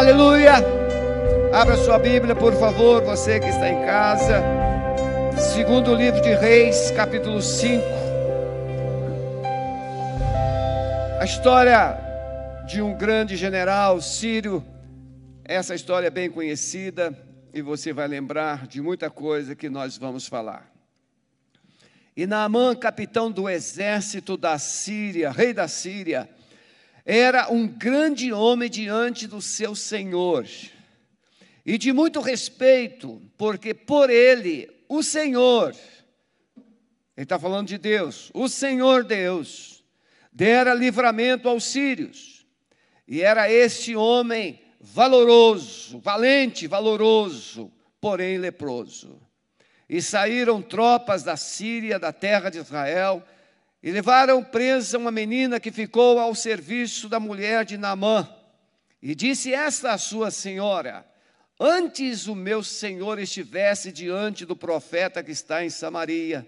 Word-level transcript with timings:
Aleluia! 0.00 0.54
Abra 1.52 1.76
sua 1.76 1.98
Bíblia, 1.98 2.34
por 2.34 2.54
favor, 2.54 3.04
você 3.04 3.38
que 3.38 3.48
está 3.48 3.68
em 3.68 3.84
casa. 3.84 4.42
Segundo 5.52 5.94
livro 5.94 6.22
de 6.22 6.32
Reis, 6.36 6.90
capítulo 6.92 7.42
5. 7.42 7.84
A 11.20 11.24
história 11.26 11.98
de 12.66 12.80
um 12.80 12.96
grande 12.96 13.36
general 13.36 14.00
sírio. 14.00 14.64
Essa 15.44 15.74
história 15.74 16.06
é 16.06 16.10
bem 16.10 16.30
conhecida 16.30 17.14
e 17.52 17.60
você 17.60 17.92
vai 17.92 18.08
lembrar 18.08 18.66
de 18.66 18.80
muita 18.80 19.10
coisa 19.10 19.54
que 19.54 19.68
nós 19.68 19.98
vamos 19.98 20.26
falar. 20.26 20.72
E 22.16 22.26
Naamã, 22.26 22.74
capitão 22.74 23.30
do 23.30 23.50
exército 23.50 24.38
da 24.38 24.58
Síria, 24.58 25.30
rei 25.30 25.52
da 25.52 25.68
Síria, 25.68 26.26
era 27.04 27.50
um 27.50 27.66
grande 27.66 28.32
homem 28.32 28.68
diante 28.68 29.26
do 29.26 29.40
seu 29.40 29.74
Senhor, 29.74 30.46
e 31.64 31.76
de 31.78 31.92
muito 31.92 32.20
respeito, 32.20 33.20
porque 33.36 33.74
por 33.74 34.10
ele, 34.10 34.68
o 34.88 35.02
Senhor, 35.02 35.74
ele 37.16 37.24
está 37.24 37.38
falando 37.38 37.68
de 37.68 37.78
Deus, 37.78 38.30
o 38.34 38.48
Senhor 38.48 39.04
Deus, 39.04 39.84
dera 40.32 40.74
livramento 40.74 41.48
aos 41.48 41.64
sírios, 41.64 42.46
e 43.06 43.22
era 43.22 43.50
este 43.50 43.96
homem 43.96 44.60
valoroso, 44.80 45.98
valente, 45.98 46.66
valoroso, 46.66 47.70
porém 48.00 48.38
leproso. 48.38 49.20
E 49.88 50.00
saíram 50.00 50.62
tropas 50.62 51.22
da 51.22 51.36
Síria, 51.36 51.98
da 51.98 52.12
terra 52.12 52.48
de 52.48 52.58
Israel, 52.58 53.22
e 53.82 53.90
levaram 53.90 54.44
presa 54.44 54.98
uma 54.98 55.10
menina 55.10 55.58
que 55.58 55.72
ficou 55.72 56.18
ao 56.18 56.34
serviço 56.34 57.08
da 57.08 57.18
mulher 57.18 57.64
de 57.64 57.78
Naamã. 57.78 58.28
E 59.00 59.14
disse 59.14 59.54
esta 59.54 59.92
a 59.92 59.98
sua 59.98 60.30
senhora: 60.30 61.06
Antes 61.58 62.26
o 62.26 62.34
meu 62.34 62.62
senhor 62.62 63.18
estivesse 63.18 63.90
diante 63.90 64.44
do 64.44 64.54
profeta 64.54 65.22
que 65.22 65.30
está 65.30 65.64
em 65.64 65.70
Samaria, 65.70 66.46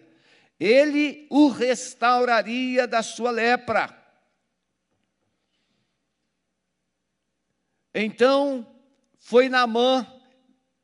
ele 0.60 1.26
o 1.30 1.48
restauraria 1.48 2.86
da 2.86 3.02
sua 3.02 3.30
lepra. 3.30 3.98
Então 7.94 8.66
foi 9.18 9.48
Naamã 9.48 10.06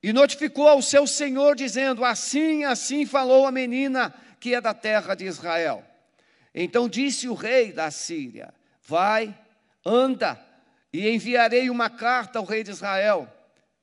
e 0.03 0.13
notificou 0.13 0.69
ao 0.69 0.81
seu 0.81 1.07
senhor, 1.07 1.55
dizendo: 1.55 2.05
Assim, 2.05 2.65
assim 2.65 3.05
falou 3.05 3.47
a 3.47 3.53
menina 3.53 4.15
que 4.41 4.55
é 4.55 4.61
da 4.61 4.73
terra 4.73 5.15
de 5.15 5.27
Israel. 5.27 5.88
Então 6.55 6.89
disse 6.89 7.29
o 7.29 7.35
rei 7.35 7.73
da 7.73 7.91
Síria: 7.91 8.53
Vai, 8.87 9.37
anda, 9.85 10.41
e 10.93 11.09
enviarei 11.09 11.71
uma 11.71 11.91
carta 11.91 12.39
ao 12.39 12.45
rei 12.45 12.63
de 12.63 12.71
Israel. 12.71 13.33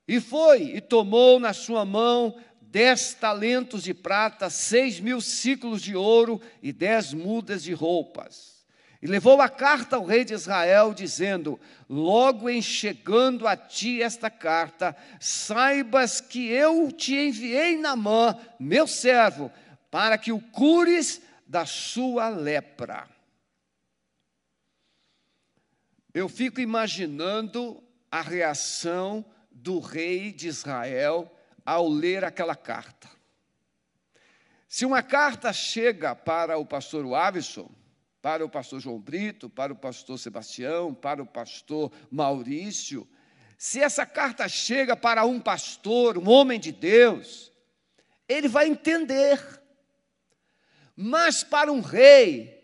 E 0.07 0.19
foi, 0.19 0.75
e 0.75 0.81
tomou 0.81 1.39
na 1.39 1.53
sua 1.53 1.83
mão 1.83 2.35
dez 2.61 3.13
talentos 3.13 3.83
de 3.83 3.93
prata, 3.93 4.49
seis 4.49 4.99
mil 4.99 5.21
ciclos 5.21 5.81
de 5.81 5.95
ouro 5.95 6.41
e 6.61 6.73
dez 6.73 7.13
mudas 7.13 7.63
de 7.63 7.73
roupas. 7.73 8.55
E 9.01 9.07
levou 9.07 9.39
a 9.39 9.47
carta 9.47 9.95
ao 9.95 10.03
rei 10.03 10.25
de 10.25 10.33
Israel, 10.33 10.93
dizendo: 10.93 11.59
Logo 11.87 12.49
em 12.49 12.61
chegando 12.61 13.47
a 13.47 13.55
ti 13.55 14.01
esta 14.01 14.29
carta, 14.29 14.95
saibas 15.19 16.19
que 16.19 16.49
eu 16.49 16.91
te 16.91 17.15
enviei 17.15 17.77
na 17.77 17.95
mão, 17.95 18.37
meu 18.59 18.87
servo, 18.87 19.51
para 19.91 20.17
que 20.17 20.31
o 20.31 20.39
cures 20.39 21.21
da 21.45 21.65
sua 21.65 22.29
lepra. 22.29 23.07
Eu 26.13 26.27
fico 26.29 26.61
imaginando 26.61 27.83
a 28.09 28.21
reação 28.21 29.25
do 29.51 29.79
rei 29.79 30.31
de 30.31 30.47
Israel 30.47 31.31
ao 31.65 31.87
ler 31.87 32.23
aquela 32.23 32.55
carta. 32.55 33.09
Se 34.67 34.85
uma 34.85 35.03
carta 35.03 35.53
chega 35.53 36.15
para 36.15 36.57
o 36.57 36.65
pastor 36.65 37.05
Wavison, 37.05 37.69
para 38.21 38.43
o 38.43 38.49
pastor 38.49 38.79
João 38.79 38.99
Brito, 38.99 39.49
para 39.49 39.71
o 39.71 39.75
pastor 39.75 40.17
Sebastião, 40.17 40.93
para 40.93 41.21
o 41.21 41.25
pastor 41.25 41.91
Maurício, 42.09 43.07
se 43.57 43.79
essa 43.81 44.05
carta 44.05 44.47
chega 44.49 44.95
para 44.95 45.25
um 45.25 45.39
pastor, 45.39 46.17
um 46.17 46.29
homem 46.29 46.59
de 46.59 46.71
Deus, 46.71 47.51
ele 48.27 48.47
vai 48.47 48.67
entender 48.67 49.63
mas 50.95 51.43
para 51.43 51.71
um 51.71 51.81
rei 51.81 52.55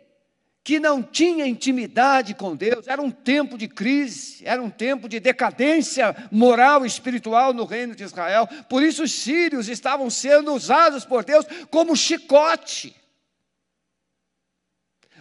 que 0.64 0.80
não 0.80 1.02
tinha 1.02 1.48
intimidade 1.48 2.36
com 2.36 2.56
Deus, 2.56 2.88
era 2.88 3.02
um 3.02 3.10
tempo 3.10 3.58
de 3.58 3.68
crise, 3.68 4.46
era 4.46 4.62
um 4.62 4.70
tempo 4.70 5.10
de 5.10 5.20
decadência 5.20 6.16
moral 6.32 6.86
e 6.86 6.88
espiritual 6.88 7.52
no 7.52 7.66
reino 7.66 7.96
de 7.96 8.04
Israel. 8.04 8.48
Por 8.70 8.84
isso 8.84 9.04
os 9.04 9.12
sírios 9.12 9.68
estavam 9.68 10.10
sendo 10.10 10.54
usados 10.54 11.04
por 11.04 11.26
Deus 11.26 11.46
como 11.72 11.96
chicote. 11.96 12.96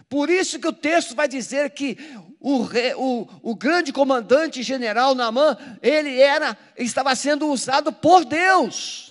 Por 0.07 0.29
isso 0.29 0.59
que 0.59 0.67
o 0.67 0.73
texto 0.73 1.15
vai 1.15 1.27
dizer 1.27 1.71
que 1.71 1.97
o, 2.39 2.67
o, 2.97 3.27
o 3.41 3.55
grande 3.55 3.91
comandante 3.91 4.61
general 4.61 5.15
Naamã, 5.15 5.57
ele 5.81 6.19
era, 6.19 6.57
estava 6.77 7.15
sendo 7.15 7.47
usado 7.47 7.91
por 7.91 8.25
Deus. 8.25 9.10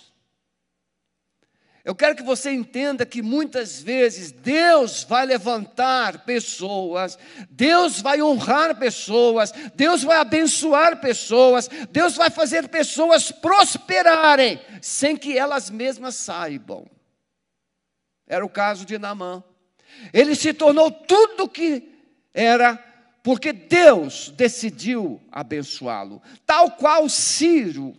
Eu 1.91 1.95
quero 1.97 2.15
que 2.15 2.23
você 2.23 2.53
entenda 2.53 3.05
que 3.05 3.21
muitas 3.21 3.83
vezes 3.83 4.31
Deus 4.31 5.03
vai 5.03 5.27
levantar 5.27 6.25
pessoas, 6.25 7.19
Deus 7.51 8.01
vai 8.01 8.23
honrar 8.23 8.79
pessoas, 8.79 9.51
Deus 9.75 10.05
vai 10.05 10.19
abençoar 10.19 11.01
pessoas, 11.01 11.69
Deus 11.91 12.15
vai 12.15 12.31
fazer 12.31 12.69
pessoas 12.69 13.33
prosperarem 13.33 14.61
sem 14.81 15.17
que 15.17 15.37
elas 15.37 15.69
mesmas 15.69 16.15
saibam. 16.15 16.87
Era 18.25 18.47
o 18.47 18.49
caso 18.49 18.85
de 18.85 18.97
Naamã. 18.97 19.43
Ele 20.13 20.37
se 20.37 20.55
tornou 20.55 20.93
tudo 20.93 21.43
o 21.43 21.49
que 21.49 21.93
era 22.33 22.77
porque 23.21 23.53
Deus 23.53 24.33
decidiu 24.37 25.21
abençoá-lo, 25.29 26.23
tal 26.47 26.71
qual 26.71 27.09
Ciro, 27.09 27.97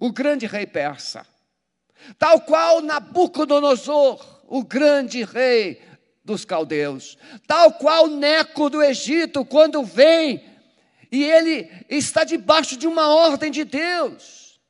o 0.00 0.10
grande 0.10 0.46
rei 0.46 0.66
persa 0.66 1.33
tal 2.18 2.40
qual 2.40 2.80
Nabucodonosor, 2.80 4.42
o 4.46 4.64
grande 4.64 5.24
rei 5.24 5.82
dos 6.24 6.44
caldeus, 6.44 7.18
tal 7.46 7.72
qual 7.74 8.06
Neco 8.06 8.70
do 8.70 8.82
Egito, 8.82 9.44
quando 9.44 9.84
vem 9.84 10.42
e 11.14 11.22
ele 11.22 11.70
está 11.88 12.24
debaixo 12.24 12.76
de 12.76 12.86
uma 12.86 13.08
ordem 13.08 13.50
de 13.50 13.64
Deus. 13.64 14.60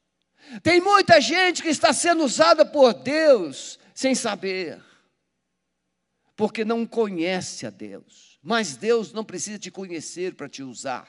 Tem 0.62 0.80
muita 0.80 1.20
gente 1.20 1.62
que 1.62 1.68
está 1.68 1.92
sendo 1.92 2.22
usada 2.22 2.66
por 2.66 2.92
Deus 2.92 3.78
sem 3.94 4.14
saber, 4.14 4.82
porque 6.36 6.64
não 6.64 6.86
conhece 6.86 7.66
a 7.66 7.70
Deus. 7.70 8.38
Mas 8.42 8.76
Deus 8.76 9.12
não 9.12 9.24
precisa 9.24 9.58
te 9.58 9.70
conhecer 9.70 10.34
para 10.34 10.48
te 10.48 10.62
usar. 10.62 11.08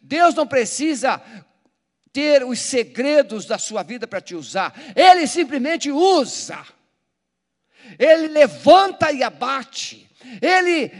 Deus 0.00 0.34
não 0.34 0.46
precisa 0.46 1.22
ter 2.14 2.44
os 2.44 2.60
segredos 2.60 3.44
da 3.44 3.58
sua 3.58 3.82
vida 3.82 4.06
para 4.06 4.20
te 4.20 4.36
usar. 4.36 4.72
Ele 4.94 5.26
simplesmente 5.26 5.90
usa. 5.90 6.64
Ele 7.98 8.28
levanta 8.28 9.10
e 9.10 9.24
abate. 9.24 10.08
Ele 10.40 10.92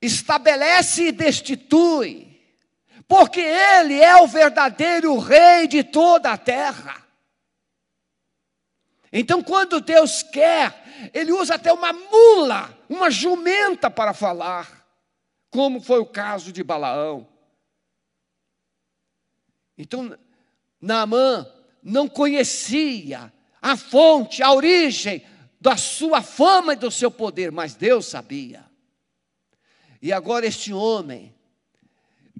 estabelece 0.00 1.04
e 1.04 1.12
destitui. 1.12 2.38
Porque 3.08 3.40
ele 3.40 3.98
é 3.98 4.14
o 4.16 4.26
verdadeiro 4.26 5.16
rei 5.18 5.66
de 5.66 5.82
toda 5.82 6.30
a 6.30 6.36
terra. 6.36 7.02
Então, 9.10 9.42
quando 9.42 9.80
Deus 9.80 10.22
quer, 10.22 11.10
ele 11.14 11.32
usa 11.32 11.54
até 11.54 11.72
uma 11.72 11.94
mula, 11.94 12.78
uma 12.90 13.10
jumenta 13.10 13.90
para 13.90 14.12
falar, 14.12 14.86
como 15.48 15.80
foi 15.80 16.00
o 16.00 16.04
caso 16.04 16.52
de 16.52 16.62
Balaão. 16.62 17.26
Então, 19.78 20.18
Naamã 20.86 21.46
não 21.82 22.08
conhecia 22.08 23.32
a 23.60 23.76
fonte, 23.76 24.42
a 24.42 24.52
origem 24.52 25.22
da 25.60 25.76
sua 25.76 26.22
fama 26.22 26.74
e 26.74 26.76
do 26.76 26.90
seu 26.90 27.10
poder, 27.10 27.50
mas 27.50 27.74
Deus 27.74 28.06
sabia. 28.06 28.64
E 30.00 30.12
agora 30.12 30.46
este 30.46 30.72
homem, 30.72 31.34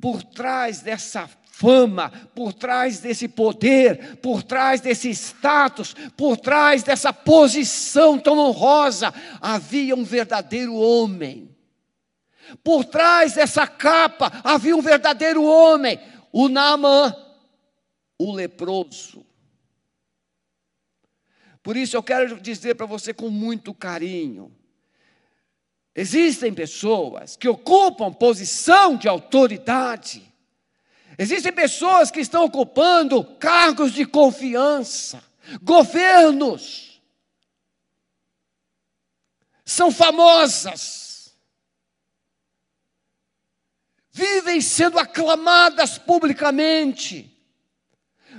por 0.01 0.23
trás 0.23 0.81
dessa 0.81 1.29
fama, 1.51 2.13
por 2.35 2.53
trás 2.53 3.01
desse 3.01 3.27
poder, 3.27 4.19
por 4.19 4.45
trás 4.45 4.81
desse 4.81 5.11
status, 5.11 5.95
por 6.17 6.37
trás 6.37 6.85
dessa 6.85 7.13
posição 7.13 8.19
tão 8.19 8.39
honrosa, 8.39 9.13
havia 9.41 9.97
um 9.97 10.05
verdadeiro 10.05 10.75
homem. 10.77 11.51
Por 12.63 12.85
trás 12.85 13.33
dessa 13.33 13.67
capa 13.67 14.31
havia 14.45 14.77
um 14.77 14.83
verdadeiro 14.83 15.43
homem, 15.43 15.99
o 16.31 16.49
Naamã 16.49 17.26
o 18.19 18.33
leproso. 18.33 19.25
Por 21.63 21.77
isso 21.77 21.97
eu 21.97 22.03
quero 22.03 22.41
dizer 22.41 22.75
para 22.77 22.87
você 22.87 23.13
com 23.13 23.29
muito 23.29 23.75
carinho: 23.75 24.55
existem 25.95 26.53
pessoas 26.55 27.37
que 27.37 27.49
ocupam 27.49 28.13
posição 28.13 28.97
de 28.97 29.09
autoridade, 29.09 30.33
Existem 31.19 31.53
pessoas 31.53 32.11
que 32.11 32.21
estão 32.21 32.45
ocupando 32.45 33.25
cargos 33.37 33.93
de 33.93 34.05
confiança, 34.05 35.23
governos, 35.63 37.01
são 39.65 39.91
famosas, 39.91 41.35
vivem 44.11 44.61
sendo 44.61 44.99
aclamadas 44.99 45.97
publicamente, 45.97 47.36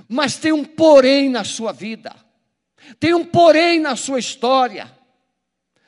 mas 0.08 0.38
tem 0.38 0.52
um 0.52 0.64
porém 0.64 1.30
na 1.30 1.44
sua 1.44 1.72
vida, 1.72 2.16
tem 3.00 3.14
um 3.14 3.26
porém 3.26 3.80
na 3.80 3.96
sua 3.96 4.20
história. 4.20 4.92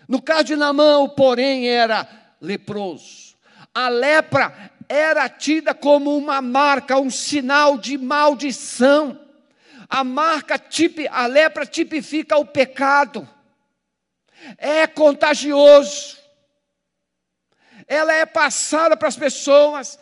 No 0.07 0.21
caso 0.21 0.45
de 0.45 0.56
Namã, 0.56 0.98
o 0.98 1.10
porém 1.10 1.69
era 1.69 2.07
leproso. 2.42 3.36
A 3.74 3.89
lepra 3.89 4.71
era 4.89 5.30
tida 5.30 5.74
como 5.74 6.18
uma 6.18 6.42
marca, 6.42 7.00
um 7.00 7.12
sinal 7.12 7.77
de 7.77 7.95
maldição. 7.95 9.19
A 9.88 10.04
marca, 10.04 10.60
a 11.12 11.25
lepra 11.27 11.65
tipifica 11.65 12.38
o 12.38 12.45
pecado. 12.45 13.27
É 14.57 14.88
contagioso. 14.88 16.18
Ela 17.88 18.13
é 18.13 18.25
passada 18.25 18.98
para 18.98 19.07
as 19.07 19.15
pessoas. 19.15 20.00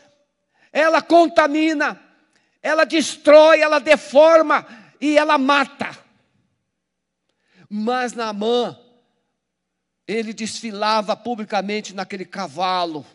Ela 0.72 1.02
contamina. 1.02 2.02
Ela 2.62 2.86
destrói, 2.86 3.60
ela 3.60 3.80
deforma 3.80 4.66
e 5.00 5.18
ela 5.18 5.38
mata. 5.38 5.98
Mas 7.70 8.14
Naamã, 8.14 8.78
ele 10.08 10.34
desfilava 10.34 11.16
publicamente 11.16 11.94
naquele 11.94 12.26
cavalo 12.26 13.06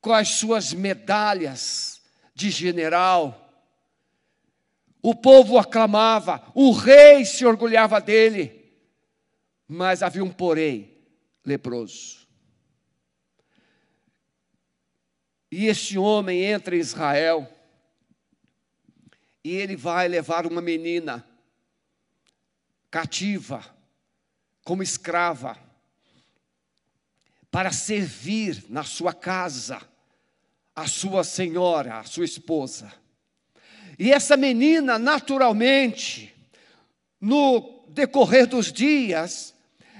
com 0.00 0.12
as 0.12 0.28
suas 0.30 0.72
medalhas 0.72 2.02
de 2.34 2.50
general. 2.50 3.42
O 5.00 5.14
povo 5.14 5.58
aclamava, 5.58 6.44
o 6.54 6.72
rei 6.72 7.24
se 7.24 7.46
orgulhava 7.46 8.00
dele, 8.00 8.72
mas 9.68 10.02
havia 10.02 10.22
um 10.22 10.30
porém 10.30 10.92
leproso. 11.44 12.26
E 15.50 15.66
este 15.66 15.96
homem 15.96 16.42
entra 16.42 16.76
em 16.76 16.80
Israel 16.80 17.55
e 19.46 19.54
ele 19.54 19.76
vai 19.76 20.08
levar 20.08 20.44
uma 20.44 20.60
menina 20.60 21.24
cativa, 22.90 23.64
como 24.64 24.82
escrava, 24.82 25.56
para 27.48 27.70
servir 27.70 28.64
na 28.68 28.82
sua 28.82 29.14
casa 29.14 29.80
a 30.74 30.88
sua 30.88 31.22
senhora, 31.22 32.00
a 32.00 32.02
sua 32.02 32.24
esposa. 32.24 32.92
E 33.96 34.12
essa 34.12 34.36
menina, 34.36 34.98
naturalmente, 34.98 36.34
no 37.20 37.84
decorrer 37.90 38.48
dos 38.48 38.72
dias, 38.72 39.54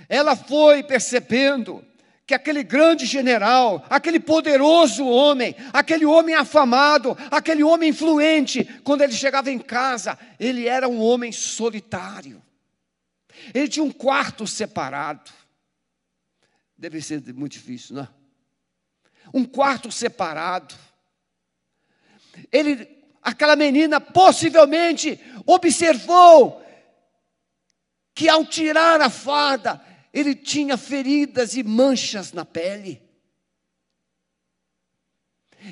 ela 0.08 0.34
foi 0.34 0.82
percebendo 0.82 1.86
que 2.26 2.34
aquele 2.34 2.64
grande 2.64 3.06
general, 3.06 3.86
aquele 3.88 4.18
poderoso 4.18 5.06
homem, 5.06 5.54
aquele 5.72 6.04
homem 6.04 6.34
afamado, 6.34 7.16
aquele 7.30 7.62
homem 7.62 7.90
influente, 7.90 8.64
quando 8.82 9.02
ele 9.02 9.12
chegava 9.12 9.50
em 9.50 9.58
casa, 9.58 10.18
ele 10.38 10.66
era 10.66 10.88
um 10.88 11.00
homem 11.00 11.30
solitário. 11.30 12.42
Ele 13.54 13.68
tinha 13.68 13.84
um 13.84 13.92
quarto 13.92 14.46
separado. 14.46 15.30
Deve 16.76 17.00
ser 17.00 17.22
muito 17.32 17.52
difícil, 17.52 17.94
não 17.96 18.02
é? 18.02 18.08
um 19.32 19.44
quarto 19.44 19.90
separado. 19.90 20.74
Ele, 22.52 22.88
aquela 23.22 23.56
menina 23.56 24.00
possivelmente 24.00 25.20
observou 25.44 26.64
que 28.14 28.28
ao 28.28 28.44
tirar 28.44 29.00
a 29.00 29.10
farda, 29.10 29.80
ele 30.16 30.34
tinha 30.34 30.78
feridas 30.78 31.56
e 31.56 31.62
manchas 31.62 32.32
na 32.32 32.42
pele. 32.42 33.02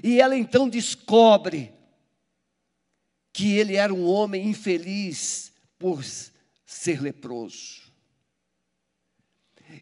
E 0.02 0.20
ela 0.20 0.36
então 0.36 0.68
descobre 0.68 1.72
que 3.32 3.56
ele 3.56 3.76
era 3.76 3.94
um 3.94 4.04
homem 4.04 4.46
infeliz 4.46 5.50
por 5.78 6.04
ser 6.66 7.00
leproso. 7.00 7.83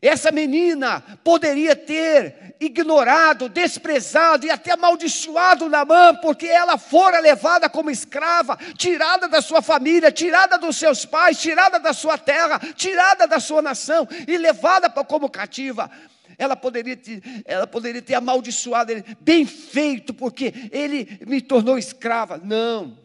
Essa 0.03 0.33
menina 0.33 1.01
poderia 1.23 1.77
ter 1.77 2.57
ignorado, 2.59 3.49
desprezado 3.49 4.45
e 4.45 4.51
até 4.51 4.73
amaldiçoado 4.73 5.69
Namã, 5.69 6.17
porque 6.17 6.47
ela 6.47 6.77
fora 6.77 7.21
levada 7.21 7.71
como 7.71 7.89
escrava, 7.89 8.59
tirada 8.77 9.29
da 9.29 9.41
sua 9.41 9.63
família, 9.63 10.11
tirada 10.11 10.59
dos 10.59 10.77
seus 10.77 11.07
pais, 11.07 11.41
tirada 11.41 11.79
da 11.79 11.93
sua 11.93 12.19
terra, 12.19 12.59
tirada 12.75 13.29
da 13.29 13.39
sua 13.39 13.63
nação 13.63 14.09
e 14.27 14.37
levada 14.37 14.91
como 14.91 15.31
cativa. 15.31 15.89
Ela 16.37 16.57
poderia, 16.57 16.97
ter, 16.97 17.23
ela 17.45 17.67
poderia 17.69 18.03
ter 18.03 18.15
amaldiçoado 18.15 18.91
ele, 18.91 19.05
bem 19.21 19.47
feito, 19.47 20.13
porque 20.13 20.53
ele 20.73 21.21
me 21.25 21.41
tornou 21.41 21.79
escrava. 21.79 22.41
Não. 22.43 22.99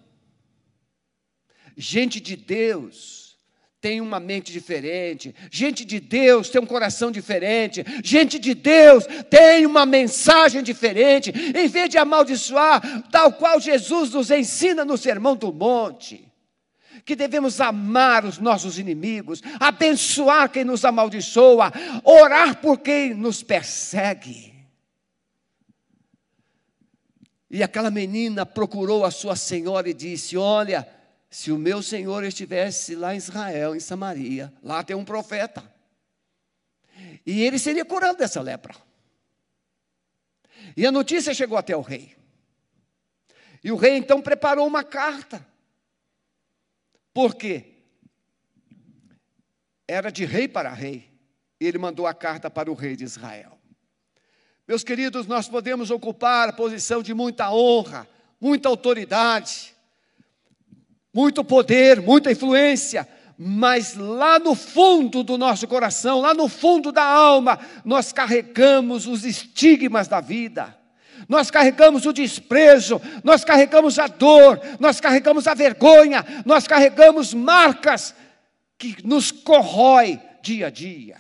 Gente 1.75 2.19
de 2.19 2.35
Deus 2.35 3.26
tem 3.87 4.01
uma 4.01 4.19
mente 4.19 4.51
diferente, 4.51 5.33
gente 5.49 5.85
de 5.85 5.97
Deus 5.97 6.49
tem 6.49 6.59
um 6.59 6.65
coração 6.65 7.09
diferente, 7.09 7.85
gente 8.03 8.37
de 8.37 8.53
Deus 8.53 9.05
tem 9.29 9.65
uma 9.65 9.85
mensagem 9.85 10.61
diferente, 10.61 11.31
em 11.55 11.69
vez 11.69 11.87
de 11.87 11.97
amaldiçoar, 11.97 13.09
tal 13.09 13.31
qual 13.31 13.61
Jesus 13.61 14.11
nos 14.11 14.29
ensina 14.29 14.83
no 14.83 14.97
Sermão 14.97 15.37
do 15.37 15.53
Monte. 15.53 16.29
Que 17.05 17.15
devemos 17.15 17.61
amar 17.61 18.25
os 18.25 18.39
nossos 18.39 18.77
inimigos, 18.77 19.41
abençoar 19.57 20.49
quem 20.49 20.65
nos 20.65 20.83
amaldiçoa, 20.83 21.71
orar 22.03 22.59
por 22.59 22.79
quem 22.79 23.13
nos 23.13 23.41
persegue. 23.41 24.53
E 27.49 27.63
aquela 27.63 27.89
menina 27.89 28.45
procurou 28.45 29.05
a 29.05 29.11
sua 29.11 29.37
senhora 29.37 29.89
e 29.89 29.93
disse: 29.93 30.35
Olha, 30.35 30.85
se 31.29 31.51
o 31.51 31.57
meu 31.57 31.83
Senhor 31.83 32.23
estivesse 32.23 32.95
lá 32.95 33.13
em 33.13 33.17
Israel, 33.17 33.75
em 33.75 33.79
Samaria, 33.79 34.53
lá 34.63 34.83
tem 34.83 34.95
um 34.95 35.05
profeta. 35.05 35.63
E 37.25 37.43
ele 37.43 37.59
seria 37.59 37.83
curado 37.83 38.17
dessa 38.17 38.41
lepra. 38.41 38.75
E 40.75 40.85
a 40.85 40.91
notícia 40.91 41.33
chegou 41.33 41.57
até 41.57 41.75
o 41.75 41.81
rei. 41.81 42.15
E 43.63 43.71
o 43.71 43.75
rei 43.75 43.97
então 43.97 44.21
preparou 44.21 44.65
uma 44.65 44.83
carta. 44.83 45.45
Por 47.13 47.35
quê? 47.35 47.73
Era 49.87 50.09
de 50.09 50.25
rei 50.25 50.47
para 50.47 50.73
rei. 50.73 51.11
Ele 51.59 51.77
mandou 51.77 52.05
a 52.05 52.13
carta 52.13 52.49
para 52.49 52.71
o 52.71 52.75
rei 52.75 52.95
de 52.95 53.03
Israel. 53.03 53.57
Meus 54.67 54.83
queridos, 54.83 55.25
nós 55.27 55.47
podemos 55.47 55.89
ocupar 55.91 56.49
a 56.49 56.53
posição 56.53 57.01
de 57.01 57.13
muita 57.13 57.51
honra, 57.51 58.07
muita 58.39 58.69
autoridade, 58.69 59.73
muito 61.17 61.43
poder, 61.43 61.99
muita 61.99 62.31
influência, 62.31 63.07
mas 63.35 63.95
lá 63.95 64.37
no 64.37 64.53
fundo 64.53 65.23
do 65.23 65.35
nosso 65.35 65.67
coração, 65.67 66.21
lá 66.21 66.31
no 66.31 66.47
fundo 66.47 66.91
da 66.91 67.03
alma, 67.03 67.59
nós 67.83 68.13
carregamos 68.13 69.07
os 69.07 69.25
estigmas 69.25 70.07
da 70.07 70.21
vida. 70.21 70.77
Nós 71.27 71.49
carregamos 71.49 72.05
o 72.05 72.13
desprezo, 72.13 73.01
nós 73.23 73.43
carregamos 73.43 73.97
a 73.97 74.05
dor, 74.05 74.61
nós 74.79 74.99
carregamos 74.99 75.47
a 75.47 75.55
vergonha, 75.55 76.23
nós 76.45 76.67
carregamos 76.67 77.33
marcas 77.33 78.13
que 78.77 78.97
nos 79.03 79.31
corrói 79.31 80.21
dia 80.43 80.67
a 80.67 80.69
dia. 80.69 81.17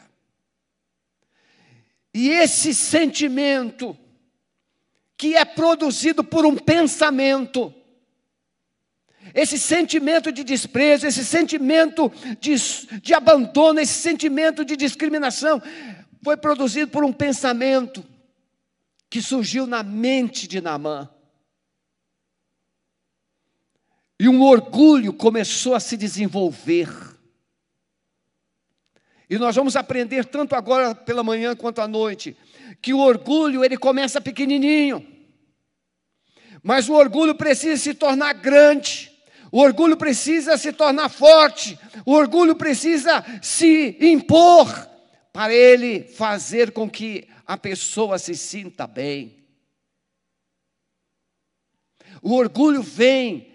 E 2.13 2.29
esse 2.29 2.71
sentimento 2.71 3.97
que 5.17 5.35
é 5.35 5.43
produzido 5.43 6.23
por 6.23 6.45
um 6.45 6.55
pensamento, 6.55 7.73
esse 9.33 9.57
sentimento 9.57 10.31
de 10.31 10.43
desprezo, 10.43 11.07
esse 11.07 11.23
sentimento 11.23 12.11
de, 12.39 12.55
de 13.01 13.13
abandono, 13.13 13.79
esse 13.79 13.93
sentimento 13.93 14.63
de 14.63 14.75
discriminação, 14.75 15.61
foi 16.23 16.37
produzido 16.37 16.91
por 16.91 17.03
um 17.03 17.13
pensamento 17.13 18.03
que 19.09 19.21
surgiu 19.21 19.65
na 19.65 19.83
mente 19.83 20.47
de 20.47 20.59
Naamã. 20.59 21.09
E 24.19 24.27
um 24.27 24.41
orgulho 24.41 25.13
começou 25.13 25.75
a 25.75 25.79
se 25.79 25.95
desenvolver. 25.95 26.89
E 29.29 29.37
nós 29.37 29.55
vamos 29.55 29.75
aprender 29.75 30.25
tanto 30.25 30.55
agora 30.55 30.95
pela 30.95 31.23
manhã 31.23 31.55
quanto 31.55 31.81
à 31.81 31.87
noite, 31.87 32.35
que 32.81 32.93
o 32.93 32.99
orgulho 32.99 33.63
ele 33.63 33.77
começa 33.77 34.19
pequenininho. 34.19 35.05
Mas 36.63 36.89
o 36.89 36.93
orgulho 36.93 37.35
precisa 37.35 37.77
se 37.77 37.93
tornar 37.93 38.33
grande. 38.33 39.16
O 39.57 39.61
orgulho 39.61 39.97
precisa 39.97 40.55
se 40.55 40.71
tornar 40.71 41.09
forte, 41.09 41.79
o 42.05 42.11
orgulho 42.11 42.55
precisa 42.55 43.25
se 43.41 43.97
impor 43.99 44.87
para 45.33 45.51
ele 45.51 46.03
fazer 46.03 46.71
com 46.71 46.87
que 46.87 47.27
a 47.43 47.57
pessoa 47.57 48.19
se 48.19 48.35
sinta 48.35 48.85
bem. 48.85 49.43
O 52.21 52.35
orgulho 52.35 52.83
vem, 52.83 53.51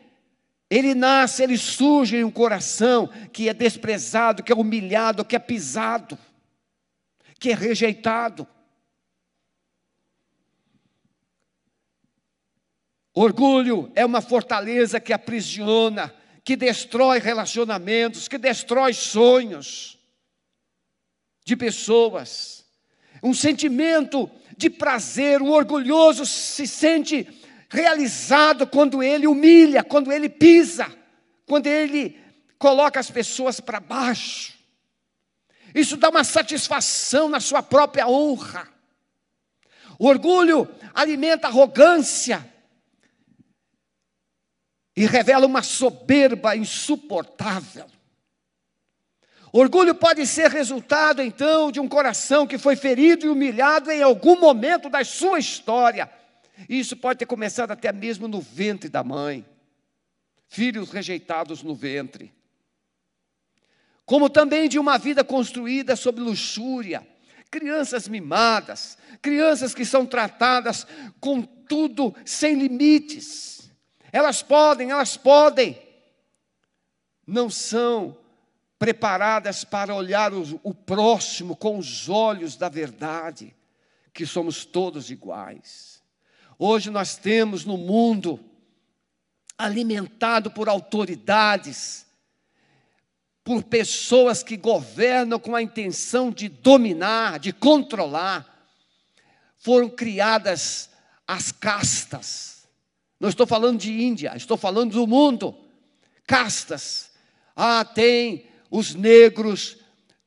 ele 0.69 0.93
nasce, 0.93 1.41
ele 1.41 1.57
surge 1.57 2.17
em 2.17 2.25
um 2.25 2.33
coração 2.33 3.09
que 3.33 3.49
é 3.49 3.55
desprezado, 3.55 4.43
que 4.43 4.51
é 4.51 4.57
humilhado, 4.57 5.25
que 5.25 5.37
é 5.37 5.39
pisado, 5.39 6.19
que 7.39 7.53
é 7.53 7.55
rejeitado. 7.55 8.45
Orgulho 13.15 13.93
é 13.95 14.05
uma 14.07 14.23
fortaleza 14.23 14.99
que 14.99 15.13
aprisiona, 15.13 16.15
que 16.43 16.57
destrói 16.57 17.19
relacionamentos, 17.19 18.27
que 18.27 18.39
destrói 18.39 18.95
sonhos 18.95 19.99
de 21.45 21.57
pessoas. 21.57 22.65
Um 23.23 23.35
sentimento 23.35 24.31
de 24.57 24.71
prazer, 24.71 25.43
o 25.43 25.51
orgulhoso 25.51 26.25
se 26.25 26.67
sente 26.67 27.29
realizado 27.69 28.67
quando 28.67 29.03
ele 29.03 29.27
humilha, 29.27 29.85
quando 29.85 30.13
ele 30.13 30.29
pisa, 30.29 30.87
quando 31.47 31.67
ele 31.67 32.19
coloca 32.59 32.99
as 32.99 33.11
pessoas 33.11 33.61
para 33.61 33.81
baixo. 33.81 34.55
Isso 35.75 35.97
dá 35.97 36.11
uma 36.11 36.25
satisfação 36.25 37.29
na 37.29 37.41
sua 37.41 37.63
própria 37.63 38.07
honra. 38.07 38.69
O 39.99 40.07
orgulho 40.07 40.69
alimenta 40.95 41.49
arrogância, 41.49 42.52
e 44.97 45.07
revela 45.07 45.47
uma 45.47 45.63
soberba 45.63 46.57
insuportável. 46.57 47.87
Orgulho 49.53 49.95
pode 49.95 50.27
ser 50.27 50.51
resultado, 50.51 51.21
então, 51.21 51.71
de 51.71 51.79
um 51.79 51.89
coração 51.89 52.47
que 52.47 52.57
foi 52.57 52.75
ferido 52.75 53.27
e 53.27 53.29
humilhado 53.29 53.91
em 53.91 54.03
algum 54.03 54.39
momento 54.39 54.89
da 54.89 55.05
sua 55.05 55.39
história. 55.39 56.11
Isso 56.69 56.97
pode 56.97 57.19
ter 57.19 57.27
começado 57.27 57.71
até 57.71 57.93
mesmo 57.93 58.27
no 58.29 58.41
ventre 58.41 58.89
da 58.89 59.03
mãe. 59.05 59.45
Filhos 60.49 60.91
rejeitados 60.91 61.63
no 61.63 61.75
ventre. 61.75 62.33
Como 64.07 64.31
também 64.31 64.69
de 64.69 64.79
uma 64.79 64.99
vida 64.99 65.23
construída 65.23 65.97
sob 65.97 66.21
luxúria. 66.21 67.07
Crianças 67.51 68.09
mimadas, 68.09 68.97
crianças 69.21 69.75
que 69.75 69.85
são 69.85 70.07
tratadas 70.07 70.87
com 71.21 71.43
tudo 71.43 72.15
sem 72.25 72.55
limites 72.55 73.53
elas 74.13 74.43
podem, 74.43 74.91
elas 74.91 75.17
podem. 75.17 75.81
Não 77.27 77.49
são 77.49 78.19
preparadas 78.79 79.65
para 79.65 79.95
olhar 79.95 80.35
o, 80.35 80.61
o 80.63 80.75
próximo 80.75 81.57
com 81.57 81.79
os 81.79 82.11
olhos 82.11 82.55
da 82.55 82.69
verdade, 82.69 83.57
que 84.13 84.27
somos 84.27 84.67
todos 84.67 85.11
iguais. 85.11 86.03
Hoje 86.59 86.91
nós 86.91 87.17
temos 87.17 87.65
no 87.65 87.79
mundo, 87.79 88.39
alimentado 89.57 90.51
por 90.51 90.69
autoridades, 90.69 92.05
por 93.43 93.65
pessoas 93.65 94.43
que 94.43 94.57
governam 94.57 95.39
com 95.39 95.57
a 95.57 95.63
intenção 95.63 96.31
de 96.31 96.49
dominar, 96.49 97.39
de 97.39 97.53
controlar, 97.53 98.69
foram 99.57 99.89
criadas 99.89 100.91
as 101.27 101.51
castas 101.51 102.52
não 103.23 103.29
estou 103.29 103.47
falando 103.47 103.79
de 103.79 104.03
Índia, 104.03 104.33
estou 104.35 104.57
falando 104.57 104.95
do 104.95 105.07
mundo. 105.07 105.55
Castas. 106.27 107.13
Ah, 107.55 107.85
tem 107.85 108.47
os 108.69 108.97
negros, 108.97 109.77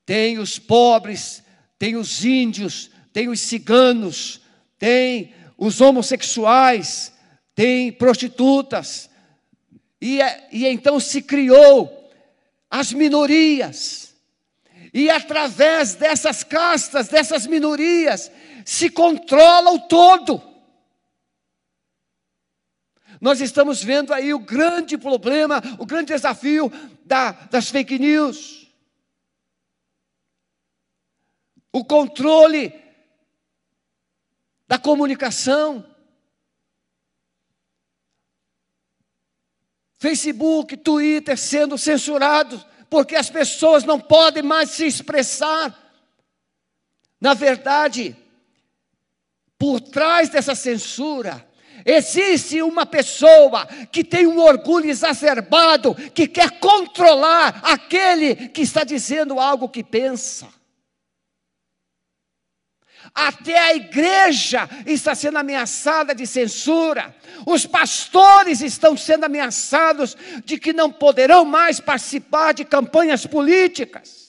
tem 0.06 0.40
os 0.40 0.58
pobres, 0.58 1.44
tem 1.78 1.98
os 1.98 2.24
índios, 2.24 2.90
tem 3.12 3.28
os 3.28 3.42
ciganos, 3.42 4.40
tem 4.80 5.34
os 5.58 5.82
homossexuais, 5.82 7.12
tem 7.54 7.92
prostitutas. 7.92 9.10
E, 10.00 10.22
é, 10.22 10.48
e 10.50 10.66
então 10.66 10.98
se 10.98 11.22
criou 11.22 12.10
as 12.72 12.94
minorias. 12.94 14.16
E 14.94 15.10
através 15.10 15.96
dessas 15.96 16.46
castas, 16.46 17.10
dessas 17.10 17.46
minorias, 17.46 18.32
se 18.64 18.90
controla 18.90 19.72
o 19.72 19.80
todo. 19.80 20.55
Nós 23.22 23.42
estamos 23.42 23.84
vendo 23.84 24.14
aí 24.14 24.34
o 24.34 24.40
grande 24.40 24.98
problema, 24.98 25.62
o 25.80 25.86
grande 25.86 26.14
desafio 26.14 26.72
da, 27.06 27.32
das 27.32 27.70
fake 27.70 27.98
news. 27.98 28.68
O 31.72 31.84
controle 31.84 32.74
da 34.68 34.78
comunicação. 34.78 35.86
Facebook, 39.98 40.78
Twitter 40.78 41.38
sendo 41.38 41.78
censurados, 41.78 42.66
porque 42.90 43.16
as 43.16 43.30
pessoas 43.30 43.84
não 43.84 44.00
podem 44.00 44.44
mais 44.44 44.72
se 44.72 44.86
expressar. 44.86 45.76
Na 47.20 47.34
verdade, 47.34 48.16
por 49.58 49.80
trás 49.80 50.30
dessa 50.30 50.54
censura, 50.54 51.48
Existe 51.86 52.64
uma 52.64 52.84
pessoa 52.84 53.68
que 53.92 54.04
tem 54.04 54.26
um 54.26 54.40
orgulho 54.40 54.90
exacerbado, 54.90 55.94
que 56.16 56.28
quer 56.28 56.60
controlar 56.60 57.62
aquele 57.64 58.50
que 58.50 58.64
está 58.64 58.84
dizendo 58.84 59.40
algo 59.40 59.70
que 59.70 59.84
pensa. 59.84 60.48
Até 63.14 63.58
a 63.58 63.76
igreja 63.76 64.68
está 64.84 65.14
sendo 65.14 65.38
ameaçada 65.38 66.16
de 66.16 66.26
censura, 66.26 67.16
os 67.46 67.68
pastores 67.68 68.62
estão 68.62 68.98
sendo 68.98 69.26
ameaçados 69.26 70.18
de 70.44 70.58
que 70.58 70.74
não 70.74 70.92
poderão 70.92 71.46
mais 71.46 71.80
participar 71.80 72.54
de 72.54 72.66
campanhas 72.66 73.28
políticas. 73.28 74.25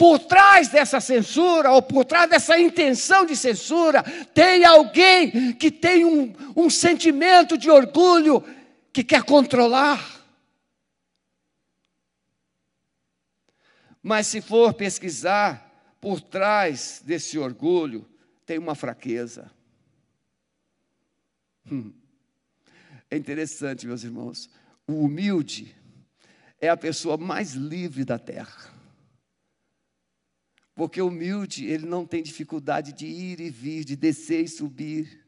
Por 0.00 0.18
trás 0.18 0.68
dessa 0.68 0.98
censura, 0.98 1.72
ou 1.72 1.82
por 1.82 2.06
trás 2.06 2.30
dessa 2.30 2.58
intenção 2.58 3.26
de 3.26 3.36
censura, 3.36 4.02
tem 4.32 4.64
alguém 4.64 5.52
que 5.52 5.70
tem 5.70 6.06
um, 6.06 6.34
um 6.56 6.70
sentimento 6.70 7.58
de 7.58 7.68
orgulho 7.68 8.42
que 8.94 9.04
quer 9.04 9.22
controlar. 9.24 10.24
Mas 14.02 14.26
se 14.26 14.40
for 14.40 14.72
pesquisar, 14.72 15.70
por 16.00 16.18
trás 16.18 17.02
desse 17.04 17.38
orgulho 17.38 18.08
tem 18.46 18.56
uma 18.56 18.74
fraqueza. 18.74 19.50
Hum. 21.70 21.92
É 23.10 23.18
interessante, 23.18 23.86
meus 23.86 24.02
irmãos. 24.02 24.48
O 24.86 25.04
humilde 25.04 25.76
é 26.58 26.70
a 26.70 26.76
pessoa 26.78 27.18
mais 27.18 27.52
livre 27.52 28.02
da 28.02 28.18
terra. 28.18 28.79
Porque 30.80 31.02
humilde, 31.02 31.66
ele 31.66 31.84
não 31.84 32.06
tem 32.06 32.22
dificuldade 32.22 32.94
de 32.94 33.04
ir 33.04 33.38
e 33.38 33.50
vir, 33.50 33.84
de 33.84 33.94
descer 33.94 34.44
e 34.44 34.48
subir. 34.48 35.26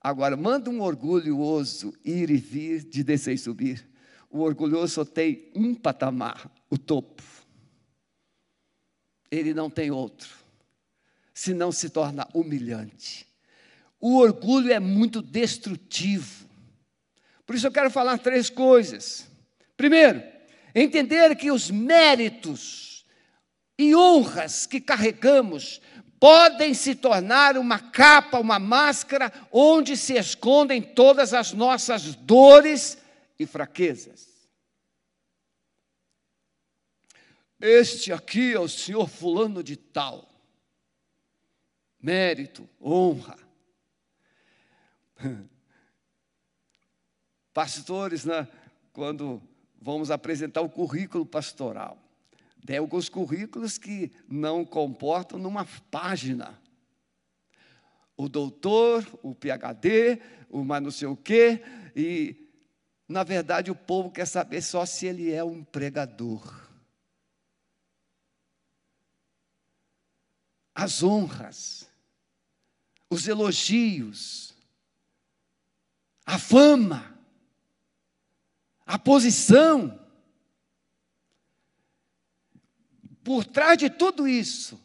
Agora, 0.00 0.36
manda 0.36 0.68
um 0.68 0.80
orgulhoso 0.80 1.94
ir 2.04 2.28
e 2.28 2.36
vir, 2.36 2.82
de 2.82 3.04
descer 3.04 3.34
e 3.34 3.38
subir. 3.38 3.88
O 4.28 4.40
orgulhoso 4.40 4.94
só 4.94 5.04
tem 5.04 5.48
um 5.54 5.76
patamar, 5.76 6.50
o 6.68 6.76
topo. 6.76 7.22
Ele 9.30 9.54
não 9.54 9.70
tem 9.70 9.92
outro. 9.92 10.28
Senão 11.32 11.70
se 11.70 11.88
torna 11.88 12.26
humilhante. 12.34 13.28
O 14.00 14.16
orgulho 14.16 14.72
é 14.72 14.80
muito 14.80 15.22
destrutivo. 15.22 16.48
Por 17.46 17.54
isso 17.54 17.68
eu 17.68 17.72
quero 17.72 17.92
falar 17.92 18.18
três 18.18 18.50
coisas. 18.50 19.30
Primeiro, 19.76 20.20
entender 20.74 21.36
que 21.36 21.52
os 21.52 21.70
méritos 21.70 22.89
e 23.80 23.94
honras 23.94 24.66
que 24.66 24.78
carregamos 24.78 25.80
podem 26.20 26.74
se 26.74 26.94
tornar 26.94 27.56
uma 27.56 27.78
capa, 27.78 28.38
uma 28.38 28.58
máscara, 28.58 29.32
onde 29.50 29.96
se 29.96 30.18
escondem 30.18 30.82
todas 30.82 31.32
as 31.32 31.54
nossas 31.54 32.14
dores 32.14 32.98
e 33.38 33.46
fraquezas. 33.46 34.28
Este 37.58 38.12
aqui 38.12 38.52
é 38.52 38.60
o 38.60 38.68
senhor 38.68 39.08
Fulano 39.08 39.62
de 39.62 39.76
Tal. 39.76 40.28
Mérito, 41.98 42.68
honra. 42.78 43.38
Pastores, 47.54 48.26
né, 48.26 48.46
quando 48.92 49.42
vamos 49.80 50.10
apresentar 50.10 50.60
o 50.60 50.68
currículo 50.68 51.24
pastoral, 51.24 52.09
tem 52.66 52.78
alguns 52.78 53.08
currículos 53.08 53.78
que 53.78 54.12
não 54.28 54.64
comportam 54.64 55.38
numa 55.38 55.64
página. 55.90 56.60
O 58.16 58.28
doutor, 58.28 59.06
o 59.22 59.34
PhD, 59.34 60.20
o 60.48 60.62
mais 60.64 60.82
não 60.82 60.90
sei 60.90 61.08
o 61.08 61.16
quê, 61.16 61.62
e 61.96 62.48
na 63.08 63.24
verdade 63.24 63.70
o 63.70 63.74
povo 63.74 64.10
quer 64.10 64.26
saber 64.26 64.62
só 64.62 64.84
se 64.84 65.06
ele 65.06 65.32
é 65.32 65.42
um 65.42 65.64
pregador. 65.64 66.68
As 70.74 71.02
honras, 71.02 71.90
os 73.08 73.26
elogios, 73.26 74.54
a 76.24 76.38
fama, 76.38 77.18
a 78.86 78.98
posição. 78.98 79.98
Por 83.22 83.44
trás 83.44 83.78
de 83.78 83.90
tudo 83.90 84.26
isso, 84.26 84.80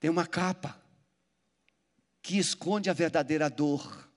tem 0.00 0.10
uma 0.10 0.26
capa 0.26 0.80
que 2.20 2.38
esconde 2.38 2.90
a 2.90 2.92
verdadeira 2.92 3.48
dor. 3.48 4.08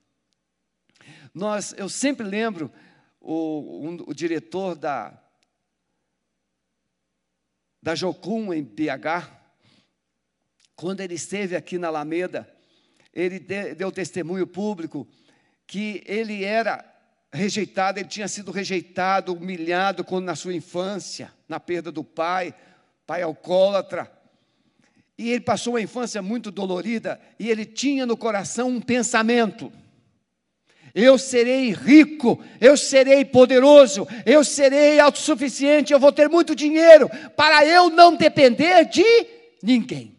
Nós, 1.34 1.74
eu 1.78 1.88
sempre 1.88 2.26
lembro 2.26 2.72
o, 3.20 3.88
um, 3.88 3.98
o 4.08 4.14
diretor 4.14 4.76
da 4.76 5.18
da 7.82 7.96
Jocum 7.96 8.54
em 8.54 8.64
BH, 8.64 9.28
quando 10.76 11.02
ele 11.02 11.16
esteve 11.16 11.56
aqui 11.56 11.78
na 11.78 11.88
Alameda, 11.88 12.48
ele 13.12 13.40
deu 13.40 13.92
testemunho 13.92 14.46
público 14.46 15.08
que 15.66 16.04
ele 16.06 16.44
era 16.44 16.91
rejeitado, 17.32 18.00
ele 18.00 18.10
tinha 18.10 18.28
sido 18.28 18.52
rejeitado, 18.52 19.34
humilhado 19.34 20.04
quando 20.04 20.26
na 20.26 20.36
sua 20.36 20.54
infância, 20.54 21.32
na 21.48 21.60
perda 21.60 21.92
do 21.92 22.04
pai, 22.04 22.54
pai 23.08 23.22
alcoólatra. 23.22 24.12
E 25.18 25.30
ele 25.30 25.42
passou 25.42 25.74
uma 25.74 25.82
infância 25.82 26.22
muito 26.22 26.52
dolorida 26.52 27.20
e 27.40 27.50
ele 27.50 27.66
tinha 27.66 28.06
no 28.06 28.18
coração 28.18 28.70
um 28.70 28.82
pensamento: 28.82 29.72
eu 30.94 31.18
serei 31.18 31.72
rico, 31.72 32.44
eu 32.60 32.76
serei 32.76 33.24
poderoso, 33.24 34.08
eu 34.26 34.44
serei 34.44 35.00
autossuficiente, 35.00 35.94
eu 35.94 36.00
vou 36.00 36.12
ter 36.12 36.28
muito 36.28 36.56
dinheiro 36.56 37.10
para 37.36 37.66
eu 37.66 37.90
não 37.90 38.16
depender 38.16 38.86
de 38.86 39.04
ninguém. 39.64 40.11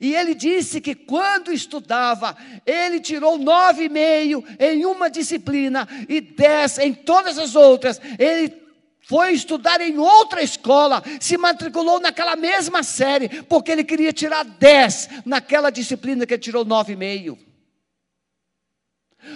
E 0.00 0.14
ele 0.14 0.34
disse 0.34 0.80
que 0.80 0.94
quando 0.94 1.52
estudava, 1.52 2.36
ele 2.64 3.00
tirou 3.00 3.38
nove 3.38 3.84
e 3.84 3.88
meio 3.88 4.44
em 4.58 4.84
uma 4.84 5.10
disciplina 5.10 5.88
e 6.08 6.20
dez 6.20 6.78
em 6.78 6.92
todas 6.92 7.38
as 7.38 7.54
outras. 7.54 8.00
Ele 8.18 8.64
foi 9.06 9.32
estudar 9.32 9.80
em 9.80 9.98
outra 9.98 10.42
escola, 10.42 11.02
se 11.20 11.36
matriculou 11.36 12.00
naquela 12.00 12.36
mesma 12.36 12.82
série, 12.82 13.28
porque 13.44 13.70
ele 13.70 13.84
queria 13.84 14.12
tirar 14.12 14.44
dez 14.44 15.08
naquela 15.24 15.70
disciplina 15.70 16.26
que 16.26 16.34
ele 16.34 16.42
tirou 16.42 16.64
nove 16.64 16.94
e 16.94 16.96
meio. 16.96 17.38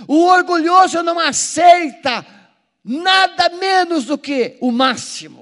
O 0.06 0.24
orgulhoso 0.24 1.02
não 1.02 1.18
aceita 1.18 2.24
nada 2.82 3.50
menos 3.50 4.06
do 4.06 4.16
que 4.16 4.56
o 4.60 4.70
máximo. 4.70 5.37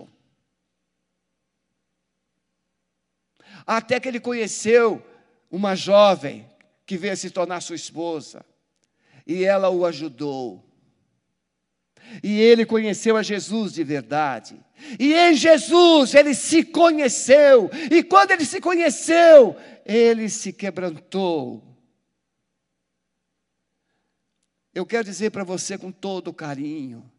Até 3.66 3.99
que 3.99 4.08
ele 4.08 4.20
conheceu 4.20 5.04
uma 5.50 5.75
jovem 5.75 6.46
que 6.85 6.96
veio 6.96 7.16
se 7.16 7.30
tornar 7.30 7.61
sua 7.61 7.75
esposa, 7.76 8.44
e 9.26 9.44
ela 9.44 9.68
o 9.68 9.85
ajudou. 9.85 10.64
E 12.23 12.38
ele 12.40 12.64
conheceu 12.64 13.16
a 13.16 13.23
Jesus 13.23 13.73
de 13.73 13.82
verdade. 13.82 14.56
E 14.99 15.12
em 15.12 15.35
Jesus 15.35 16.14
ele 16.14 16.35
se 16.35 16.62
conheceu. 16.62 17.68
E 17.90 18.02
quando 18.04 18.30
ele 18.30 18.44
se 18.44 18.61
conheceu, 18.61 19.56
ele 19.85 20.28
se 20.28 20.52
quebrantou. 20.52 21.64
Eu 24.73 24.87
quero 24.87 25.02
dizer 25.04 25.30
para 25.30 25.42
você 25.42 25.76
com 25.76 25.90
todo 25.90 26.32
carinho 26.32 27.11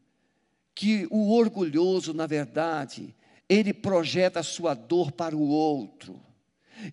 que 0.74 1.08
o 1.10 1.34
orgulhoso, 1.34 2.14
na 2.14 2.28
verdade, 2.28 3.16
ele 3.50 3.74
projeta 3.74 4.40
a 4.40 4.44
sua 4.44 4.76
dor 4.76 5.12
para 5.12 5.36
o 5.36 5.50
outro. 5.50 6.22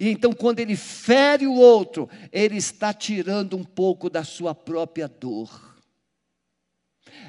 E 0.00 0.08
então, 0.08 0.32
quando 0.32 0.60
ele 0.60 0.76
fere 0.76 1.46
o 1.46 1.54
outro, 1.54 2.08
ele 2.32 2.56
está 2.56 2.92
tirando 2.92 3.56
um 3.56 3.64
pouco 3.64 4.08
da 4.08 4.24
sua 4.24 4.54
própria 4.54 5.06
dor. 5.06 5.74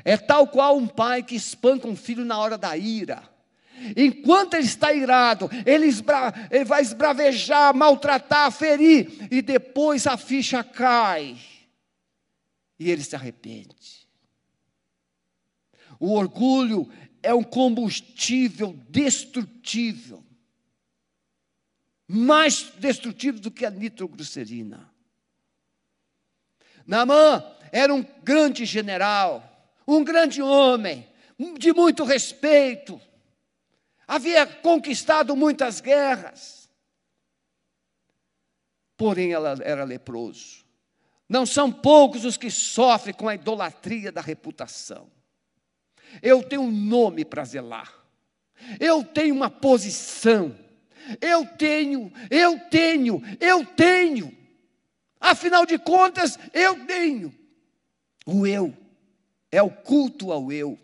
É 0.03 0.17
tal 0.17 0.47
qual 0.47 0.77
um 0.77 0.87
pai 0.87 1.23
que 1.23 1.35
espanca 1.35 1.87
um 1.87 1.95
filho 1.95 2.23
na 2.23 2.37
hora 2.37 2.57
da 2.57 2.75
ira. 2.77 3.23
Enquanto 3.95 4.53
ele 4.53 4.65
está 4.65 4.93
irado, 4.93 5.49
ele, 5.65 5.85
esbra, 5.85 6.33
ele 6.49 6.63
vai 6.63 6.81
esbravejar, 6.81 7.75
maltratar, 7.75 8.51
ferir, 8.51 9.27
e 9.29 9.41
depois 9.41 10.07
a 10.07 10.15
ficha 10.15 10.63
cai. 10.63 11.37
E 12.79 12.89
ele 12.89 13.03
se 13.03 13.15
arrepende. 13.15 14.07
O 15.99 16.13
orgulho 16.13 16.89
é 17.21 17.33
um 17.33 17.43
combustível 17.43 18.77
destrutível 18.89 20.24
mais 22.07 22.71
destrutivo 22.77 23.39
do 23.39 23.51
que 23.51 23.65
a 23.65 23.71
nitroglicerina. 23.71 24.91
Naamã 26.85 27.43
era 27.71 27.93
um 27.93 28.03
grande 28.23 28.65
general, 28.65 29.73
um 29.87 30.03
grande 30.03 30.41
homem, 30.41 31.07
de 31.57 31.73
muito 31.73 32.03
respeito, 32.03 33.01
havia 34.07 34.45
conquistado 34.45 35.35
muitas 35.35 35.81
guerras, 35.81 36.69
porém 38.95 39.33
ela 39.33 39.57
era 39.61 39.83
leproso. 39.83 40.63
Não 41.27 41.45
são 41.45 41.71
poucos 41.71 42.23
os 42.23 42.37
que 42.37 42.51
sofrem 42.51 43.13
com 43.13 43.27
a 43.27 43.35
idolatria 43.35 44.11
da 44.11 44.21
reputação. 44.21 45.11
Eu 46.21 46.43
tenho 46.43 46.61
um 46.61 46.71
nome 46.71 47.25
para 47.25 47.43
zelar, 47.43 47.93
eu 48.79 49.03
tenho 49.03 49.35
uma 49.35 49.49
posição, 49.49 50.55
eu 51.21 51.45
tenho, 51.45 52.11
eu 52.29 52.59
tenho, 52.69 53.21
eu 53.39 53.65
tenho. 53.65 54.35
Afinal 55.19 55.65
de 55.65 55.77
contas, 55.77 56.37
eu 56.53 56.85
tenho. 56.85 57.33
O 58.25 58.45
eu 58.45 58.75
é 59.51 59.61
o 59.61 59.69
culto 59.69 60.31
ao 60.31 60.51
eu. 60.51 60.77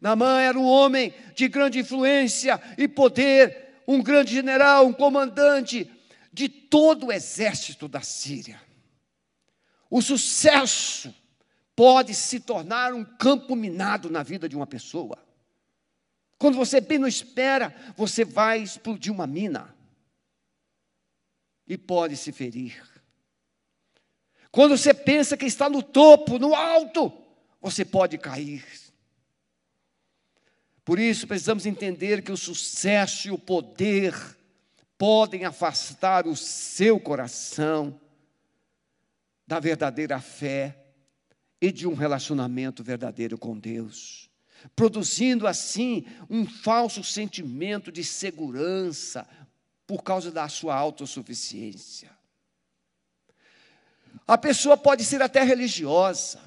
Namã 0.00 0.40
era 0.40 0.58
um 0.58 0.64
homem 0.64 1.14
de 1.36 1.46
grande 1.46 1.78
influência 1.78 2.60
e 2.76 2.88
poder, 2.88 3.82
um 3.86 4.02
grande 4.02 4.32
general, 4.34 4.86
um 4.86 4.92
comandante 4.92 5.88
de 6.32 6.48
todo 6.48 7.06
o 7.06 7.12
exército 7.12 7.86
da 7.86 8.00
Síria. 8.00 8.60
O 9.88 10.02
sucesso 10.02 11.14
pode 11.76 12.14
se 12.14 12.40
tornar 12.40 12.92
um 12.92 13.04
campo 13.04 13.54
minado 13.54 14.10
na 14.10 14.22
vida 14.22 14.48
de 14.48 14.56
uma 14.56 14.66
pessoa. 14.66 15.21
Quando 16.42 16.56
você 16.56 16.80
bem 16.80 16.98
não 16.98 17.06
espera, 17.06 17.72
você 17.96 18.24
vai 18.24 18.60
explodir 18.60 19.12
uma 19.12 19.28
mina 19.28 19.72
e 21.68 21.78
pode 21.78 22.16
se 22.16 22.32
ferir. 22.32 22.82
Quando 24.50 24.76
você 24.76 24.92
pensa 24.92 25.36
que 25.36 25.46
está 25.46 25.70
no 25.70 25.84
topo, 25.84 26.40
no 26.40 26.52
alto, 26.52 27.12
você 27.60 27.84
pode 27.84 28.18
cair. 28.18 28.66
Por 30.84 30.98
isso 30.98 31.28
precisamos 31.28 31.64
entender 31.64 32.24
que 32.24 32.32
o 32.32 32.36
sucesso 32.36 33.28
e 33.28 33.30
o 33.30 33.38
poder 33.38 34.12
podem 34.98 35.44
afastar 35.44 36.26
o 36.26 36.34
seu 36.34 36.98
coração 36.98 38.00
da 39.46 39.60
verdadeira 39.60 40.20
fé 40.20 40.76
e 41.60 41.70
de 41.70 41.86
um 41.86 41.94
relacionamento 41.94 42.82
verdadeiro 42.82 43.38
com 43.38 43.56
Deus 43.56 44.31
produzindo 44.74 45.46
assim 45.46 46.04
um 46.28 46.46
falso 46.46 47.02
sentimento 47.02 47.90
de 47.90 48.04
segurança 48.04 49.26
por 49.86 50.02
causa 50.02 50.30
da 50.30 50.48
sua 50.48 50.74
autossuficiência. 50.74 52.10
A 54.26 54.38
pessoa 54.38 54.76
pode 54.76 55.04
ser 55.04 55.20
até 55.20 55.42
religiosa, 55.42 56.40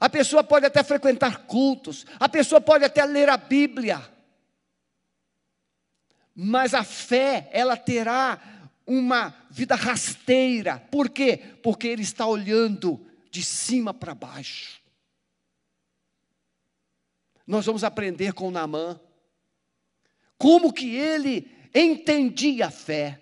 a 0.00 0.08
pessoa 0.08 0.42
pode 0.42 0.66
até 0.66 0.82
frequentar 0.82 1.46
cultos, 1.46 2.06
a 2.18 2.28
pessoa 2.28 2.60
pode 2.60 2.84
até 2.84 3.04
ler 3.04 3.28
a 3.28 3.36
Bíblia, 3.36 4.02
mas 6.34 6.72
a 6.74 6.84
fé, 6.84 7.48
ela 7.52 7.76
terá 7.76 8.40
uma 8.86 9.34
vida 9.50 9.74
rasteira, 9.74 10.78
por 10.90 11.10
quê? 11.10 11.36
Porque 11.62 11.88
ele 11.88 12.02
está 12.02 12.26
olhando 12.26 13.04
de 13.30 13.42
cima 13.42 13.92
para 13.92 14.14
baixo 14.14 14.78
nós 17.48 17.64
vamos 17.64 17.82
aprender 17.82 18.34
com 18.34 18.50
Naamã. 18.50 19.00
Como 20.36 20.72
que 20.72 20.94
ele 20.94 21.50
entendia 21.74 22.66
a 22.66 22.70
fé. 22.70 23.20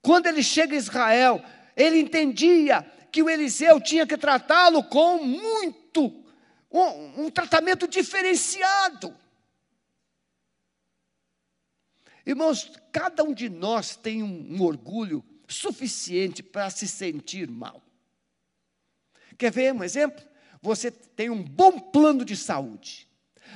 Quando 0.00 0.26
ele 0.26 0.42
chega 0.42 0.74
a 0.74 0.78
Israel, 0.78 1.44
ele 1.76 1.98
entendia 1.98 2.82
que 3.12 3.22
o 3.22 3.28
Eliseu 3.28 3.78
tinha 3.78 4.06
que 4.06 4.16
tratá-lo 4.16 4.82
com 4.84 5.22
muito, 5.22 6.24
um, 6.72 7.24
um, 7.24 7.30
tratamento 7.30 7.86
diferenciado. 7.86 9.14
Irmãos, 12.24 12.72
cada 12.90 13.22
um 13.24 13.34
de 13.34 13.50
nós 13.50 13.94
tem 13.94 14.22
um, 14.22 14.56
um 14.56 14.62
orgulho 14.62 15.22
suficiente 15.46 16.42
para 16.42 16.70
se 16.70 16.88
sentir 16.88 17.46
mal. 17.46 17.82
Quer 19.36 19.52
ver 19.52 19.74
um 19.74 19.84
exemplo? 19.84 20.24
Você 20.62 20.90
tem 20.90 21.28
um 21.28 21.42
bom 21.42 21.78
plano 21.78 22.24
de 22.24 22.36
saúde. 22.36 23.09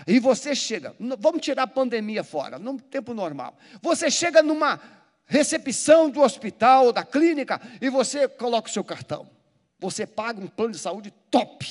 E 0.06 0.18
você 0.18 0.54
chega, 0.54 0.94
vamos 1.18 1.40
tirar 1.42 1.64
a 1.64 1.66
pandemia 1.66 2.22
fora, 2.22 2.58
no 2.58 2.80
tempo 2.80 3.14
normal. 3.14 3.56
Você 3.80 4.10
chega 4.10 4.42
numa 4.42 4.80
recepção 5.26 6.10
do 6.10 6.20
hospital, 6.20 6.92
da 6.92 7.04
clínica, 7.04 7.60
e 7.80 7.88
você 7.88 8.28
coloca 8.28 8.68
o 8.68 8.72
seu 8.72 8.84
cartão. 8.84 9.30
você 9.78 10.06
paga 10.06 10.40
um 10.40 10.46
plano 10.46 10.72
de 10.72 10.78
saúde 10.78 11.10
top. 11.30 11.66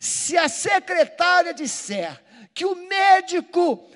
Se 0.00 0.36
a 0.36 0.48
secretária 0.48 1.54
disser 1.54 2.20
que 2.52 2.64
o 2.64 2.74
médico 2.74 3.88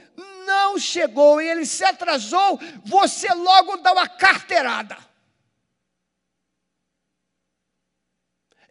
não 0.46 0.78
chegou 0.78 1.40
e 1.40 1.48
ele 1.48 1.66
se 1.66 1.84
atrasou, 1.84 2.60
você 2.84 3.32
logo 3.32 3.78
dá 3.78 3.92
uma 3.92 4.08
carteirada. 4.08 4.96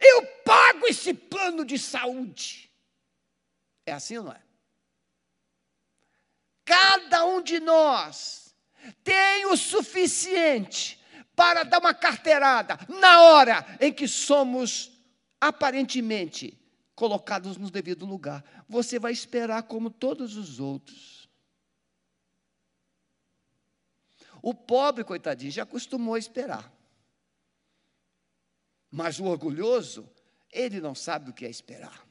Eu 0.00 0.26
pago 0.44 0.86
esse 0.86 1.12
plano 1.12 1.64
de 1.64 1.78
saúde. 1.78 2.70
É 3.86 3.92
assim 3.92 4.18
ou 4.18 4.24
não 4.24 4.32
é? 4.32 4.42
Cada 6.64 7.24
um 7.24 7.40
de 7.40 7.60
nós 7.60 8.54
tem 9.04 9.46
o 9.46 9.56
suficiente 9.56 11.00
para 11.36 11.62
dar 11.62 11.78
uma 11.78 11.94
carteirada 11.94 12.76
na 12.88 13.22
hora 13.22 13.64
em 13.80 13.92
que 13.92 14.08
somos 14.08 14.90
aparentemente 15.40 16.58
colocados 16.94 17.56
no 17.56 17.70
devido 17.70 18.04
lugar. 18.04 18.44
Você 18.68 18.98
vai 18.98 19.12
esperar 19.12 19.62
como 19.64 19.90
todos 19.90 20.36
os 20.36 20.58
outros. 20.58 21.28
O 24.42 24.54
pobre, 24.54 25.04
coitadinho, 25.04 25.52
já 25.52 25.62
acostumou 25.62 26.14
a 26.14 26.18
esperar. 26.18 26.72
Mas 28.90 29.20
o 29.20 29.24
orgulhoso, 29.24 30.08
ele 30.50 30.80
não 30.80 30.94
sabe 30.94 31.30
o 31.30 31.34
que 31.34 31.44
é 31.44 31.50
esperar. 31.50 32.05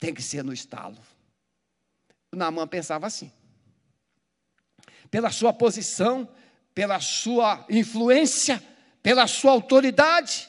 Tem 0.00 0.14
que 0.14 0.22
ser 0.22 0.42
no 0.42 0.52
estalo. 0.52 0.96
Naamã 2.32 2.66
pensava 2.66 3.06
assim. 3.06 3.30
Pela 5.10 5.30
sua 5.30 5.52
posição, 5.52 6.28
pela 6.74 6.98
sua 7.00 7.66
influência, 7.68 8.62
pela 9.02 9.26
sua 9.26 9.52
autoridade. 9.52 10.48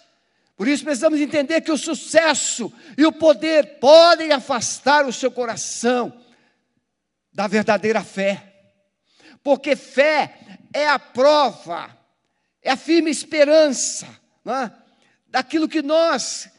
Por 0.55 0.67
isso 0.67 0.83
precisamos 0.83 1.19
entender 1.19 1.61
que 1.61 1.71
o 1.71 1.77
sucesso 1.77 2.71
e 2.97 3.05
o 3.05 3.11
poder 3.11 3.79
podem 3.79 4.31
afastar 4.31 5.05
o 5.05 5.13
seu 5.13 5.31
coração 5.31 6.23
da 7.33 7.47
verdadeira 7.47 8.03
fé. 8.03 8.47
Porque 9.43 9.75
fé 9.75 10.59
é 10.73 10.87
a 10.87 10.99
prova, 10.99 11.97
é 12.61 12.71
a 12.71 12.77
firme 12.77 13.09
esperança 13.09 14.07
é? 14.45 14.71
daquilo 15.27 15.67
que 15.67 15.81
nós 15.81 16.49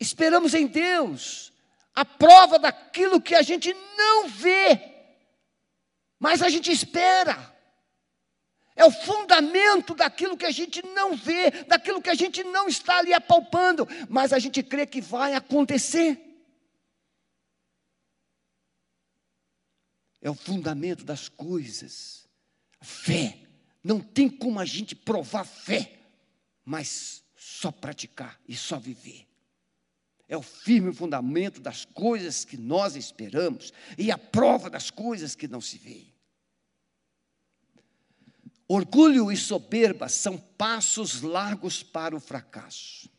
esperamos 0.00 0.54
em 0.54 0.66
Deus 0.66 1.52
a 1.94 2.04
prova 2.04 2.58
daquilo 2.58 3.20
que 3.20 3.34
a 3.34 3.42
gente 3.42 3.74
não 3.96 4.28
vê, 4.28 4.80
mas 6.18 6.42
a 6.42 6.48
gente 6.48 6.70
espera. 6.70 7.56
É 8.76 8.84
o 8.84 8.90
fundamento 8.92 9.96
daquilo 9.96 10.36
que 10.36 10.46
a 10.46 10.52
gente 10.52 10.80
não 10.86 11.16
vê, 11.16 11.50
daquilo 11.66 12.00
que 12.00 12.10
a 12.10 12.14
gente 12.14 12.44
não 12.44 12.68
está 12.68 12.98
ali 12.98 13.12
apalpando, 13.12 13.84
mas 14.08 14.32
a 14.32 14.38
gente 14.38 14.62
crê 14.62 14.86
que 14.86 15.00
vai 15.00 15.34
acontecer. 15.34 16.24
É 20.22 20.30
o 20.30 20.34
fundamento 20.34 21.04
das 21.04 21.28
coisas. 21.28 22.28
Fé. 22.80 23.40
Não 23.82 23.98
tem 23.98 24.28
como 24.28 24.60
a 24.60 24.64
gente 24.64 24.94
provar 24.94 25.44
fé, 25.44 25.98
mas 26.64 27.24
só 27.34 27.72
praticar 27.72 28.40
e 28.46 28.54
só 28.54 28.78
viver 28.78 29.27
é 30.28 30.36
o 30.36 30.42
firme 30.42 30.92
fundamento 30.92 31.60
das 31.60 31.86
coisas 31.86 32.44
que 32.44 32.56
nós 32.56 32.94
esperamos 32.94 33.72
e 33.96 34.10
a 34.10 34.18
prova 34.18 34.68
das 34.68 34.90
coisas 34.90 35.34
que 35.34 35.48
não 35.48 35.60
se 35.60 35.78
veem. 35.78 36.14
Orgulho 38.68 39.32
e 39.32 39.36
soberba 39.36 40.10
são 40.10 40.36
passos 40.36 41.22
largos 41.22 41.82
para 41.82 42.14
o 42.14 42.20
fracasso. 42.20 43.10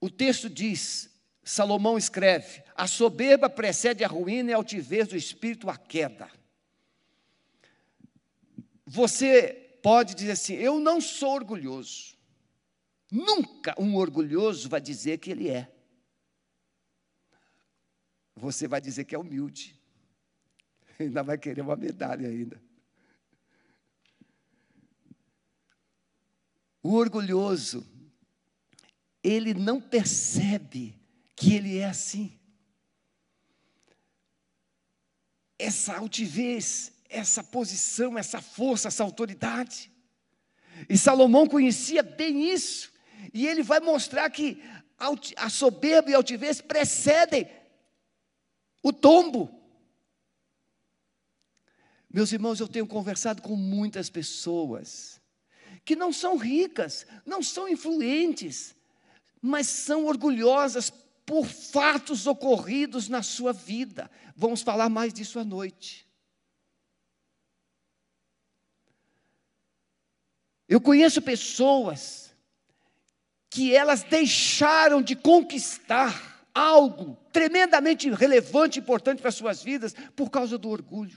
O 0.00 0.10
texto 0.10 0.50
diz, 0.50 1.08
Salomão 1.44 1.96
escreve: 1.96 2.64
a 2.74 2.88
soberba 2.88 3.48
precede 3.48 4.02
a 4.02 4.08
ruína 4.08 4.50
e 4.50 4.54
a 4.54 4.56
altivez 4.56 5.06
do 5.06 5.16
espírito 5.16 5.70
a 5.70 5.76
queda. 5.76 6.28
Você 8.84 9.78
pode 9.80 10.16
dizer 10.16 10.32
assim: 10.32 10.54
eu 10.54 10.80
não 10.80 11.00
sou 11.00 11.34
orgulhoso. 11.34 12.17
Nunca 13.10 13.74
um 13.78 13.96
orgulhoso 13.96 14.68
vai 14.68 14.80
dizer 14.80 15.18
que 15.18 15.30
ele 15.30 15.48
é. 15.48 15.72
Você 18.36 18.68
vai 18.68 18.80
dizer 18.80 19.04
que 19.04 19.14
é 19.14 19.18
humilde. 19.18 19.78
Ainda 20.98 21.22
vai 21.22 21.38
querer 21.38 21.62
uma 21.62 21.76
medalha 21.76 22.28
ainda. 22.28 22.60
O 26.82 26.94
orgulhoso, 26.94 27.86
ele 29.22 29.52
não 29.52 29.80
percebe 29.80 30.98
que 31.34 31.54
ele 31.54 31.78
é 31.78 31.86
assim. 31.86 32.38
Essa 35.58 35.96
altivez, 35.96 36.92
essa 37.08 37.42
posição, 37.42 38.16
essa 38.16 38.40
força, 38.40 38.88
essa 38.88 39.02
autoridade. 39.02 39.90
E 40.88 40.96
Salomão 40.96 41.46
conhecia 41.46 42.02
bem 42.02 42.52
isso. 42.52 42.92
E 43.32 43.46
ele 43.46 43.62
vai 43.62 43.80
mostrar 43.80 44.28
que 44.30 44.62
a 45.36 45.48
soberba 45.48 46.10
e 46.10 46.14
a 46.14 46.16
altivez 46.16 46.60
precedem 46.60 47.48
o 48.82 48.92
tombo. 48.92 49.54
Meus 52.10 52.32
irmãos, 52.32 52.58
eu 52.58 52.68
tenho 52.68 52.86
conversado 52.86 53.42
com 53.42 53.54
muitas 53.54 54.08
pessoas 54.08 55.20
que 55.84 55.94
não 55.96 56.12
são 56.12 56.36
ricas, 56.36 57.06
não 57.24 57.42
são 57.42 57.68
influentes, 57.68 58.74
mas 59.40 59.66
são 59.66 60.06
orgulhosas 60.06 60.90
por 61.24 61.46
fatos 61.46 62.26
ocorridos 62.26 63.08
na 63.08 63.22
sua 63.22 63.52
vida. 63.52 64.10
Vamos 64.34 64.62
falar 64.62 64.88
mais 64.88 65.12
disso 65.12 65.38
à 65.38 65.44
noite. 65.44 66.08
Eu 70.68 70.80
conheço 70.80 71.22
pessoas 71.22 72.27
que 73.50 73.74
elas 73.74 74.02
deixaram 74.02 75.00
de 75.00 75.16
conquistar 75.16 76.46
algo 76.54 77.16
tremendamente 77.32 78.10
relevante 78.10 78.78
e 78.78 78.82
importante 78.82 79.20
para 79.20 79.28
as 79.28 79.34
suas 79.34 79.62
vidas 79.62 79.94
por 80.14 80.30
causa 80.30 80.58
do 80.58 80.68
orgulho. 80.68 81.16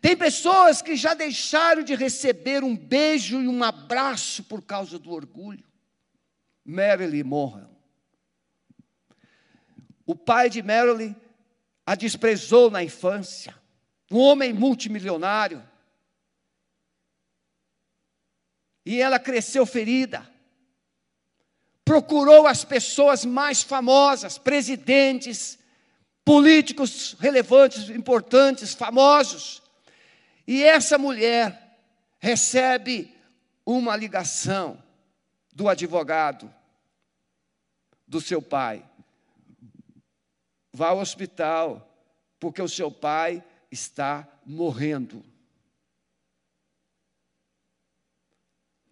Tem 0.00 0.16
pessoas 0.16 0.82
que 0.82 0.96
já 0.96 1.14
deixaram 1.14 1.82
de 1.82 1.94
receber 1.94 2.62
um 2.64 2.76
beijo 2.76 3.40
e 3.40 3.48
um 3.48 3.62
abraço 3.62 4.44
por 4.44 4.62
causa 4.62 4.98
do 4.98 5.12
orgulho. 5.12 5.64
Marilyn 6.64 7.24
Monroe. 7.24 7.66
O 10.04 10.14
pai 10.14 10.50
de 10.50 10.62
Marilyn 10.62 11.14
a 11.86 11.94
desprezou 11.94 12.70
na 12.70 12.82
infância. 12.82 13.54
Um 14.10 14.18
homem 14.18 14.52
multimilionário. 14.52 15.62
E 18.90 19.00
ela 19.00 19.20
cresceu 19.20 19.64
ferida. 19.64 20.28
Procurou 21.84 22.48
as 22.48 22.64
pessoas 22.64 23.24
mais 23.24 23.62
famosas, 23.62 24.36
presidentes, 24.36 25.60
políticos 26.24 27.16
relevantes, 27.20 27.88
importantes, 27.88 28.74
famosos. 28.74 29.62
E 30.44 30.64
essa 30.64 30.98
mulher 30.98 31.78
recebe 32.18 33.16
uma 33.64 33.94
ligação 33.94 34.82
do 35.52 35.68
advogado 35.68 36.52
do 38.08 38.20
seu 38.20 38.42
pai. 38.42 38.84
Vá 40.72 40.88
ao 40.88 40.98
hospital, 40.98 41.96
porque 42.40 42.60
o 42.60 42.68
seu 42.68 42.90
pai 42.90 43.40
está 43.70 44.26
morrendo. 44.44 45.24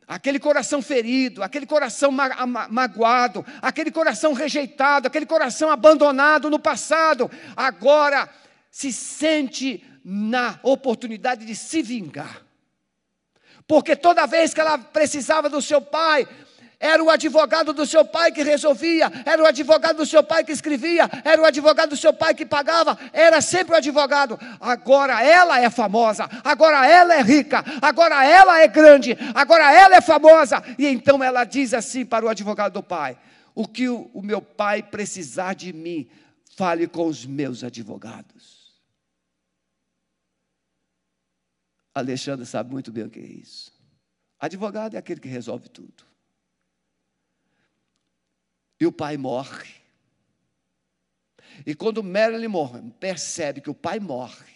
Aquele 0.08 0.40
coração 0.40 0.80
ferido, 0.80 1.42
aquele 1.42 1.66
coração 1.66 2.10
ma 2.10 2.46
ma 2.46 2.66
magoado, 2.68 3.44
aquele 3.60 3.90
coração 3.90 4.32
rejeitado, 4.32 5.06
aquele 5.06 5.26
coração 5.26 5.70
abandonado 5.70 6.48
no 6.48 6.58
passado, 6.58 7.30
agora 7.54 8.28
se 8.70 8.90
sente 8.90 9.84
na 10.02 10.58
oportunidade 10.62 11.44
de 11.44 11.54
se 11.54 11.82
vingar. 11.82 12.42
Porque 13.66 13.94
toda 13.94 14.26
vez 14.26 14.54
que 14.54 14.60
ela 14.60 14.78
precisava 14.78 15.50
do 15.50 15.60
seu 15.60 15.82
pai, 15.82 16.26
era 16.80 17.02
o 17.02 17.10
advogado 17.10 17.72
do 17.72 17.84
seu 17.84 18.04
pai 18.04 18.30
que 18.30 18.42
resolvia, 18.42 19.10
era 19.26 19.42
o 19.42 19.46
advogado 19.46 19.96
do 19.96 20.06
seu 20.06 20.22
pai 20.22 20.44
que 20.44 20.52
escrevia, 20.52 21.10
era 21.24 21.42
o 21.42 21.44
advogado 21.44 21.90
do 21.90 21.96
seu 21.96 22.12
pai 22.12 22.34
que 22.34 22.46
pagava, 22.46 22.96
era 23.12 23.40
sempre 23.40 23.74
o 23.74 23.76
advogado. 23.76 24.38
Agora 24.60 25.20
ela 25.20 25.60
é 25.60 25.68
famosa, 25.70 26.28
agora 26.44 26.86
ela 26.86 27.14
é 27.14 27.22
rica, 27.22 27.64
agora 27.82 28.24
ela 28.24 28.60
é 28.60 28.68
grande, 28.68 29.16
agora 29.34 29.72
ela 29.72 29.96
é 29.96 30.00
famosa. 30.00 30.62
E 30.78 30.86
então 30.86 31.22
ela 31.22 31.42
diz 31.42 31.74
assim 31.74 32.06
para 32.06 32.24
o 32.24 32.28
advogado 32.28 32.74
do 32.74 32.82
pai: 32.82 33.18
O 33.56 33.66
que 33.66 33.88
o, 33.88 34.08
o 34.14 34.22
meu 34.22 34.40
pai 34.40 34.80
precisar 34.80 35.54
de 35.54 35.72
mim, 35.72 36.08
fale 36.54 36.86
com 36.86 37.06
os 37.06 37.26
meus 37.26 37.64
advogados. 37.64 38.68
Alexandre 41.92 42.46
sabe 42.46 42.70
muito 42.70 42.92
bem 42.92 43.04
o 43.04 43.10
que 43.10 43.18
é 43.18 43.26
isso. 43.26 43.72
Advogado 44.38 44.94
é 44.94 44.98
aquele 44.98 45.20
que 45.20 45.26
resolve 45.26 45.68
tudo. 45.68 46.07
E 48.80 48.86
o 48.86 48.92
pai 48.92 49.16
morre. 49.16 49.74
E 51.66 51.74
quando 51.74 52.02
Marilyn 52.02 52.48
morre, 52.48 52.80
percebe 53.00 53.60
que 53.60 53.70
o 53.70 53.74
pai 53.74 53.98
morre, 53.98 54.54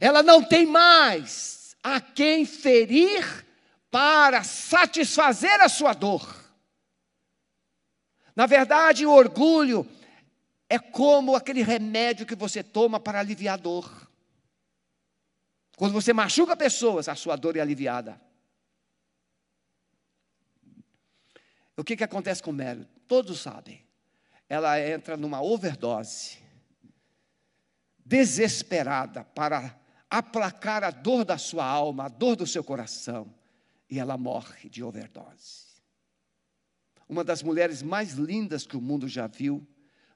ela 0.00 0.22
não 0.22 0.42
tem 0.42 0.64
mais 0.64 1.76
a 1.82 2.00
quem 2.00 2.46
ferir 2.46 3.44
para 3.90 4.42
satisfazer 4.44 5.60
a 5.60 5.68
sua 5.68 5.92
dor. 5.92 6.42
Na 8.34 8.46
verdade, 8.46 9.04
o 9.04 9.12
orgulho 9.12 9.86
é 10.68 10.78
como 10.78 11.36
aquele 11.36 11.62
remédio 11.62 12.24
que 12.24 12.34
você 12.34 12.62
toma 12.62 12.98
para 12.98 13.20
aliviar 13.20 13.54
a 13.54 13.62
dor. 13.62 14.08
Quando 15.76 15.92
você 15.92 16.12
machuca 16.12 16.56
pessoas, 16.56 17.08
a 17.08 17.14
sua 17.14 17.36
dor 17.36 17.56
é 17.56 17.60
aliviada. 17.60 18.18
O 21.76 21.84
que, 21.84 21.96
que 21.96 22.04
acontece 22.04 22.42
com 22.42 22.52
Mary? 22.52 22.86
Todos 23.12 23.40
sabem. 23.40 23.84
Ela 24.48 24.80
entra 24.80 25.18
numa 25.18 25.42
overdose, 25.42 26.38
desesperada 28.02 29.22
para 29.22 29.78
aplacar 30.08 30.82
a 30.82 30.90
dor 30.90 31.22
da 31.22 31.36
sua 31.36 31.62
alma, 31.62 32.06
a 32.06 32.08
dor 32.08 32.36
do 32.36 32.46
seu 32.46 32.64
coração, 32.64 33.30
e 33.90 33.98
ela 33.98 34.16
morre 34.16 34.70
de 34.70 34.82
overdose. 34.82 35.66
Uma 37.06 37.22
das 37.22 37.42
mulheres 37.42 37.82
mais 37.82 38.12
lindas 38.12 38.66
que 38.66 38.78
o 38.78 38.80
mundo 38.80 39.06
já 39.06 39.26
viu, 39.26 39.62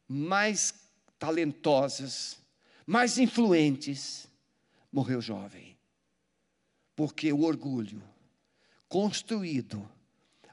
mais 0.09 0.73
talentosas, 1.19 2.41
mais 2.87 3.19
influentes, 3.19 4.27
morreu 4.91 5.21
jovem. 5.21 5.77
Porque 6.95 7.31
o 7.31 7.43
orgulho, 7.43 8.03
construído 8.89 9.87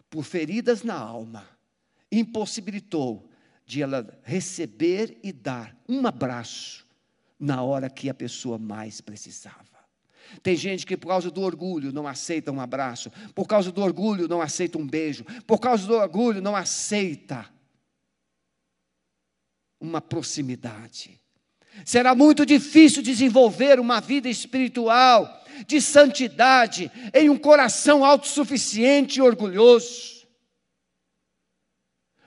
por 0.10 0.26
feridas 0.26 0.84
na 0.84 1.00
alma, 1.00 1.53
impossibilitou 2.20 3.30
de 3.66 3.82
ela 3.82 4.20
receber 4.24 5.18
e 5.24 5.32
dar 5.32 5.76
um 5.88 6.06
abraço 6.06 6.86
na 7.40 7.62
hora 7.62 7.90
que 7.90 8.10
a 8.10 8.14
pessoa 8.14 8.58
mais 8.58 9.02
precisava. 9.02 9.74
Tem 10.42 10.56
gente 10.56 10.86
que, 10.86 10.98
por 10.98 11.10
causa 11.10 11.30
do 11.30 11.42
orgulho, 11.42 11.92
não 11.92 12.08
aceita 12.08 12.52
um 12.52 12.60
abraço, 12.60 13.12
por 13.36 13.48
causa 13.48 13.72
do 13.72 13.82
orgulho, 13.82 14.28
não 14.28 14.42
aceita 14.42 14.78
um 14.78 14.88
beijo, 14.88 15.24
por 15.46 15.60
causa 15.60 15.86
do 15.86 15.94
orgulho, 15.94 16.42
não 16.42 16.56
aceita 16.56 17.46
uma 19.80 20.02
proximidade. 20.02 21.20
Será 21.86 22.16
muito 22.16 22.46
difícil 22.46 23.02
desenvolver 23.02 23.80
uma 23.80 24.00
vida 24.00 24.30
espiritual 24.30 25.28
de 25.68 25.82
santidade 25.82 26.92
em 27.14 27.30
um 27.30 27.38
coração 27.38 28.04
autossuficiente 28.04 29.20
e 29.20 29.22
orgulhoso. 29.22 30.13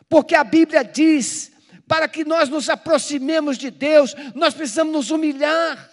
Porque 0.08 0.34
a 0.34 0.44
Bíblia 0.44 0.84
diz: 0.84 1.52
para 1.86 2.08
que 2.08 2.24
nós 2.24 2.48
nos 2.48 2.68
aproximemos 2.68 3.56
de 3.56 3.70
Deus, 3.70 4.14
nós 4.34 4.54
precisamos 4.54 4.92
nos 4.92 5.10
humilhar. 5.10 5.90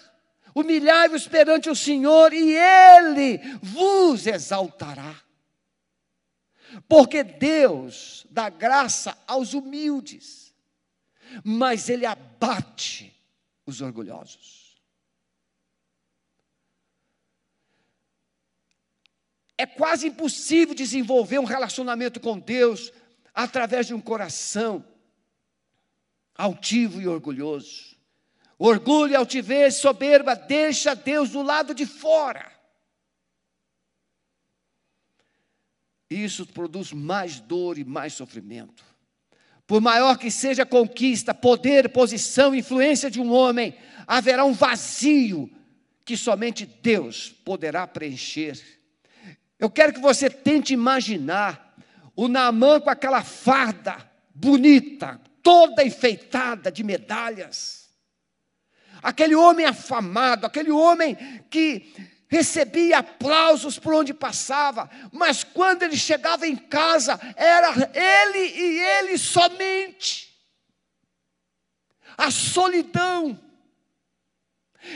Humilhai-vos 0.56 1.28
perante 1.28 1.70
o 1.70 1.76
Senhor 1.76 2.32
e 2.34 2.56
Ele 2.56 3.40
vos 3.62 4.28
exaltará. 4.28 5.16
Porque 6.88 7.24
Deus 7.24 8.26
dá 8.30 8.50
graça 8.50 9.18
aos 9.28 9.54
humildes, 9.54 10.54
mas 11.44 11.90
Ele 11.90 12.06
abate 12.06 13.14
os 13.66 13.82
orgulhosos. 13.82 14.64
É 19.58 19.66
quase 19.66 20.08
impossível 20.08 20.74
desenvolver 20.74 21.40
um 21.40 21.46
relacionamento 21.46 22.20
com 22.20 22.38
Deus 22.40 22.92
através 23.34 23.88
de 23.88 23.94
um 23.94 24.02
coração 24.02 24.86
altivo 26.36 27.02
e 27.02 27.08
orgulhoso. 27.08 27.96
Orgulho, 28.58 29.18
altivez, 29.18 29.76
soberba 29.76 30.36
deixa 30.36 30.96
Deus 30.96 31.32
do 31.32 31.42
lado 31.42 31.74
de 31.74 31.86
fora. 31.86 32.52
Isso 36.10 36.46
produz 36.46 36.92
mais 36.92 37.40
dor 37.40 37.78
e 37.78 37.84
mais 37.84 38.14
sofrimento. 38.14 38.84
Por 39.66 39.82
maior 39.82 40.18
que 40.18 40.30
seja 40.30 40.64
a 40.64 40.66
conquista, 40.66 41.34
poder, 41.34 41.90
posição, 41.90 42.54
influência 42.54 43.10
de 43.10 43.20
um 43.20 43.32
homem, 43.32 43.76
haverá 44.06 44.46
um 44.46 44.54
vazio 44.54 45.50
que 46.06 46.18
somente 46.18 46.66
Deus 46.66 47.30
poderá 47.30 47.88
preencher. 47.88 48.62
Eu 49.58 49.70
quero 49.70 49.94
que 49.94 50.00
você 50.00 50.30
tente 50.30 50.74
imaginar 50.74 51.63
o 52.16 52.28
Naamã 52.28 52.80
com 52.80 52.90
aquela 52.90 53.24
farda 53.24 54.10
bonita, 54.34 55.20
toda 55.42 55.84
enfeitada 55.84 56.72
de 56.72 56.84
medalhas. 56.84 57.90
Aquele 59.02 59.36
homem 59.36 59.66
afamado, 59.66 60.46
aquele 60.46 60.72
homem 60.72 61.16
que 61.50 61.94
recebia 62.28 63.00
aplausos 63.00 63.78
por 63.78 63.94
onde 63.94 64.14
passava, 64.14 64.90
mas 65.12 65.44
quando 65.44 65.84
ele 65.84 65.98
chegava 65.98 66.48
em 66.48 66.56
casa, 66.56 67.20
era 67.36 67.74
ele 67.94 68.40
e 68.40 68.80
ele 68.80 69.18
somente. 69.18 70.34
A 72.18 72.32
solidão. 72.32 73.40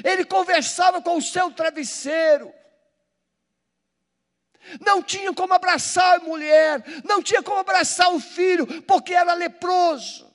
Ele 0.04 0.26
conversava 0.26 1.02
com 1.02 1.18
o 1.18 1.22
seu 1.22 1.52
travesseiro. 1.52 2.52
Não 4.80 5.02
tinha 5.02 5.34
como 5.34 5.54
abraçar 5.54 6.18
a 6.18 6.24
mulher, 6.24 6.84
não 7.04 7.22
tinha 7.22 7.42
como 7.42 7.60
abraçar 7.60 8.14
o 8.14 8.20
filho, 8.20 8.82
porque 8.84 9.14
era 9.14 9.34
leproso. 9.34 10.28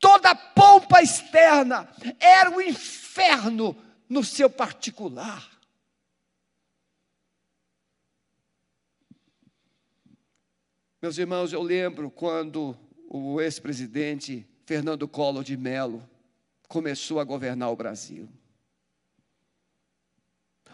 Toda 0.00 0.30
a 0.30 0.34
pompa 0.34 1.02
externa 1.02 1.88
era 2.20 2.50
o 2.50 2.60
inferno 2.60 3.76
no 4.08 4.24
seu 4.24 4.48
particular. 4.48 5.58
Meus 11.00 11.18
irmãos, 11.18 11.52
eu 11.52 11.62
lembro 11.62 12.10
quando 12.10 12.76
o 13.08 13.40
ex-presidente 13.40 14.46
Fernando 14.66 15.06
Collor 15.08 15.44
de 15.44 15.56
Mello 15.56 16.08
começou 16.68 17.20
a 17.20 17.24
governar 17.24 17.70
o 17.70 17.76
Brasil. 17.76 18.28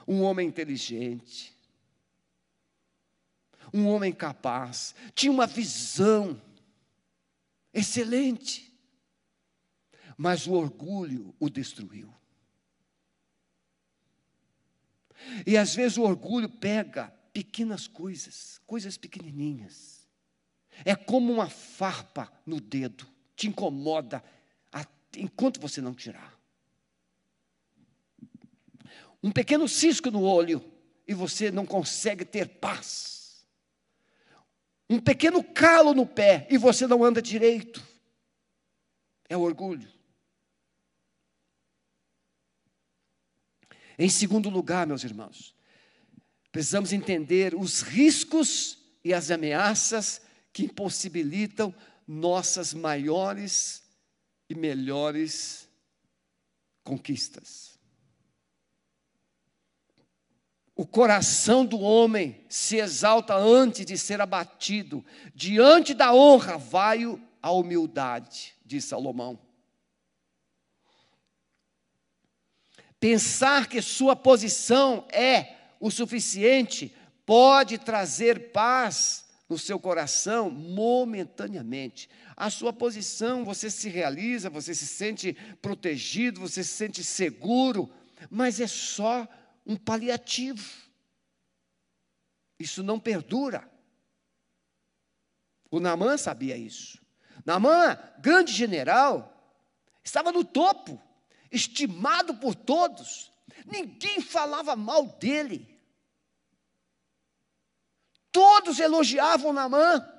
Um 0.07 0.23
homem 0.23 0.49
inteligente, 0.49 1.55
um 3.73 3.87
homem 3.89 4.13
capaz, 4.13 4.95
tinha 5.15 5.33
uma 5.33 5.47
visão 5.47 6.41
excelente 7.73 8.75
mas 10.17 10.47
o 10.47 10.53
orgulho 10.53 11.35
o 11.39 11.49
destruiu. 11.49 12.13
E 15.47 15.57
às 15.57 15.75
vezes 15.75 15.97
o 15.97 16.03
orgulho 16.03 16.49
pega 16.49 17.09
pequenas 17.33 17.87
coisas, 17.87 18.61
coisas 18.67 18.97
pequenininhas. 18.97 20.07
É 20.85 20.95
como 20.95 21.33
uma 21.33 21.49
farpa 21.49 22.33
no 22.45 22.61
dedo, 22.61 23.07
te 23.37 23.49
incomoda 23.49 24.23
enquanto 25.17 25.61
você 25.61 25.81
não 25.81 25.95
tirar. 25.95 26.34
Um 29.25 29.31
pequeno 29.31 29.67
cisco 29.67 30.11
no 30.11 30.23
olho 30.23 30.63
e 31.09 31.15
você 31.15 31.51
não 31.51 31.65
consegue 31.65 32.27
ter 32.27 32.47
paz. 32.47 33.43
Um 34.89 35.01
pequeno 35.01 35.43
calo 35.43 35.95
no 35.95 36.07
pé 36.07 36.47
e 36.51 36.59
você 36.59 36.87
não 36.87 37.03
anda 37.03 37.23
direito. 37.23 37.83
É 39.27 39.35
o 39.35 39.41
orgulho. 39.41 39.91
Em 43.99 44.11
segundo 44.11 44.51
lugar, 44.51 44.87
meus 44.87 45.05
irmãos, 45.05 45.55
precisamos 46.53 46.93
entender 46.93 47.55
os 47.55 47.81
riscos 47.81 48.79
e 49.03 49.15
as 49.15 49.31
ameaças 49.31 50.21
que 50.53 50.65
impossibilitam 50.65 51.75
nossas 52.07 52.75
maiores 52.75 53.83
e 54.51 54.55
melhores 54.55 55.67
conquistas. 56.83 57.74
O 60.77 60.85
coração 60.85 61.65
do 61.65 61.81
homem 61.81 62.45
se 62.49 62.77
exalta 62.77 63.35
antes 63.37 63.87
de 63.87 63.97
ser 63.97 64.21
abatido, 64.21 65.05
diante 65.35 65.95
da 65.95 66.13
honra 66.13 66.59
vai 66.59 67.05
a 67.41 67.51
humildade, 67.53 68.55
diz 68.65 68.85
Salomão. 68.85 69.39
Pensar 72.99 73.69
que 73.69 73.81
sua 73.81 74.17
posição 74.17 75.07
é 75.13 75.55
o 75.79 75.91
suficiente 75.91 76.95
pode 77.27 77.79
trazer 77.79 78.51
paz 78.51 79.27
no 79.49 79.59
seu 79.59 79.79
coração 79.79 80.51
momentaneamente. 80.51 82.09
A 82.37 82.51
sua 82.51 82.73
posição, 82.73 83.45
você 83.45 83.71
se 83.71 83.89
realiza, 83.89 84.51
você 84.51 84.75
se 84.75 84.87
sente 84.87 85.37
protegido, 85.61 86.41
você 86.41 86.65
se 86.65 86.71
sente 86.71 87.05
seguro, 87.05 87.91
mas 88.31 88.59
é 88.59 88.67
só 88.67 89.29
um 89.67 89.77
paliativo. 89.77 90.65
Isso 92.59 92.83
não 92.83 93.01
perdura. 93.01 93.71
O 95.71 95.81
Namã 95.81 96.17
sabia 96.17 96.57
isso. 96.57 97.03
Namã, 97.45 97.99
grande 98.21 98.53
general, 98.53 99.31
estava 100.03 100.31
no 100.31 100.45
topo, 100.45 101.01
estimado 101.51 102.37
por 102.37 102.55
todos. 102.55 103.33
Ninguém 103.67 104.21
falava 104.21 104.77
mal 104.77 105.07
dele. 105.07 105.75
Todos 108.31 108.79
elogiavam 108.79 109.53
Namã. 109.53 110.11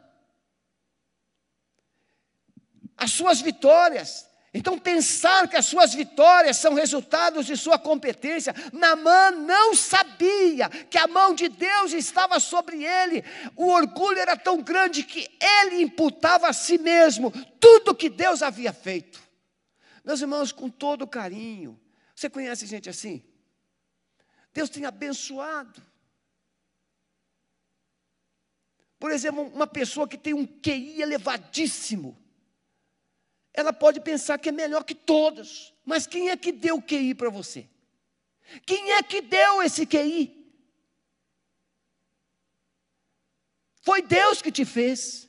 As 2.97 3.11
suas 3.11 3.41
vitórias. 3.41 4.29
Então, 4.57 4.79
pensar 4.79 5.49
que 5.49 5.57
as 5.57 5.65
suas 5.65 5.93
vitórias 5.93 6.55
são 6.55 6.73
resultados 6.73 7.45
de 7.45 7.57
sua 7.57 7.77
competência, 7.77 8.55
Namã 8.71 9.31
não 9.31 9.75
sabia 9.75 10.69
que 10.69 10.97
a 10.97 11.07
mão 11.07 11.35
de 11.35 11.49
Deus 11.49 11.91
estava 11.91 12.39
sobre 12.39 12.81
ele. 12.81 13.21
O 13.53 13.67
orgulho 13.67 14.17
era 14.17 14.37
tão 14.37 14.61
grande 14.61 15.03
que 15.03 15.29
ele 15.41 15.81
imputava 15.81 16.47
a 16.47 16.53
si 16.53 16.77
mesmo 16.77 17.31
tudo 17.59 17.93
que 17.93 18.09
Deus 18.09 18.41
havia 18.41 18.71
feito. 18.71 19.21
Meus 20.05 20.21
irmãos, 20.21 20.53
com 20.53 20.69
todo 20.69 21.05
carinho, 21.05 21.77
você 22.15 22.29
conhece 22.29 22.65
gente 22.65 22.89
assim? 22.89 23.21
Deus 24.53 24.69
tem 24.69 24.85
abençoado. 24.85 25.81
Por 28.97 29.11
exemplo, 29.11 29.51
uma 29.53 29.67
pessoa 29.67 30.07
que 30.07 30.17
tem 30.17 30.33
um 30.33 30.47
QI 30.47 31.01
elevadíssimo, 31.01 32.17
ela 33.55 33.73
pode 33.73 33.99
pensar 33.99 34.37
que 34.37 34.49
é 34.49 34.51
melhor 34.51 34.83
que 34.83 34.95
todos, 34.95 35.73
mas 35.85 36.05
quem 36.05 36.29
é 36.29 36.37
que 36.37 36.51
deu 36.51 36.75
o 36.77 36.81
QI 36.81 37.13
para 37.13 37.29
você? 37.29 37.67
Quem 38.65 38.91
é 38.91 39.03
que 39.03 39.21
deu 39.21 39.63
esse 39.63 39.85
QI? 39.85 40.45
Foi 43.81 44.01
Deus 44.01 44.41
que 44.41 44.51
te 44.51 44.65
fez. 44.65 45.25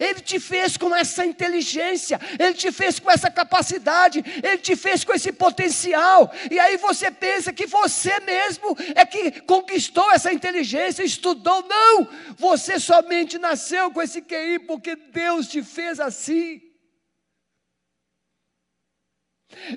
Ele 0.00 0.20
te 0.20 0.40
fez 0.40 0.76
com 0.76 0.94
essa 0.94 1.24
inteligência, 1.24 2.20
Ele 2.38 2.54
te 2.54 2.72
fez 2.72 2.98
com 2.98 3.08
essa 3.08 3.30
capacidade, 3.30 4.24
Ele 4.42 4.58
te 4.58 4.74
fez 4.74 5.04
com 5.04 5.12
esse 5.12 5.30
potencial. 5.32 6.32
E 6.50 6.58
aí 6.58 6.76
você 6.76 7.08
pensa 7.10 7.52
que 7.52 7.66
você 7.66 8.18
mesmo 8.20 8.76
é 8.94 9.06
que 9.06 9.40
conquistou 9.42 10.10
essa 10.10 10.32
inteligência, 10.32 11.04
estudou. 11.04 11.62
Não! 11.68 12.08
Você 12.36 12.80
somente 12.80 13.38
nasceu 13.38 13.90
com 13.92 14.02
esse 14.02 14.20
QI 14.20 14.58
porque 14.66 14.96
Deus 14.96 15.46
te 15.46 15.62
fez 15.62 16.00
assim. 16.00 16.65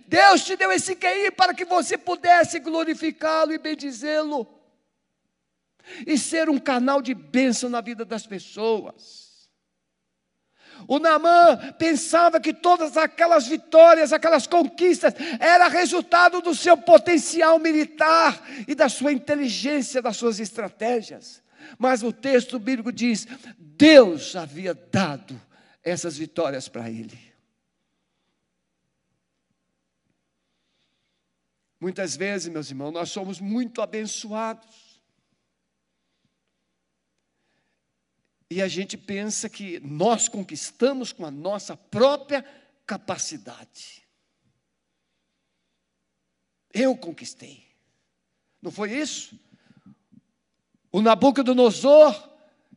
Deus 0.08 0.44
te 0.44 0.56
deu 0.56 0.72
esse 0.72 0.96
QI 0.96 1.32
para 1.32 1.54
que 1.54 1.66
você 1.66 1.98
pudesse 1.98 2.60
glorificá-lo 2.60 3.54
e 3.54 3.58
bendizê-lo. 3.58 4.48
E 6.06 6.18
ser 6.18 6.50
um 6.50 6.60
canal 6.60 7.02
de 7.02 7.14
bênção 7.14 7.70
na 7.70 7.82
vida 7.82 8.06
das 8.06 8.26
pessoas. 8.28 9.30
O 10.88 11.00
Naamã 11.00 11.74
pensava 11.78 12.40
que 12.40 12.54
todas 12.54 12.96
aquelas 12.96 13.48
vitórias, 13.48 14.14
aquelas 14.14 14.48
conquistas, 14.48 15.14
era 15.40 15.68
resultado 15.68 16.42
do 16.42 16.56
seu 16.56 16.78
potencial 16.78 17.60
militar 17.60 18.42
e 18.68 18.74
da 18.74 18.88
sua 18.88 19.12
inteligência, 19.12 20.02
das 20.02 20.18
suas 20.18 20.40
estratégias. 20.40 21.44
Mas 21.78 22.02
o 22.02 22.14
texto 22.14 22.58
bíblico 22.58 22.92
diz: 22.92 23.28
Deus 23.58 24.36
havia 24.36 24.74
dado 24.74 25.40
essas 25.84 26.18
vitórias 26.18 26.68
para 26.68 26.90
ele. 26.90 27.29
Muitas 31.80 32.16
vezes, 32.18 32.50
meus 32.50 32.70
irmãos, 32.70 32.92
nós 32.92 33.10
somos 33.10 33.40
muito 33.40 33.82
abençoados. 33.82 35.00
E 38.52 38.62
a 38.62 38.68
gente 38.68 38.98
pensa 38.98 39.48
que 39.48 39.80
nós 39.80 40.28
conquistamos 40.28 41.14
com 41.14 41.26
a 41.26 41.32
nossa 41.32 41.78
própria 41.78 42.44
capacidade. 42.86 44.04
Eu 46.74 46.98
conquistei. 46.98 47.66
Não 48.62 48.72
foi 48.72 48.92
isso? 48.92 49.40
O 50.92 51.02
Nabucodonosor 51.02 52.30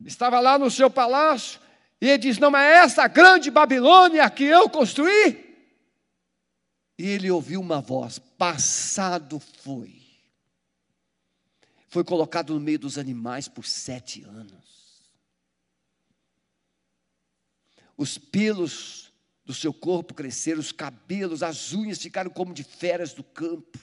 estava 0.05 0.39
lá 0.39 0.57
no 0.57 0.71
seu 0.71 0.89
palácio 0.89 1.59
e 1.99 2.07
ele 2.07 2.19
diz: 2.19 2.37
Não 2.37 2.55
é 2.55 2.75
essa 2.75 3.07
grande 3.07 3.51
Babilônia 3.51 4.29
que 4.29 4.43
eu 4.43 4.69
construí? 4.69 5.52
E 6.97 7.07
ele 7.07 7.29
ouviu 7.29 7.59
uma 7.59 7.81
voz: 7.81 8.19
Passado 8.19 9.39
foi. 9.39 10.01
Foi 11.87 12.03
colocado 12.03 12.53
no 12.53 12.59
meio 12.59 12.79
dos 12.79 12.97
animais 12.97 13.47
por 13.47 13.65
sete 13.65 14.23
anos. 14.23 14.73
os 17.97 18.17
pelos 18.17 19.11
do 19.45 19.53
seu 19.53 19.73
corpo 19.73 20.13
cresceram, 20.13 20.59
os 20.59 20.71
cabelos, 20.71 21.43
as 21.43 21.73
unhas 21.73 22.01
ficaram 22.01 22.29
como 22.29 22.53
de 22.53 22.63
feras 22.63 23.13
do 23.13 23.23
campo. 23.23 23.77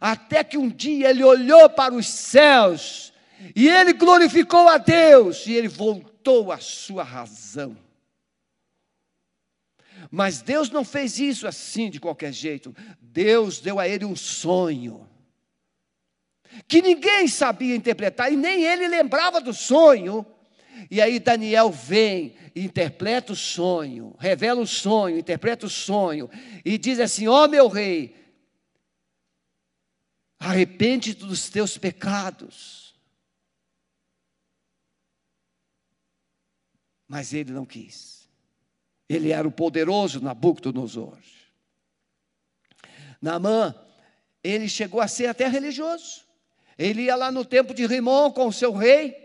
Até 0.00 0.44
que 0.44 0.58
um 0.58 0.68
dia 0.68 1.10
ele 1.10 1.24
olhou 1.24 1.68
para 1.70 1.94
os 1.94 2.06
céus 2.06 3.12
e 3.56 3.68
ele 3.68 3.94
glorificou 3.94 4.68
a 4.68 4.76
Deus 4.76 5.46
e 5.46 5.52
ele 5.52 5.68
voltou 5.68 6.52
à 6.52 6.58
sua 6.58 7.02
razão. 7.02 7.76
Mas 10.10 10.42
Deus 10.42 10.70
não 10.70 10.84
fez 10.84 11.18
isso 11.18 11.46
assim 11.46 11.88
de 11.88 12.00
qualquer 12.00 12.32
jeito. 12.32 12.74
Deus 13.00 13.60
deu 13.60 13.78
a 13.78 13.88
ele 13.88 14.04
um 14.04 14.16
sonho 14.16 15.08
que 16.66 16.82
ninguém 16.82 17.28
sabia 17.28 17.74
interpretar 17.74 18.32
e 18.32 18.36
nem 18.36 18.64
ele 18.64 18.88
lembrava 18.88 19.40
do 19.40 19.52
sonho. 19.52 20.26
E 20.90 21.00
aí 21.00 21.18
Daniel 21.18 21.70
vem, 21.70 22.34
interpreta 22.54 23.32
o 23.32 23.36
sonho, 23.36 24.16
revela 24.18 24.60
o 24.60 24.66
sonho, 24.66 25.18
interpreta 25.18 25.66
o 25.66 25.70
sonho 25.70 26.28
e 26.64 26.78
diz 26.78 26.98
assim: 26.98 27.28
Ó 27.28 27.44
oh, 27.44 27.48
meu 27.48 27.68
rei, 27.68 28.16
arrepende 30.38 31.14
dos 31.14 31.48
teus 31.50 31.76
pecados. 31.76 32.94
Mas 37.06 37.34
ele 37.34 37.52
não 37.52 37.66
quis. 37.66 38.19
Ele 39.10 39.32
era 39.32 39.48
o 39.48 39.50
poderoso 39.50 40.20
Nabucodonosor. 40.20 41.18
Naamã, 43.20 43.74
ele 44.42 44.68
chegou 44.68 45.00
a 45.00 45.08
ser 45.08 45.26
até 45.26 45.48
religioso. 45.48 46.24
Ele 46.78 47.02
ia 47.02 47.16
lá 47.16 47.32
no 47.32 47.44
templo 47.44 47.74
de 47.74 47.84
Rimon 47.86 48.30
com 48.30 48.46
o 48.46 48.52
seu 48.52 48.72
rei. 48.72 49.16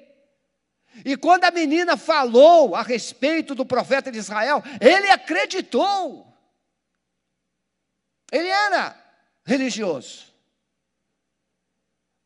E 1.06 1.16
quando 1.16 1.44
a 1.44 1.52
menina 1.52 1.96
falou 1.96 2.74
a 2.74 2.82
respeito 2.82 3.54
do 3.54 3.64
profeta 3.64 4.12
de 4.12 4.18
Israel, 4.18 4.64
ele 4.82 5.08
acreditou. 5.12 6.34
Ele 8.32 8.48
era 8.48 9.00
religioso. 9.46 10.34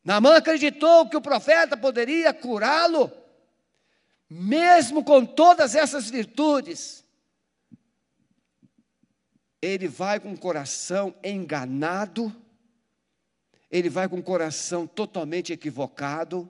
Namã 0.02 0.38
acreditou 0.38 1.10
que 1.10 1.16
o 1.18 1.20
profeta 1.20 1.76
poderia 1.76 2.32
curá-lo, 2.32 3.12
mesmo 4.30 5.04
com 5.04 5.26
todas 5.26 5.74
essas 5.74 6.08
virtudes. 6.08 6.99
Ele 9.62 9.88
vai 9.88 10.18
com 10.18 10.32
o 10.32 10.38
coração 10.38 11.14
enganado, 11.22 12.34
ele 13.70 13.88
vai 13.88 14.08
com 14.08 14.18
o 14.18 14.22
coração 14.22 14.86
totalmente 14.86 15.52
equivocado, 15.52 16.48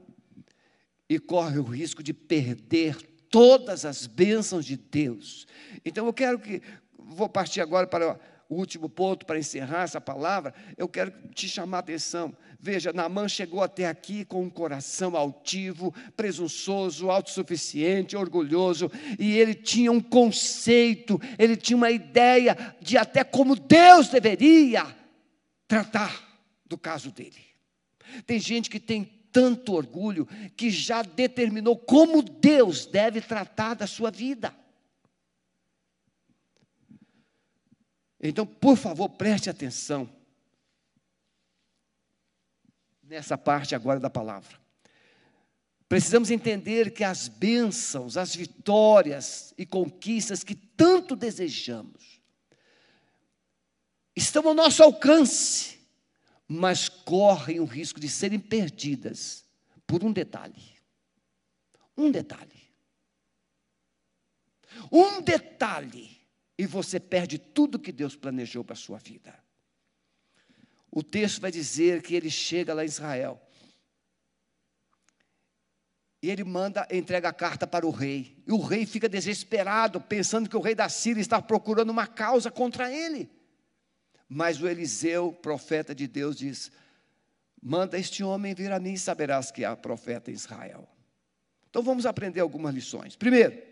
e 1.11 1.18
corre 1.18 1.59
o 1.59 1.64
risco 1.64 2.05
de 2.05 2.14
perder 2.14 2.96
todas 3.29 3.85
as 3.85 4.07
bênçãos 4.07 4.65
de 4.65 4.77
Deus. 4.77 5.44
Então 5.85 6.06
eu 6.06 6.13
quero 6.13 6.38
que, 6.38 6.63
vou 6.96 7.29
partir 7.29 7.61
agora 7.61 7.85
para 7.85 8.17
o 8.51 8.57
último 8.57 8.88
ponto, 8.88 9.25
para 9.25 9.38
encerrar 9.38 9.85
essa 9.85 10.01
palavra, 10.01 10.53
eu 10.77 10.88
quero 10.88 11.13
te 11.33 11.48
chamar 11.48 11.77
a 11.77 11.81
atenção. 11.81 12.37
Veja, 12.59 12.92
Naamã 12.92 13.29
chegou 13.29 13.63
até 13.63 13.87
aqui 13.87 14.25
com 14.25 14.42
um 14.42 14.51
coração 14.51 15.17
altivo, 15.17 15.94
presunçoso, 16.17 17.11
autossuficiente, 17.11 18.17
orgulhoso, 18.17 18.90
e 19.21 19.38
ele 19.38 19.55
tinha 19.55 19.92
um 19.92 20.01
conceito, 20.01 21.19
ele 21.38 21.57
tinha 21.57 21.77
uma 21.77 21.92
ideia 21.92 22.75
de 22.83 22.98
até 22.98 23.23
como 23.23 23.55
Deus 23.55 24.09
deveria 24.09 24.85
tratar 25.69 26.29
do 26.67 26.77
caso 26.77 27.13
dele. 27.13 27.40
Tem 28.27 28.40
gente 28.40 28.69
que 28.69 28.81
tem 28.81 29.05
tanto 29.31 29.75
orgulho 29.75 30.27
que 30.57 30.71
já 30.71 31.03
determinou 31.03 31.77
como 31.77 32.21
Deus 32.21 32.85
deve 32.85 33.21
tratar 33.21 33.75
da 33.75 33.87
sua 33.87 34.11
vida. 34.11 34.53
Então, 38.21 38.46
por 38.46 38.77
favor, 38.77 39.08
preste 39.08 39.48
atenção 39.48 40.08
nessa 43.02 43.37
parte 43.38 43.75
agora 43.75 43.98
da 43.98 44.10
palavra. 44.10 44.60
Precisamos 45.88 46.31
entender 46.31 46.92
que 46.92 47.02
as 47.02 47.27
bênçãos, 47.27 48.16
as 48.16 48.37
vitórias 48.37 49.52
e 49.58 49.66
conquistas 49.66 50.44
que 50.44 50.54
tanto 50.54 51.16
desejamos 51.16 52.21
estão 54.14 54.46
ao 54.46 54.54
nosso 54.54 54.83
alcance, 54.83 55.81
mas 56.46 56.88
correm 56.88 57.58
o 57.58 57.64
risco 57.64 57.98
de 57.98 58.08
serem 58.08 58.38
perdidas 58.38 59.44
por 59.87 60.04
um 60.04 60.12
detalhe. 60.12 60.77
Um 61.96 62.10
detalhe. 62.10 62.71
Um 64.92 65.21
detalhe, 65.21 66.19
e 66.61 66.67
você 66.67 67.00
perde 67.00 67.38
tudo 67.38 67.79
que 67.79 67.90
Deus 67.90 68.15
planejou 68.15 68.63
para 68.63 68.75
a 68.75 68.77
sua 68.77 68.98
vida. 68.98 69.35
O 70.90 71.02
texto 71.02 71.40
vai 71.40 71.50
dizer 71.50 72.02
que 72.02 72.15
ele 72.15 72.29
chega 72.29 72.75
lá 72.75 72.83
em 72.83 72.87
Israel 72.87 73.40
e 76.23 76.29
ele 76.29 76.44
manda, 76.44 76.87
entrega 76.92 77.31
a 77.31 77.33
carta 77.33 77.67
para 77.67 77.87
o 77.87 77.90
rei. 77.90 78.44
E 78.46 78.52
o 78.52 78.58
rei 78.58 78.85
fica 78.85 79.08
desesperado, 79.08 80.02
pensando 80.02 80.50
que 80.50 80.56
o 80.56 80.61
rei 80.61 80.75
da 80.75 80.87
Síria 80.90 81.23
está 81.23 81.40
procurando 81.40 81.88
uma 81.88 82.06
causa 82.06 82.50
contra 82.50 82.92
ele. 82.92 83.31
Mas 84.29 84.61
o 84.61 84.69
Eliseu, 84.69 85.33
profeta 85.33 85.94
de 85.94 86.06
Deus, 86.06 86.37
diz: 86.37 86.71
Manda 87.63 87.98
este 87.98 88.23
homem 88.23 88.54
vir 88.54 88.71
a 88.71 88.79
mim 88.79 88.92
e 88.92 88.98
saberás 88.98 89.50
que 89.50 89.65
há 89.65 89.75
profeta 89.75 90.31
em 90.31 90.35
Israel. 90.35 90.87
Então 91.71 91.83
vamos 91.83 92.04
aprender 92.04 92.40
algumas 92.40 92.75
lições. 92.75 93.17
Primeiro, 93.17 93.69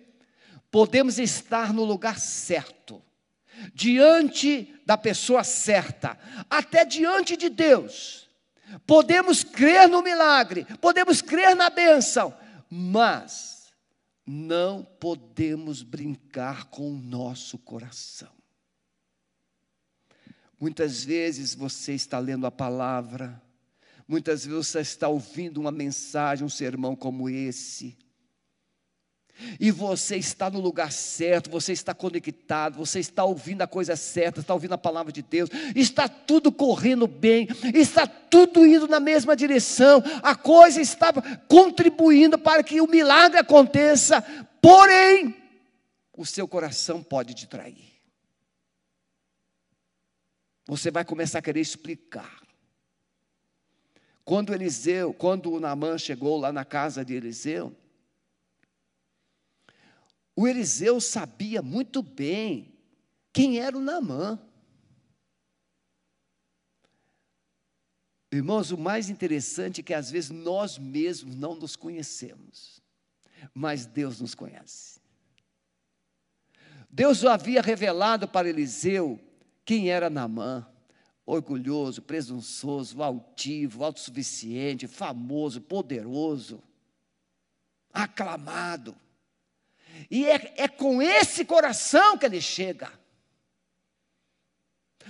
podemos 0.70 1.18
estar 1.18 1.72
no 1.72 1.84
lugar 1.84 2.18
certo, 2.18 3.02
diante 3.74 4.74
da 4.86 4.96
pessoa 4.96 5.44
certa, 5.44 6.18
até 6.48 6.84
diante 6.84 7.36
de 7.36 7.48
Deus 7.48 8.28
Podemos 8.86 9.42
crer 9.42 9.88
no 9.88 10.02
milagre, 10.02 10.66
podemos 10.80 11.22
crer 11.22 11.56
na 11.56 11.70
bênção, 11.70 12.36
mas 12.68 13.72
não 14.26 14.84
podemos 14.84 15.82
brincar 15.82 16.66
com 16.66 16.90
o 16.90 16.98
nosso 16.98 17.56
coração. 17.58 18.28
Muitas 20.60 21.04
vezes 21.04 21.54
você 21.54 21.94
está 21.94 22.18
lendo 22.18 22.46
a 22.46 22.50
palavra, 22.50 23.40
muitas 24.06 24.44
vezes 24.44 24.66
você 24.66 24.80
está 24.80 25.08
ouvindo 25.08 25.58
uma 25.58 25.72
mensagem, 25.72 26.44
um 26.44 26.50
sermão 26.50 26.94
como 26.94 27.30
esse, 27.30 27.96
e 29.58 29.70
você 29.70 30.16
está 30.16 30.50
no 30.50 30.60
lugar 30.60 30.92
certo, 30.92 31.50
você 31.50 31.72
está 31.72 31.94
conectado, 31.94 32.76
você 32.76 33.00
está 33.00 33.24
ouvindo 33.24 33.62
a 33.62 33.66
coisa 33.66 33.96
certa, 33.96 34.40
está 34.40 34.54
ouvindo 34.54 34.74
a 34.74 34.78
palavra 34.78 35.12
de 35.12 35.22
Deus, 35.22 35.50
está 35.74 36.08
tudo 36.08 36.50
correndo 36.50 37.06
bem, 37.06 37.48
está 37.74 38.06
tudo 38.06 38.66
indo 38.66 38.88
na 38.88 39.00
mesma 39.00 39.36
direção, 39.36 40.02
a 40.22 40.34
coisa 40.34 40.80
está 40.80 41.12
contribuindo 41.48 42.38
para 42.38 42.62
que 42.62 42.80
o 42.80 42.86
milagre 42.88 43.38
aconteça, 43.38 44.22
porém, 44.60 45.34
o 46.16 46.26
seu 46.26 46.48
coração 46.48 47.02
pode 47.02 47.34
te 47.34 47.46
trair. 47.46 47.88
Você 50.66 50.90
vai 50.90 51.04
começar 51.04 51.38
a 51.38 51.42
querer 51.42 51.60
explicar. 51.60 52.42
Quando 54.22 54.52
Eliseu, 54.52 55.14
quando 55.14 55.50
o 55.50 55.58
Naamã 55.58 55.96
chegou 55.96 56.38
lá 56.38 56.52
na 56.52 56.62
casa 56.62 57.02
de 57.02 57.14
Eliseu, 57.14 57.74
o 60.38 60.46
Eliseu 60.46 61.00
sabia 61.00 61.60
muito 61.60 62.00
bem 62.00 62.72
quem 63.32 63.58
era 63.58 63.76
o 63.76 63.80
Namã. 63.80 64.38
Irmãos, 68.30 68.70
o 68.70 68.78
mais 68.78 69.10
interessante 69.10 69.80
é 69.80 69.82
que 69.82 69.92
às 69.92 70.12
vezes 70.12 70.30
nós 70.30 70.78
mesmos 70.78 71.34
não 71.34 71.56
nos 71.56 71.74
conhecemos, 71.74 72.80
mas 73.52 73.84
Deus 73.84 74.20
nos 74.20 74.32
conhece. 74.32 75.00
Deus 76.88 77.24
havia 77.24 77.60
revelado 77.60 78.28
para 78.28 78.48
Eliseu 78.48 79.18
quem 79.64 79.90
era 79.90 80.08
Namã, 80.08 80.64
orgulhoso, 81.26 82.00
presunçoso, 82.00 83.02
altivo, 83.02 83.82
autossuficiente, 83.82 84.86
famoso, 84.86 85.60
poderoso, 85.60 86.62
aclamado. 87.92 88.94
E 90.10 90.26
é, 90.26 90.54
é 90.56 90.68
com 90.68 91.02
esse 91.02 91.44
coração 91.44 92.16
que 92.16 92.26
ele 92.26 92.40
chega. 92.40 92.90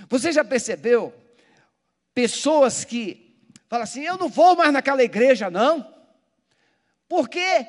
Você 0.07 0.31
já 0.31 0.43
percebeu 0.43 1.13
pessoas 2.13 2.83
que 2.83 3.35
falam 3.67 3.83
assim: 3.83 4.01
eu 4.01 4.17
não 4.17 4.29
vou 4.29 4.55
mais 4.55 4.71
naquela 4.71 5.03
igreja, 5.03 5.49
não, 5.49 5.93
porque 7.07 7.67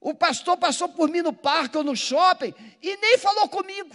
o 0.00 0.14
pastor 0.14 0.56
passou 0.56 0.88
por 0.88 1.08
mim 1.08 1.22
no 1.22 1.32
parque 1.32 1.76
ou 1.76 1.84
no 1.84 1.96
shopping 1.96 2.54
e 2.82 2.96
nem 2.96 3.18
falou 3.18 3.48
comigo. 3.48 3.94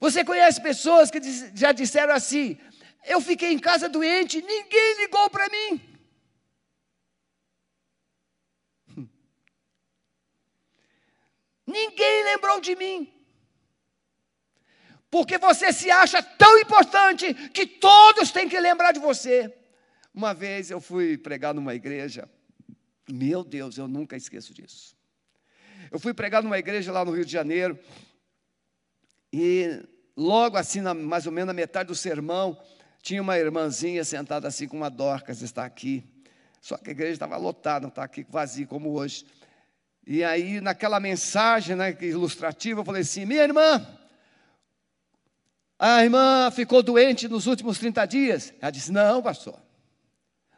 Você 0.00 0.24
conhece 0.24 0.60
pessoas 0.60 1.10
que 1.10 1.20
já 1.54 1.72
disseram 1.72 2.14
assim: 2.14 2.58
eu 3.04 3.20
fiquei 3.20 3.52
em 3.52 3.58
casa 3.58 3.88
doente, 3.88 4.42
ninguém 4.42 4.96
ligou 4.98 5.28
para 5.30 5.48
mim. 5.48 5.97
Ninguém 11.68 12.24
lembrou 12.24 12.62
de 12.62 12.74
mim. 12.74 13.12
Porque 15.10 15.36
você 15.36 15.70
se 15.70 15.90
acha 15.90 16.22
tão 16.22 16.58
importante 16.58 17.34
que 17.50 17.66
todos 17.66 18.30
têm 18.30 18.48
que 18.48 18.58
lembrar 18.58 18.92
de 18.92 18.98
você. 18.98 19.54
Uma 20.14 20.32
vez 20.32 20.70
eu 20.70 20.80
fui 20.80 21.18
pregar 21.18 21.52
numa 21.52 21.74
igreja, 21.74 22.26
meu 23.06 23.44
Deus, 23.44 23.76
eu 23.76 23.86
nunca 23.86 24.16
esqueço 24.16 24.54
disso. 24.54 24.96
Eu 25.90 25.98
fui 25.98 26.14
pregar 26.14 26.42
numa 26.42 26.58
igreja 26.58 26.90
lá 26.90 27.04
no 27.04 27.12
Rio 27.12 27.24
de 27.24 27.32
Janeiro, 27.32 27.78
e 29.30 29.82
logo 30.16 30.56
assim, 30.56 30.80
na, 30.80 30.94
mais 30.94 31.26
ou 31.26 31.32
menos 31.32 31.48
na 31.48 31.52
metade 31.52 31.88
do 31.88 31.94
sermão, 31.94 32.58
tinha 33.02 33.20
uma 33.20 33.38
irmãzinha 33.38 34.02
sentada 34.04 34.48
assim 34.48 34.66
com 34.66 34.76
uma 34.78 34.88
Dorcas, 34.88 35.42
está 35.42 35.66
aqui. 35.66 36.02
Só 36.62 36.78
que 36.78 36.88
a 36.88 36.92
igreja 36.92 37.12
estava 37.12 37.36
lotada, 37.36 37.82
não 37.82 37.88
está 37.88 38.02
aqui 38.02 38.26
vazia 38.28 38.66
como 38.66 38.90
hoje. 38.92 39.26
E 40.10 40.24
aí, 40.24 40.58
naquela 40.58 40.98
mensagem 40.98 41.76
né, 41.76 41.94
ilustrativa, 42.00 42.80
eu 42.80 42.84
falei 42.84 43.02
assim: 43.02 43.26
minha 43.26 43.42
irmã, 43.42 43.86
a 45.78 46.02
irmã 46.02 46.50
ficou 46.50 46.82
doente 46.82 47.28
nos 47.28 47.46
últimos 47.46 47.78
30 47.78 48.06
dias? 48.06 48.54
Ela 48.58 48.70
disse: 48.70 48.90
não, 48.90 49.22
pastor. 49.22 49.60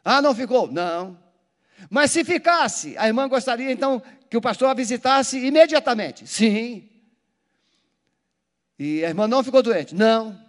Ah, 0.05 0.21
não 0.21 0.33
ficou? 0.33 0.71
Não. 0.71 1.19
Mas 1.89 2.11
se 2.11 2.23
ficasse, 2.23 2.97
a 2.97 3.07
irmã 3.07 3.27
gostaria 3.27 3.69
então 3.69 4.01
que 4.29 4.37
o 4.37 4.41
pastor 4.41 4.69
a 4.69 4.73
visitasse 4.73 5.37
imediatamente? 5.37 6.25
Sim. 6.25 6.89
E 8.79 9.03
a 9.03 9.09
irmã 9.09 9.27
não 9.27 9.43
ficou 9.43 9.61
doente? 9.61 9.93
Não. 9.93 10.39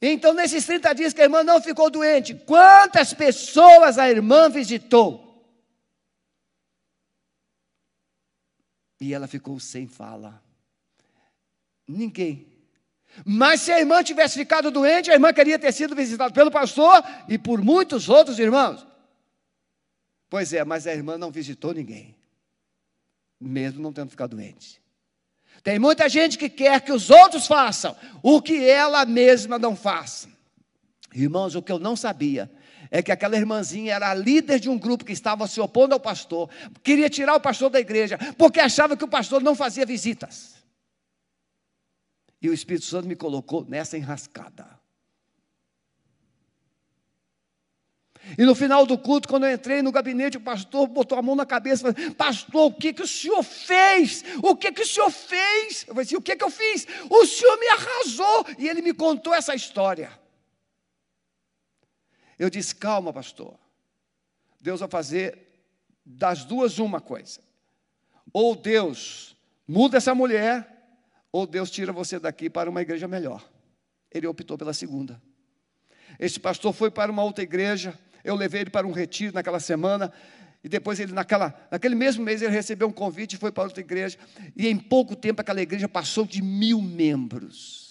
Então, 0.00 0.34
nesses 0.34 0.66
30 0.66 0.92
dias 0.92 1.14
que 1.14 1.22
a 1.22 1.24
irmã 1.24 1.42
não 1.42 1.58
ficou 1.58 1.88
doente, 1.88 2.34
quantas 2.34 3.14
pessoas 3.14 3.96
a 3.96 4.10
irmã 4.10 4.50
visitou? 4.50 5.25
E 9.00 9.12
ela 9.12 9.26
ficou 9.26 9.58
sem 9.60 9.86
fala. 9.86 10.42
Ninguém. 11.86 12.46
Mas 13.24 13.62
se 13.62 13.72
a 13.72 13.78
irmã 13.78 14.02
tivesse 14.02 14.36
ficado 14.36 14.70
doente, 14.70 15.10
a 15.10 15.14
irmã 15.14 15.32
queria 15.32 15.58
ter 15.58 15.72
sido 15.72 15.94
visitada 15.94 16.32
pelo 16.32 16.50
pastor 16.50 17.02
e 17.28 17.38
por 17.38 17.62
muitos 17.62 18.08
outros 18.08 18.38
irmãos. 18.38 18.86
Pois 20.28 20.52
é, 20.52 20.64
mas 20.64 20.86
a 20.86 20.92
irmã 20.92 21.16
não 21.16 21.30
visitou 21.30 21.72
ninguém, 21.72 22.16
mesmo 23.40 23.80
não 23.80 23.92
tendo 23.92 24.10
ficado 24.10 24.34
doente. 24.34 24.82
Tem 25.62 25.78
muita 25.78 26.08
gente 26.08 26.36
que 26.36 26.48
quer 26.48 26.80
que 26.80 26.92
os 26.92 27.10
outros 27.10 27.46
façam 27.46 27.96
o 28.22 28.42
que 28.42 28.68
ela 28.68 29.04
mesma 29.06 29.58
não 29.58 29.74
faça. 29.74 30.28
Irmãos, 31.14 31.54
o 31.54 31.62
que 31.62 31.72
eu 31.72 31.78
não 31.78 31.96
sabia 31.96 32.50
é 32.90 33.02
que 33.02 33.12
aquela 33.12 33.36
irmãzinha 33.36 33.94
era 33.94 34.10
a 34.10 34.14
líder 34.14 34.60
de 34.60 34.68
um 34.68 34.78
grupo 34.78 35.04
que 35.04 35.12
estava 35.12 35.46
se 35.46 35.60
opondo 35.60 35.94
ao 35.94 36.00
pastor, 36.00 36.48
queria 36.82 37.08
tirar 37.08 37.34
o 37.34 37.40
pastor 37.40 37.70
da 37.70 37.80
igreja, 37.80 38.18
porque 38.36 38.60
achava 38.60 38.96
que 38.96 39.04
o 39.04 39.08
pastor 39.08 39.42
não 39.42 39.54
fazia 39.54 39.86
visitas. 39.86 40.56
E 42.40 42.48
o 42.48 42.54
Espírito 42.54 42.84
Santo 42.84 43.08
me 43.08 43.16
colocou 43.16 43.64
nessa 43.64 43.96
enrascada. 43.96 44.76
E 48.36 48.44
no 48.44 48.54
final 48.54 48.84
do 48.84 48.98
culto, 48.98 49.28
quando 49.28 49.46
eu 49.46 49.52
entrei 49.52 49.82
no 49.82 49.92
gabinete, 49.92 50.36
o 50.36 50.40
pastor 50.40 50.88
botou 50.88 51.16
a 51.16 51.22
mão 51.22 51.36
na 51.36 51.46
cabeça 51.46 51.88
e 51.88 51.92
falou: 51.92 52.14
Pastor, 52.14 52.66
o 52.66 52.72
que, 52.72 52.92
que 52.92 53.02
o 53.02 53.06
senhor 53.06 53.42
fez? 53.42 54.24
O 54.42 54.56
que, 54.56 54.72
que 54.72 54.82
o 54.82 54.86
senhor 54.86 55.10
fez? 55.10 55.84
Eu 55.86 55.94
falei 55.94 56.04
assim: 56.04 56.16
O 56.16 56.22
que, 56.22 56.34
que 56.34 56.44
eu 56.44 56.50
fiz? 56.50 56.86
O 57.08 57.24
senhor 57.24 57.56
me 57.58 57.68
arrasou. 57.68 58.46
E 58.58 58.68
ele 58.68 58.82
me 58.82 58.92
contou 58.92 59.32
essa 59.32 59.54
história. 59.54 60.10
Eu 62.38 62.50
disse: 62.50 62.74
calma, 62.74 63.12
pastor. 63.12 63.58
Deus 64.60 64.80
vai 64.80 64.88
fazer 64.88 65.38
das 66.04 66.44
duas 66.44 66.78
uma 66.78 67.00
coisa. 67.00 67.40
Ou 68.32 68.54
Deus 68.54 69.36
muda 69.66 69.96
essa 69.96 70.14
mulher, 70.14 70.66
ou 71.32 71.46
Deus 71.46 71.70
tira 71.70 71.92
você 71.92 72.18
daqui 72.18 72.48
para 72.48 72.70
uma 72.70 72.82
igreja 72.82 73.08
melhor. 73.08 73.48
Ele 74.10 74.26
optou 74.26 74.56
pela 74.56 74.72
segunda. 74.72 75.20
Este 76.18 76.40
pastor 76.40 76.72
foi 76.72 76.90
para 76.90 77.10
uma 77.10 77.22
outra 77.22 77.42
igreja, 77.42 77.98
Eu 78.24 78.34
levei 78.34 78.62
ele 78.62 78.70
para 78.70 78.84
um 78.84 78.90
retiro 78.90 79.32
naquela 79.32 79.60
semana. 79.60 80.12
E 80.64 80.68
depois 80.68 80.98
ele, 80.98 81.12
naquela, 81.12 81.54
naquele 81.70 81.94
mesmo 81.94 82.24
mês, 82.24 82.42
ele 82.42 82.50
recebeu 82.50 82.88
um 82.88 82.92
convite 82.92 83.34
e 83.34 83.38
foi 83.38 83.52
para 83.52 83.62
outra 83.62 83.80
igreja. 83.80 84.18
E 84.56 84.66
em 84.66 84.76
pouco 84.76 85.14
tempo 85.14 85.40
aquela 85.40 85.62
igreja 85.62 85.88
passou 85.88 86.26
de 86.26 86.42
mil 86.42 86.82
membros. 86.82 87.85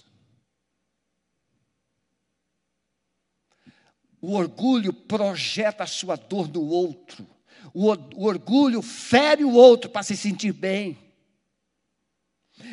O 4.25 4.33
orgulho 4.33 4.91
projeta 4.91 5.83
a 5.83 5.87
sua 5.87 6.15
dor 6.15 6.47
no 6.51 6.67
outro. 6.67 7.27
O, 7.71 7.91
o 7.91 8.25
orgulho 8.25 8.81
fere 8.81 9.43
o 9.45 9.53
outro 9.53 9.87
para 9.87 10.01
se 10.01 10.17
sentir 10.17 10.51
bem. 10.51 10.97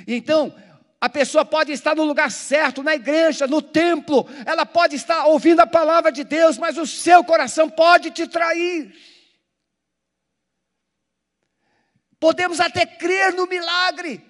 Então, 0.09 0.55
a 0.99 1.11
pessoa 1.11 1.45
pode 1.45 1.71
estar 1.71 1.95
no 1.95 2.05
lugar 2.05 2.31
certo, 2.31 2.83
na 2.83 2.95
igreja, 2.95 3.47
no 3.47 3.61
templo, 3.61 4.27
ela 4.47 4.65
pode 4.65 4.97
estar 4.97 5.27
ouvindo 5.27 5.61
a 5.61 5.67
palavra 5.67 6.11
de 6.11 6.25
Deus, 6.25 6.57
mas 6.57 6.79
o 6.79 6.87
seu 6.87 7.23
coração 7.23 7.69
pode 7.69 8.11
te 8.13 8.27
trair. 8.27 8.91
Podemos 12.19 12.61
até 12.61 12.87
crer 12.87 13.35
no 13.35 13.47
milagre, 13.47 14.25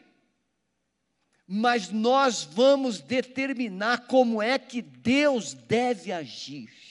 mas 1.47 1.89
nós 1.89 2.43
vamos 2.43 3.01
determinar 3.01 4.09
como 4.09 4.43
é 4.43 4.59
que 4.59 4.83
Deus 4.83 5.55
deve 5.55 6.11
agir. 6.11 6.83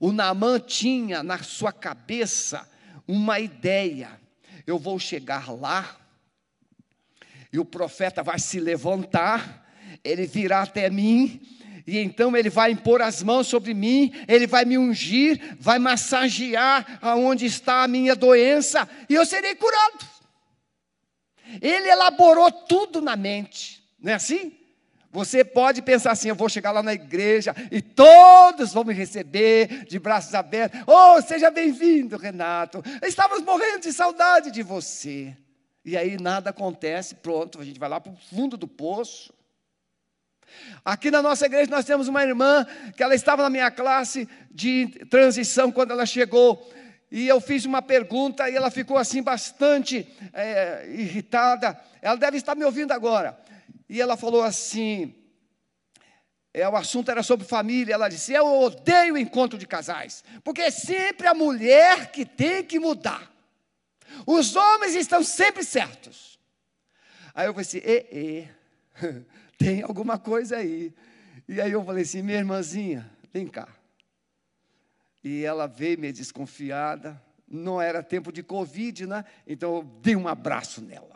O 0.00 0.12
Naamã 0.12 0.58
tinha 0.58 1.22
na 1.22 1.42
sua 1.42 1.72
cabeça 1.72 2.68
uma 3.06 3.40
ideia: 3.40 4.20
eu 4.66 4.78
vou 4.78 4.98
chegar 4.98 5.50
lá, 5.50 5.96
e 7.52 7.58
o 7.58 7.64
profeta 7.64 8.22
vai 8.22 8.38
se 8.38 8.58
levantar, 8.58 9.64
ele 10.02 10.26
virá 10.26 10.62
até 10.62 10.90
mim, 10.90 11.40
e 11.86 11.98
então 11.98 12.36
ele 12.36 12.50
vai 12.50 12.70
impor 12.70 13.02
as 13.02 13.22
mãos 13.22 13.46
sobre 13.46 13.74
mim, 13.74 14.12
ele 14.26 14.46
vai 14.46 14.64
me 14.64 14.78
ungir, 14.78 15.56
vai 15.60 15.78
massagear 15.78 16.98
aonde 17.00 17.46
está 17.46 17.84
a 17.84 17.88
minha 17.88 18.16
doença, 18.16 18.88
e 19.08 19.14
eu 19.14 19.24
serei 19.26 19.54
curado. 19.54 20.14
Ele 21.60 21.88
elaborou 21.88 22.50
tudo 22.50 23.00
na 23.00 23.14
mente, 23.14 23.84
não 24.00 24.12
é 24.12 24.14
assim? 24.14 24.63
Você 25.14 25.44
pode 25.44 25.80
pensar 25.80 26.10
assim: 26.10 26.28
eu 26.28 26.34
vou 26.34 26.48
chegar 26.48 26.72
lá 26.72 26.82
na 26.82 26.92
igreja 26.92 27.54
e 27.70 27.80
todos 27.80 28.72
vão 28.72 28.82
me 28.82 28.92
receber 28.92 29.84
de 29.84 29.96
braços 30.00 30.34
abertos. 30.34 30.80
Oh, 30.88 31.22
seja 31.22 31.52
bem-vindo, 31.52 32.16
Renato. 32.16 32.82
Estávamos 33.00 33.44
morrendo 33.44 33.78
de 33.78 33.92
saudade 33.92 34.50
de 34.50 34.60
você. 34.60 35.36
E 35.84 35.96
aí 35.96 36.20
nada 36.20 36.50
acontece, 36.50 37.14
pronto, 37.14 37.60
a 37.60 37.64
gente 37.64 37.78
vai 37.78 37.88
lá 37.88 38.00
para 38.00 38.10
o 38.10 38.16
fundo 38.16 38.56
do 38.56 38.66
poço. 38.66 39.32
Aqui 40.84 41.12
na 41.12 41.22
nossa 41.22 41.46
igreja 41.46 41.70
nós 41.70 41.84
temos 41.84 42.08
uma 42.08 42.24
irmã 42.24 42.66
que 42.96 43.02
ela 43.02 43.14
estava 43.14 43.44
na 43.44 43.50
minha 43.50 43.70
classe 43.70 44.28
de 44.50 44.88
transição 45.08 45.70
quando 45.70 45.92
ela 45.92 46.06
chegou. 46.06 46.68
E 47.08 47.28
eu 47.28 47.40
fiz 47.40 47.64
uma 47.64 47.80
pergunta 47.80 48.50
e 48.50 48.56
ela 48.56 48.68
ficou 48.68 48.98
assim 48.98 49.22
bastante 49.22 50.08
é, 50.32 50.86
irritada. 50.88 51.80
Ela 52.02 52.16
deve 52.16 52.38
estar 52.38 52.56
me 52.56 52.64
ouvindo 52.64 52.90
agora. 52.90 53.38
E 53.88 54.00
ela 54.00 54.16
falou 54.16 54.42
assim: 54.42 55.14
é, 56.54 56.68
o 56.68 56.76
assunto 56.76 57.10
era 57.10 57.22
sobre 57.22 57.44
família. 57.44 57.94
Ela 57.94 58.08
disse: 58.08 58.32
Eu 58.32 58.46
odeio 58.46 59.18
encontro 59.18 59.58
de 59.58 59.66
casais, 59.66 60.22
porque 60.44 60.62
é 60.62 60.70
sempre 60.70 61.26
a 61.26 61.34
mulher 61.34 62.12
que 62.12 62.24
tem 62.24 62.62
que 62.62 62.78
mudar. 62.78 63.32
Os 64.24 64.54
homens 64.54 64.94
estão 64.94 65.22
sempre 65.24 65.64
certos. 65.64 66.38
Aí 67.34 67.46
eu 67.46 67.52
falei 67.52 67.62
assim: 67.66 67.80
e, 67.84 68.06
e, 68.12 69.24
tem 69.58 69.82
alguma 69.82 70.18
coisa 70.18 70.58
aí. 70.58 70.94
E 71.48 71.60
aí 71.60 71.72
eu 71.72 71.84
falei 71.84 72.04
assim: 72.04 72.22
minha 72.22 72.38
irmãzinha, 72.38 73.10
vem 73.32 73.48
cá. 73.48 73.68
E 75.22 75.44
ela 75.44 75.66
veio 75.66 75.98
meio 75.98 76.12
desconfiada. 76.12 77.20
Não 77.48 77.80
era 77.80 78.02
tempo 78.02 78.32
de 78.32 78.42
Covid, 78.42 79.06
né? 79.06 79.24
Então 79.46 79.76
eu 79.76 79.82
dei 79.82 80.14
um 80.14 80.28
abraço 80.28 80.80
nela. 80.80 81.13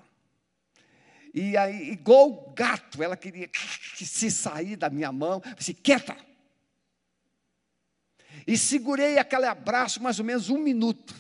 E 1.34 1.56
aí, 1.56 1.90
igual 1.90 2.52
gato, 2.56 3.02
ela 3.02 3.16
queria 3.16 3.50
se 3.96 4.30
sair 4.30 4.76
da 4.76 4.88
minha 4.88 5.12
mão. 5.12 5.42
Eu 5.44 5.54
disse, 5.54 5.74
quieta. 5.74 6.16
E 8.46 8.56
segurei 8.56 9.18
aquele 9.18 9.46
abraço 9.46 10.02
mais 10.02 10.18
ou 10.18 10.24
menos 10.24 10.48
um 10.48 10.58
minuto. 10.58 11.14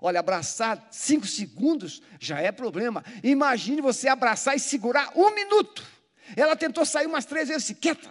Olha, 0.00 0.20
abraçar 0.20 0.88
cinco 0.90 1.26
segundos 1.26 2.02
já 2.20 2.40
é 2.40 2.52
problema. 2.52 3.02
Imagine 3.22 3.80
você 3.80 4.08
abraçar 4.08 4.54
e 4.54 4.60
segurar 4.60 5.10
um 5.16 5.34
minuto. 5.34 5.82
Ela 6.36 6.56
tentou 6.56 6.84
sair 6.84 7.06
umas 7.06 7.24
três 7.24 7.48
vezes, 7.48 7.62
disse, 7.64 7.74
quieta. 7.74 8.10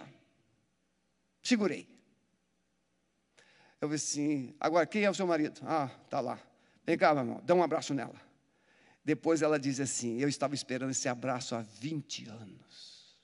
Segurei. 1.42 1.86
Eu 3.80 3.88
disse 3.88 4.20
assim, 4.20 4.54
agora 4.58 4.86
quem 4.86 5.04
é 5.04 5.10
o 5.10 5.14
seu 5.14 5.26
marido? 5.26 5.60
Ah, 5.64 5.88
tá 6.10 6.18
lá. 6.20 6.38
Vem 6.84 6.96
cá, 6.98 7.14
meu 7.14 7.22
irmão, 7.22 7.42
dá 7.44 7.54
um 7.54 7.62
abraço 7.62 7.94
nela. 7.94 8.25
Depois 9.06 9.40
ela 9.40 9.56
diz 9.56 9.78
assim: 9.78 10.18
Eu 10.18 10.28
estava 10.28 10.52
esperando 10.56 10.90
esse 10.90 11.08
abraço 11.08 11.54
há 11.54 11.62
20 11.62 12.28
anos. 12.28 13.16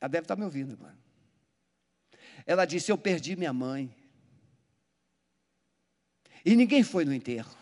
Ela 0.00 0.08
deve 0.08 0.24
estar 0.24 0.34
me 0.34 0.44
ouvindo, 0.44 0.78
mano. 0.78 0.98
Ela 2.46 2.64
disse: 2.64 2.90
Eu 2.90 2.96
perdi 2.96 3.36
minha 3.36 3.52
mãe. 3.52 3.94
E 6.42 6.56
ninguém 6.56 6.82
foi 6.82 7.04
no 7.04 7.12
enterro. 7.12 7.54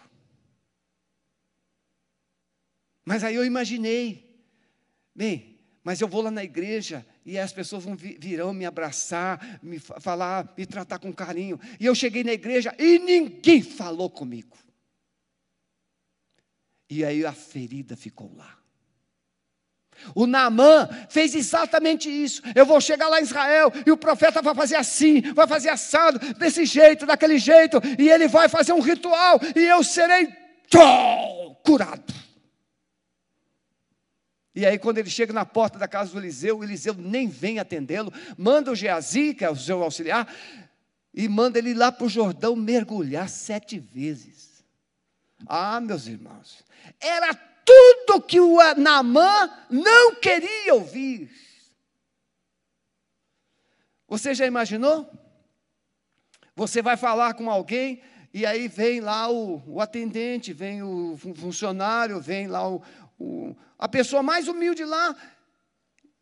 Mas 3.05 3.25
aí 3.25 3.35
eu 3.35 3.45
imaginei, 3.45 4.41
bem, 5.13 5.59
mas 5.83 6.01
eu 6.01 6.07
vou 6.07 6.23
lá 6.23 6.31
na 6.31 6.45
igreja 6.45 7.05
e 7.27 7.37
as 7.37 7.53
pessoas 7.53 7.83
vão 7.83 7.97
virão 7.97 8.55
me 8.55 8.65
abraçar, 8.65 9.59
me 9.61 9.81
falar, 9.81 10.55
me 10.57 10.65
tratar 10.65 11.01
com 11.01 11.13
carinho. 11.13 11.59
E 11.81 11.87
eu 11.87 11.95
cheguei 11.97 12.23
na 12.23 12.35
igreja 12.35 12.73
e 12.79 13.01
ninguém 13.01 13.63
falou 13.63 14.09
comigo. 14.09 14.68
E 16.91 17.05
aí 17.05 17.25
a 17.25 17.33
ferida 17.33 17.97
ficou 17.97 18.33
lá. 18.35 18.59
O 20.15 20.27
Naamã 20.27 20.89
fez 21.09 21.35
exatamente 21.35 22.09
isso. 22.09 22.41
Eu 22.55 22.65
vou 22.65 22.81
chegar 22.81 23.09
lá 23.09 23.21
em 23.21 23.25
Israel 23.25 23.73
e 23.85 23.91
o 23.91 23.97
profeta 23.97 24.41
vai 24.41 24.55
fazer 24.55 24.77
assim, 24.77 25.21
vai 25.33 25.47
fazer 25.47 25.71
assado, 25.71 26.19
desse 26.35 26.65
jeito, 26.65 27.05
daquele 27.05 27.39
jeito, 27.39 27.81
e 27.99 28.09
ele 28.09 28.29
vai 28.29 28.49
fazer 28.49 28.73
um 28.73 28.81
ritual 28.81 29.41
e 29.57 29.61
eu 29.61 29.83
serei 29.83 30.29
tchau, 30.69 31.61
curado. 31.65 32.15
E 34.55 34.67
aí, 34.67 34.77
quando 34.77 34.99
ele 34.99 35.11
chega 35.11 35.33
na 35.33 35.45
porta 35.45 35.79
da 35.79 35.87
casa 35.87 36.11
do 36.11 36.19
Eliseu, 36.19 36.59
o 36.59 36.65
Eliseu 36.65 36.95
nem 36.95 37.29
vem 37.29 37.61
atendê-lo, 37.61 38.13
manda 38.37 38.73
o 38.73 38.75
Geazi, 38.75 39.33
que 39.33 39.45
é 39.45 39.51
o 39.51 39.55
seu 39.55 39.83
auxiliar, 39.85 40.33
e 41.15 41.29
manda 41.29 41.59
ele 41.59 41.75
lá 41.75 41.93
para 41.93 42.07
o 42.07 42.09
Jordão 42.09 42.57
mergulhar 42.57 43.29
sete 43.29 43.79
vezes. 43.79 44.48
Ah, 45.47 45.81
meus 45.81 46.07
irmãos, 46.07 46.65
era 47.01 47.35
tudo 47.65 48.23
que 48.23 48.41
o 48.41 48.57
Naamã 48.77 49.51
não 49.71 50.15
queria 50.17 50.75
ouvir. 50.75 51.31
Você 54.09 54.35
já 54.35 54.47
imaginou? 54.47 55.11
Você 56.57 56.81
vai 56.83 56.97
falar 56.97 57.35
com 57.35 57.51
alguém 57.51 58.03
e 58.33 58.45
aí 58.45 58.69
vem 58.69 59.01
lá 59.01 59.31
o, 59.31 59.63
o 59.67 59.81
atendente, 59.81 60.53
vem 60.53 60.83
o 60.83 61.17
funcionário, 61.17 62.21
vem 62.21 62.47
lá 62.47 62.69
o, 62.69 62.83
o, 63.19 63.57
a 63.79 63.89
pessoa 63.89 64.23
mais 64.23 64.49
humilde 64.49 64.85
lá, 64.85 65.15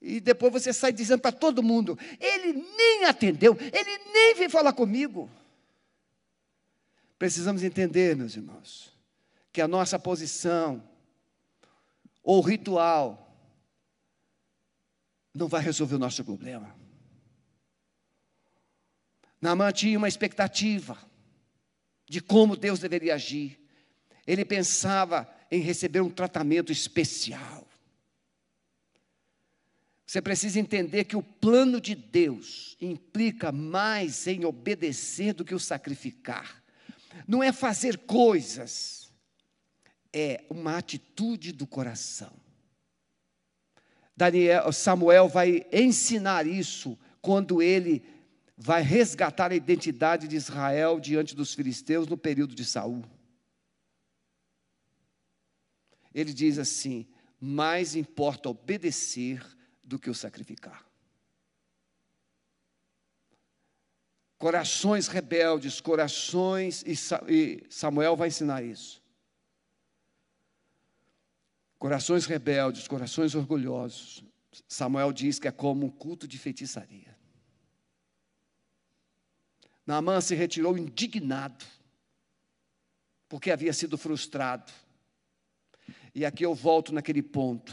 e 0.01 0.21
depois 0.21 0.53
você 0.53 0.73
sai 0.73 0.93
dizendo 0.93 1.21
para 1.21 1.33
todo 1.33 1.63
mundo: 1.63 1.99
ele 2.21 2.53
nem 2.53 3.05
atendeu, 3.05 3.57
ele 3.61 3.99
nem 4.13 4.35
veio 4.35 4.51
falar 4.51 4.73
comigo. 4.73 5.31
Precisamos 7.19 7.63
entender, 7.63 8.15
meus 8.15 8.37
irmãos, 8.37 8.96
que 9.57 9.63
a 9.63 9.67
nossa 9.67 9.99
posição 9.99 10.87
ou 12.23 12.43
ritual 12.43 13.35
não 15.35 15.49
vai 15.49 15.63
resolver 15.63 15.95
o 15.95 15.99
nosso 15.99 16.23
problema. 16.23 16.77
Naamã 19.41 19.73
tinha 19.73 19.97
uma 19.97 20.09
expectativa 20.09 20.99
de 22.07 22.21
como 22.21 22.55
Deus 22.55 22.81
deveria 22.81 23.15
agir. 23.15 23.59
Ele 24.27 24.45
pensava 24.45 25.27
em 25.51 25.63
receber 25.63 26.03
um 26.03 26.11
tratamento 26.11 26.71
especial. 26.71 27.67
Você 30.07 30.21
precisa 30.21 30.61
entender 30.61 31.05
que 31.05 31.17
o 31.17 31.23
plano 31.23 31.81
de 31.81 31.95
Deus 31.95 32.77
implica 32.79 33.51
mais 33.51 34.27
em 34.27 34.45
obedecer 34.45 35.33
do 35.33 35.47
que 35.47 35.55
o 35.55 35.59
sacrificar. 35.59 36.63
Não 37.27 37.43
é 37.43 37.51
fazer 37.53 37.97
coisas, 38.01 39.06
é 40.13 40.45
uma 40.49 40.77
atitude 40.77 41.53
do 41.53 41.67
coração. 41.67 42.33
Daniel, 44.17 44.73
Samuel 44.73 45.29
vai 45.29 45.67
ensinar 45.73 46.47
isso 46.47 46.99
quando 47.21 47.61
ele 47.61 48.03
vai 48.57 48.81
resgatar 48.83 49.53
a 49.53 49.57
identidade 49.57 50.27
de 50.27 50.37
Israel 50.37 50.99
diante 50.99 51.37
dos 51.37 51.53
filisteus 51.53 52.07
no 52.07 52.17
período 52.17 52.55
de 52.55 52.65
Saul. 52.65 53.05
Ele 56.15 56.33
diz 56.33 56.59
assim: 56.59 57.07
mais 57.39 57.95
importa 57.95 58.49
obedecer 58.49 59.45
do 59.85 59.99
que 59.99 60.09
o 60.09 60.15
sacrificar. 60.15 60.87
Corações 64.39 65.09
rebeldes, 65.09 65.81
corações, 65.81 66.85
e 66.87 67.65
Samuel 67.71 68.17
vai 68.17 68.29
ensinar 68.29 68.63
isso. 68.63 69.03
Corações 71.87 72.27
rebeldes, 72.27 72.89
corações 72.89 73.37
orgulhosos. 73.37 74.25
Samuel 74.67 75.13
diz 75.13 75.39
que 75.39 75.47
é 75.47 75.53
como 75.53 75.87
um 75.87 75.89
culto 75.89 76.27
de 76.27 76.37
feitiçaria. 76.37 77.17
Naamã 79.87 80.21
se 80.21 80.35
retirou 80.35 80.77
indignado, 80.77 81.65
porque 83.29 83.53
havia 83.53 83.73
sido 83.73 83.97
frustrado. 83.97 84.73
E 86.13 86.25
aqui 86.25 86.45
eu 86.45 86.57
volto 86.57 86.93
naquele 86.93 87.23
ponto. 87.23 87.73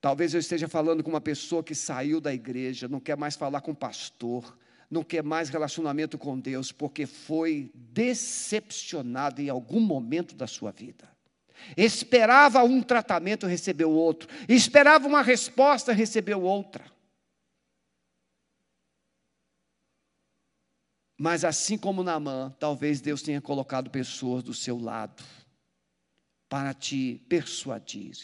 Talvez 0.00 0.32
eu 0.32 0.38
esteja 0.38 0.68
falando 0.68 1.02
com 1.02 1.10
uma 1.10 1.20
pessoa 1.20 1.64
que 1.64 1.74
saiu 1.74 2.20
da 2.20 2.32
igreja, 2.32 2.86
não 2.86 3.00
quer 3.00 3.16
mais 3.16 3.34
falar 3.34 3.62
com 3.62 3.72
o 3.72 3.76
pastor, 3.76 4.56
não 4.88 5.02
quer 5.02 5.24
mais 5.24 5.48
relacionamento 5.48 6.16
com 6.16 6.38
Deus, 6.38 6.70
porque 6.70 7.04
foi 7.04 7.68
decepcionado 7.74 9.42
em 9.42 9.48
algum 9.48 9.80
momento 9.80 10.36
da 10.36 10.46
sua 10.46 10.70
vida. 10.70 11.15
Esperava 11.76 12.62
um 12.62 12.82
tratamento, 12.82 13.46
recebeu 13.46 13.90
outro. 13.90 14.28
Esperava 14.48 15.06
uma 15.06 15.22
resposta, 15.22 15.92
recebeu 15.92 16.42
outra. 16.42 16.84
Mas 21.18 21.44
assim 21.44 21.78
como 21.78 22.02
Naamã, 22.02 22.54
talvez 22.58 23.00
Deus 23.00 23.22
tenha 23.22 23.40
colocado 23.40 23.90
pessoas 23.90 24.42
do 24.42 24.52
seu 24.52 24.78
lado 24.78 25.24
para 26.48 26.74
te 26.74 27.22
persuadir. 27.28 28.16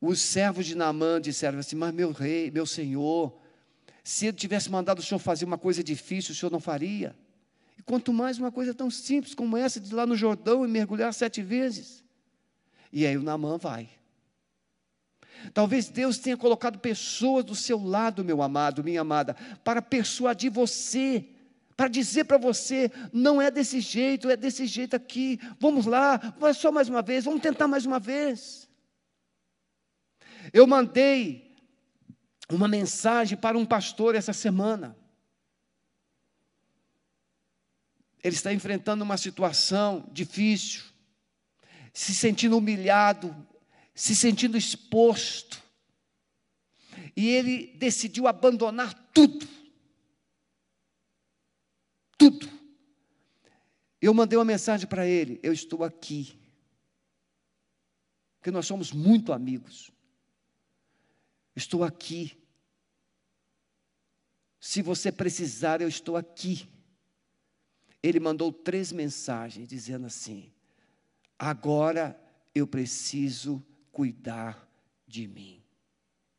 Os 0.00 0.20
servos 0.20 0.64
de 0.64 0.74
Naamã 0.74 1.20
disseram 1.20 1.58
assim: 1.58 1.76
Mas 1.76 1.92
meu 1.92 2.12
rei, 2.12 2.50
meu 2.50 2.64
senhor, 2.64 3.38
se 4.02 4.26
ele 4.26 4.36
tivesse 4.36 4.70
mandado 4.70 5.00
o 5.00 5.02
senhor 5.02 5.18
fazer 5.18 5.44
uma 5.44 5.58
coisa 5.58 5.82
difícil, 5.84 6.32
o 6.32 6.34
senhor 6.34 6.50
não 6.50 6.60
faria. 6.60 7.14
E 7.78 7.82
quanto 7.82 8.12
mais 8.12 8.38
uma 8.38 8.50
coisa 8.50 8.72
tão 8.72 8.90
simples 8.90 9.34
como 9.34 9.56
essa 9.56 9.78
de 9.78 9.90
ir 9.90 9.94
lá 9.94 10.06
no 10.06 10.16
Jordão 10.16 10.64
e 10.64 10.68
mergulhar 10.68 11.12
sete 11.12 11.42
vezes. 11.42 12.05
E 12.92 13.06
aí 13.06 13.16
o 13.16 13.22
Naamã 13.22 13.58
vai. 13.58 13.88
Talvez 15.52 15.88
Deus 15.88 16.18
tenha 16.18 16.36
colocado 16.36 16.78
pessoas 16.78 17.44
do 17.44 17.54
seu 17.54 17.82
lado, 17.82 18.24
meu 18.24 18.42
amado, 18.42 18.82
minha 18.82 19.02
amada, 19.02 19.34
para 19.62 19.82
persuadir 19.82 20.50
você 20.50 21.28
para 21.76 21.88
dizer 21.88 22.24
para 22.24 22.38
você: 22.38 22.90
não 23.12 23.40
é 23.40 23.50
desse 23.50 23.80
jeito, 23.80 24.30
é 24.30 24.36
desse 24.36 24.66
jeito 24.66 24.96
aqui. 24.96 25.38
Vamos 25.60 25.84
lá, 25.84 26.16
vai 26.38 26.54
só 26.54 26.72
mais 26.72 26.88
uma 26.88 27.02
vez, 27.02 27.24
vamos 27.24 27.42
tentar 27.42 27.68
mais 27.68 27.84
uma 27.84 28.00
vez. 28.00 28.68
Eu 30.52 30.66
mandei 30.66 31.54
uma 32.48 32.66
mensagem 32.66 33.36
para 33.36 33.58
um 33.58 33.66
pastor 33.66 34.14
essa 34.14 34.32
semana. 34.32 34.96
Ele 38.22 38.34
está 38.34 38.52
enfrentando 38.52 39.04
uma 39.04 39.16
situação 39.16 40.08
difícil, 40.10 40.82
se 41.96 42.14
sentindo 42.14 42.58
humilhado, 42.58 43.34
se 43.94 44.14
sentindo 44.14 44.58
exposto. 44.58 45.62
E 47.16 47.28
ele 47.28 47.68
decidiu 47.78 48.26
abandonar 48.26 48.92
tudo 49.14 49.56
tudo. 52.16 52.48
Eu 54.00 54.12
mandei 54.12 54.38
uma 54.38 54.44
mensagem 54.44 54.86
para 54.86 55.06
ele: 55.06 55.38
eu 55.42 55.52
estou 55.52 55.84
aqui. 55.84 56.38
Porque 58.38 58.50
nós 58.50 58.66
somos 58.66 58.92
muito 58.92 59.32
amigos. 59.32 59.90
Estou 61.54 61.82
aqui. 61.82 62.36
Se 64.60 64.82
você 64.82 65.10
precisar, 65.10 65.80
eu 65.80 65.88
estou 65.88 66.16
aqui. 66.16 66.68
Ele 68.02 68.20
mandou 68.20 68.52
três 68.52 68.92
mensagens 68.92 69.68
dizendo 69.68 70.06
assim: 70.06 70.52
agora 71.38 72.18
eu 72.54 72.66
preciso 72.66 73.64
cuidar 73.92 74.68
de 75.06 75.26
mim. 75.26 75.62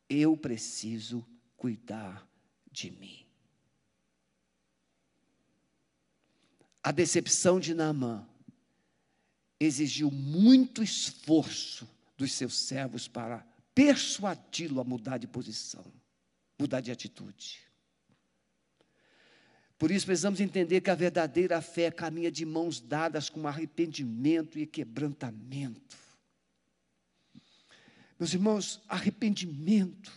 Eu 0.09 0.37
preciso 0.37 1.25
cuidar 1.55 2.27
de 2.71 2.91
mim. 2.91 3.25
A 6.81 6.91
decepção 6.91 7.59
de 7.59 7.73
Naamã 7.73 8.27
exigiu 9.59 10.09
muito 10.09 10.81
esforço 10.81 11.87
dos 12.15 12.31
seus 12.31 12.57
servos 12.57 13.07
para 13.07 13.45
persuadi-lo 13.75 14.79
a 14.79 14.83
mudar 14.83 15.17
de 15.17 15.27
posição, 15.27 15.85
mudar 16.57 16.81
de 16.81 16.91
atitude. 16.91 17.66
Por 19.77 19.91
isso 19.91 20.07
precisamos 20.07 20.41
entender 20.41 20.81
que 20.81 20.89
a 20.89 20.95
verdadeira 20.95 21.61
fé 21.61 21.91
caminha 21.91 22.31
de 22.31 22.45
mãos 22.45 22.79
dadas 22.79 23.29
com 23.29 23.47
arrependimento 23.47 24.57
e 24.57 24.65
quebrantamento. 24.65 25.95
Meus 28.19 28.33
irmãos, 28.33 28.81
arrependimento, 28.87 30.11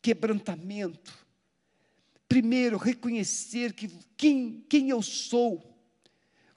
quebrantamento, 0.00 1.12
primeiro 2.28 2.76
reconhecer 2.76 3.72
que 3.72 3.88
quem, 4.16 4.64
quem 4.68 4.90
eu 4.90 5.02
sou. 5.02 5.68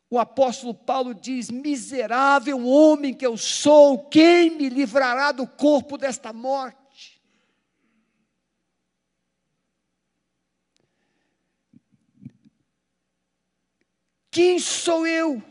O 0.08 0.20
apóstolo 0.20 0.76
Paulo 0.76 1.16
diz: 1.16 1.50
Miserável 1.50 2.68
homem 2.68 3.16
que 3.16 3.26
eu 3.26 3.36
sou, 3.36 4.08
quem 4.10 4.56
me 4.56 4.70
livrará 4.70 5.32
do 5.32 5.48
corpo 5.48 5.98
desta 5.98 6.32
morte? 6.32 6.83
Quem 14.34 14.58
sou 14.58 15.06
eu? 15.06 15.44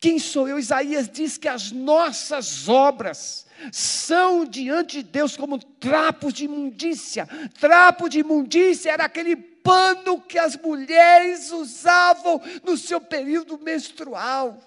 Quem 0.00 0.18
sou 0.18 0.48
eu? 0.48 0.58
Isaías 0.58 1.08
diz 1.08 1.38
que 1.38 1.46
as 1.46 1.70
nossas 1.70 2.68
obras 2.68 3.46
são 3.72 4.44
diante 4.44 4.96
de 4.96 5.04
Deus 5.04 5.36
como 5.36 5.60
trapos 5.60 6.34
de 6.34 6.46
imundícia. 6.46 7.28
Trapo 7.60 8.08
de 8.08 8.18
imundícia 8.18 8.90
era 8.90 9.04
aquele 9.04 9.36
pano 9.36 10.20
que 10.20 10.40
as 10.40 10.56
mulheres 10.56 11.52
usavam 11.52 12.42
no 12.64 12.76
seu 12.76 13.00
período 13.00 13.56
menstrual. 13.56 14.60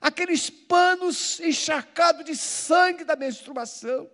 Aqueles 0.00 0.50
panos 0.50 1.38
encharcados 1.38 2.24
de 2.24 2.34
sangue 2.34 3.04
da 3.04 3.14
menstruação. 3.14 4.10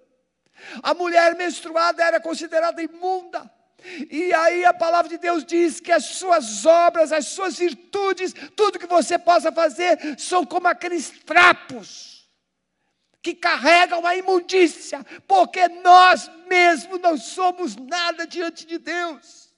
A 0.82 0.94
mulher 0.94 1.34
menstruada 1.34 2.02
era 2.02 2.20
considerada 2.20 2.82
imunda. 2.82 3.50
E 4.10 4.32
aí 4.32 4.64
a 4.64 4.72
palavra 4.72 5.08
de 5.08 5.18
Deus 5.18 5.44
diz 5.44 5.80
que 5.80 5.90
as 5.90 6.04
suas 6.04 6.64
obras, 6.64 7.12
as 7.12 7.26
suas 7.26 7.58
virtudes, 7.58 8.32
tudo 8.56 8.78
que 8.78 8.86
você 8.86 9.18
possa 9.18 9.50
fazer, 9.50 9.98
são 10.18 10.44
como 10.46 10.68
aqueles 10.68 11.10
trapos 11.24 12.30
que 13.20 13.34
carregam 13.34 14.04
a 14.06 14.16
imundícia, 14.16 15.04
porque 15.26 15.68
nós 15.68 16.30
mesmos 16.48 17.00
não 17.00 17.16
somos 17.16 17.76
nada 17.76 18.26
diante 18.26 18.66
de 18.66 18.78
Deus. 18.78 19.51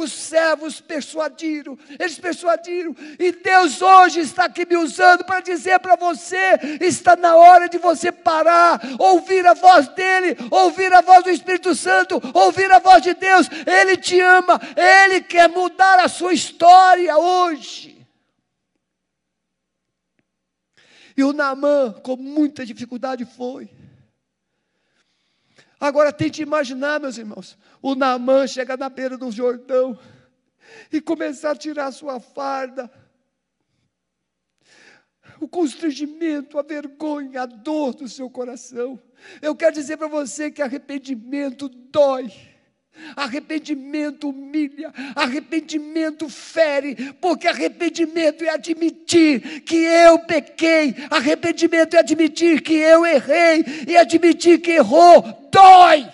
Os 0.00 0.12
servos 0.12 0.80
persuadiram, 0.80 1.78
eles 1.98 2.18
persuadiram, 2.18 2.96
e 3.18 3.32
Deus 3.32 3.82
hoje 3.82 4.20
está 4.20 4.46
aqui 4.46 4.64
me 4.64 4.74
usando 4.74 5.26
para 5.26 5.40
dizer 5.40 5.78
para 5.78 5.94
você: 5.94 6.58
está 6.80 7.14
na 7.16 7.36
hora 7.36 7.68
de 7.68 7.76
você 7.76 8.10
parar, 8.10 8.80
ouvir 8.98 9.46
a 9.46 9.52
voz 9.52 9.88
dEle, 9.88 10.38
ouvir 10.50 10.90
a 10.90 11.02
voz 11.02 11.22
do 11.22 11.30
Espírito 11.30 11.74
Santo, 11.74 12.18
ouvir 12.32 12.72
a 12.72 12.78
voz 12.78 13.02
de 13.02 13.12
Deus. 13.12 13.46
Ele 13.66 13.94
te 13.98 14.18
ama, 14.18 14.58
Ele 14.74 15.20
quer 15.20 15.50
mudar 15.50 15.98
a 16.00 16.08
sua 16.08 16.32
história 16.32 17.18
hoje. 17.18 18.06
E 21.14 21.22
o 21.22 21.34
Naamã, 21.34 21.92
com 22.02 22.16
muita 22.16 22.64
dificuldade, 22.64 23.26
foi. 23.26 23.68
Agora 25.80 26.12
tente 26.12 26.42
imaginar, 26.42 27.00
meus 27.00 27.16
irmãos, 27.16 27.56
o 27.80 27.94
Naamã 27.94 28.46
chega 28.46 28.76
na 28.76 28.90
beira 28.90 29.16
do 29.16 29.32
Jordão 29.32 29.98
e 30.92 31.00
começar 31.00 31.52
a 31.52 31.56
tirar 31.56 31.86
a 31.86 31.92
sua 31.92 32.20
farda. 32.20 32.90
O 35.40 35.48
constrangimento, 35.48 36.58
a 36.58 36.62
vergonha, 36.62 37.42
a 37.42 37.46
dor 37.46 37.94
do 37.94 38.06
seu 38.06 38.28
coração. 38.28 39.00
Eu 39.40 39.56
quero 39.56 39.74
dizer 39.74 39.96
para 39.96 40.06
você 40.06 40.50
que 40.50 40.60
arrependimento 40.60 41.66
dói. 41.66 42.30
Arrependimento 43.16 44.28
humilha, 44.28 44.92
arrependimento 45.14 46.28
fere, 46.28 47.12
porque 47.14 47.48
arrependimento 47.48 48.44
é 48.44 48.50
admitir 48.50 49.62
que 49.62 49.76
eu 49.76 50.18
pequei, 50.20 50.94
arrependimento 51.10 51.94
é 51.94 51.98
admitir 52.00 52.62
que 52.62 52.74
eu 52.74 53.04
errei 53.04 53.64
e 53.88 53.96
admitir 53.96 54.60
que 54.60 54.72
errou 54.72 55.22
dói. 55.50 56.08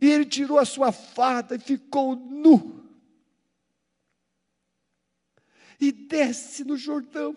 E 0.00 0.10
ele 0.10 0.26
tirou 0.26 0.58
a 0.58 0.64
sua 0.64 0.92
farda 0.92 1.56
e 1.56 1.58
ficou 1.58 2.14
nu. 2.14 2.76
e 5.80 5.92
desce 5.92 6.64
no 6.64 6.76
Jordão. 6.76 7.36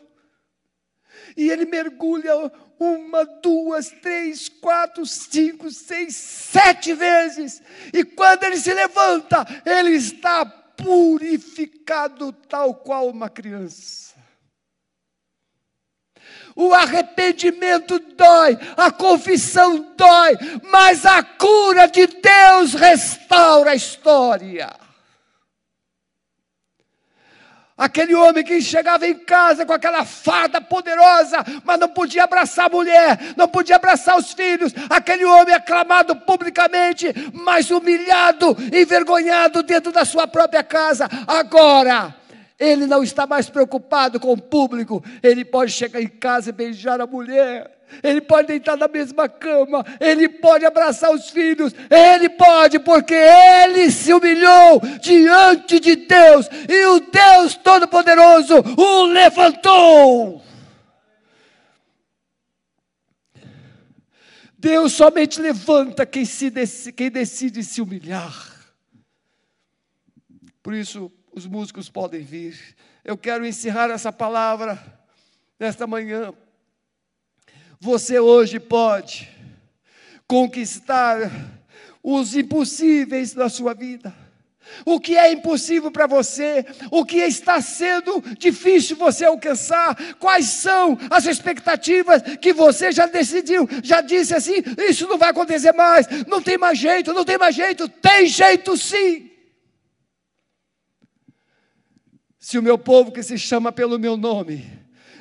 E 1.36 1.49
ele 1.49 1.65
mergulha 1.65 2.51
uma, 2.80 3.26
duas, 3.26 3.89
três, 3.89 4.47
quatro, 4.49 5.05
cinco, 5.05 5.70
seis, 5.70 6.15
sete 6.15 6.93
vezes. 6.93 7.61
E 7.93 8.03
quando 8.03 8.43
ele 8.43 8.57
se 8.57 8.74
levanta, 8.74 9.45
ele 9.65 9.91
está 9.91 10.45
purificado, 10.45 12.32
tal 12.32 12.74
qual 12.76 13.09
uma 13.09 13.30
criança. 13.30 14.09
O 16.55 16.74
arrependimento 16.74 17.99
dói, 17.99 18.57
a 18.76 18.91
confissão 18.91 19.93
dói, 19.95 20.38
mas 20.63 21.05
a 21.05 21.24
cura 21.24 21.88
de 21.88 22.07
Deus 22.07 22.74
restaura 22.74 23.72
a 23.72 23.76
história. 23.76 24.70
Aquele 27.80 28.13
homem 28.13 28.43
que 28.43 28.61
chegava 28.61 29.07
em 29.07 29.15
casa 29.15 29.65
com 29.65 29.71
aquela 29.71 30.03
farda 30.03 30.59
poderosa, 30.59 31.38
mas 31.63 31.80
não 31.80 31.88
podia 31.88 32.25
abraçar 32.25 32.65
a 32.65 32.69
mulher, 32.69 33.17
não 33.38 33.47
podia 33.47 33.77
abraçar 33.77 34.17
os 34.17 34.34
filhos. 34.34 34.73
Aquele 34.89 35.23
homem 35.23 35.55
aclamado 35.55 36.13
publicamente, 36.13 37.07
mas 37.32 37.71
humilhado, 37.71 38.57
envergonhado 38.73 39.63
dentro 39.63 39.93
da 39.93 40.03
sua 40.03 40.27
própria 40.27 40.61
casa. 40.61 41.07
Agora, 41.25 42.13
ele 42.59 42.86
não 42.86 43.01
está 43.01 43.25
mais 43.25 43.49
preocupado 43.49 44.19
com 44.19 44.34
o 44.34 44.41
público, 44.41 45.01
ele 45.23 45.45
pode 45.45 45.71
chegar 45.71 46.01
em 46.01 46.09
casa 46.09 46.49
e 46.49 46.53
beijar 46.53 46.99
a 46.99 47.07
mulher 47.07 47.78
ele 48.04 48.22
pode 48.22 48.48
deitar 48.48 48.78
na 48.78 48.88
mesma 48.88 49.28
cama, 49.28 49.86
ele 50.00 50.30
pode 50.30 50.66
abraçar 50.66 51.12
os 51.12 51.30
filhos, 51.30 51.74
ele 51.90 52.30
pode, 52.30 52.80
porque 52.80 53.14
ele 53.14 53.92
se 53.92 54.14
humilhou 54.14 54.82
diante 55.02 55.80
de 55.80 55.96
Deus, 55.96 56.48
e 56.68 56.86
o 56.86 57.00
Deus 57.00 57.56
Todo-Poderoso 57.56 58.56
o 58.78 59.06
levantou. 59.06 60.44
Deus 64.58 64.92
somente 64.92 65.40
levanta 65.40 66.06
quem, 66.06 66.26
se 66.26 66.52
quem 66.92 67.10
decide 67.10 67.64
se 67.64 67.82
humilhar. 67.82 68.50
Por 70.62 70.74
isso, 70.74 71.10
os 71.32 71.46
músicos 71.48 71.90
podem 71.90 72.22
vir. 72.22 72.76
Eu 73.04 73.18
quero 73.18 73.46
encerrar 73.46 73.90
essa 73.90 74.12
palavra 74.12 74.78
nesta 75.58 75.88
manhã 75.88 76.34
você 77.80 78.19
hoje 78.19 78.59
pode 78.59 79.30
conquistar 80.27 81.32
os 82.03 82.36
impossíveis 82.36 83.34
da 83.34 83.49
sua 83.49 83.73
vida. 83.73 84.13
O 84.86 84.99
que 84.99 85.17
é 85.17 85.32
impossível 85.32 85.89
para 85.89 86.05
você, 86.05 86.65
o 86.91 87.03
que 87.03 87.17
está 87.17 87.59
sendo 87.59 88.21
difícil 88.38 88.95
você 88.95 89.25
alcançar, 89.25 89.95
quais 90.19 90.45
são 90.45 90.97
as 91.09 91.25
expectativas 91.25 92.21
que 92.39 92.53
você 92.53 92.91
já 92.91 93.07
decidiu, 93.07 93.67
já 93.84 94.01
disse 94.01 94.36
assim: 94.36 94.61
isso 94.77 95.07
não 95.07 95.17
vai 95.17 95.32
acontecer 95.32 95.71
mais, 95.71 96.05
não 96.27 96.41
tem 96.41 96.57
mais 96.57 96.77
jeito, 96.77 97.13
não 97.13 97.25
tem 97.25 97.38
mais 97.38 97.55
jeito, 97.55 97.89
tem 97.89 98.27
jeito 98.27 98.77
sim. 98.77 99.32
Se 102.39 102.57
o 102.57 102.63
meu 102.63 102.77
povo 102.77 103.11
que 103.11 103.23
se 103.23 103.38
chama 103.38 103.71
pelo 103.71 103.99
meu 103.99 104.15
nome, 104.15 104.65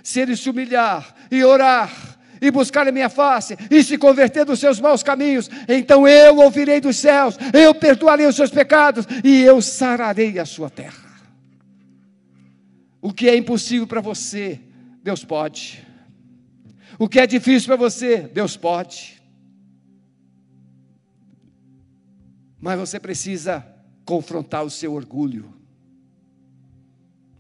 se 0.02 0.20
ele 0.20 0.36
se 0.36 0.48
humilhar 0.48 1.14
e 1.30 1.42
orar, 1.42 2.07
e 2.41 2.51
buscar 2.51 2.86
a 2.86 2.93
minha 2.93 3.09
face 3.09 3.57
e 3.70 3.82
se 3.82 3.99
converter 3.99 4.45
dos 4.45 4.61
seus 4.61 4.80
maus 4.80 5.03
caminhos, 5.03 5.49
então 5.68 6.07
eu 6.07 6.36
ouvirei 6.36 6.80
dos 6.80 6.97
céus, 6.97 7.36
eu 7.53 7.74
perdoarei 7.74 8.26
os 8.26 8.36
seus 8.36 8.51
pecados 8.51 9.07
e 9.24 9.43
eu 9.43 9.61
sararei 9.61 10.39
a 10.39 10.45
sua 10.45 10.70
terra. 10.70 11.09
O 13.01 13.12
que 13.12 13.28
é 13.28 13.36
impossível 13.36 13.86
para 13.86 14.01
você, 14.01 14.61
Deus 15.03 15.24
pode. 15.24 15.86
O 16.99 17.09
que 17.09 17.20
é 17.20 17.26
difícil 17.26 17.68
para 17.68 17.76
você, 17.76 18.22
Deus 18.22 18.57
pode. 18.57 19.22
Mas 22.61 22.78
você 22.78 22.99
precisa 22.99 23.64
confrontar 24.05 24.64
o 24.64 24.70
seu 24.70 24.95
orgulho. 24.95 25.55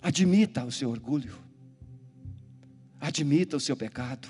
Admita 0.00 0.64
o 0.64 0.70
seu 0.70 0.90
orgulho. 0.90 1.36
Admita 3.00 3.56
o 3.56 3.60
seu 3.60 3.76
pecado. 3.76 4.28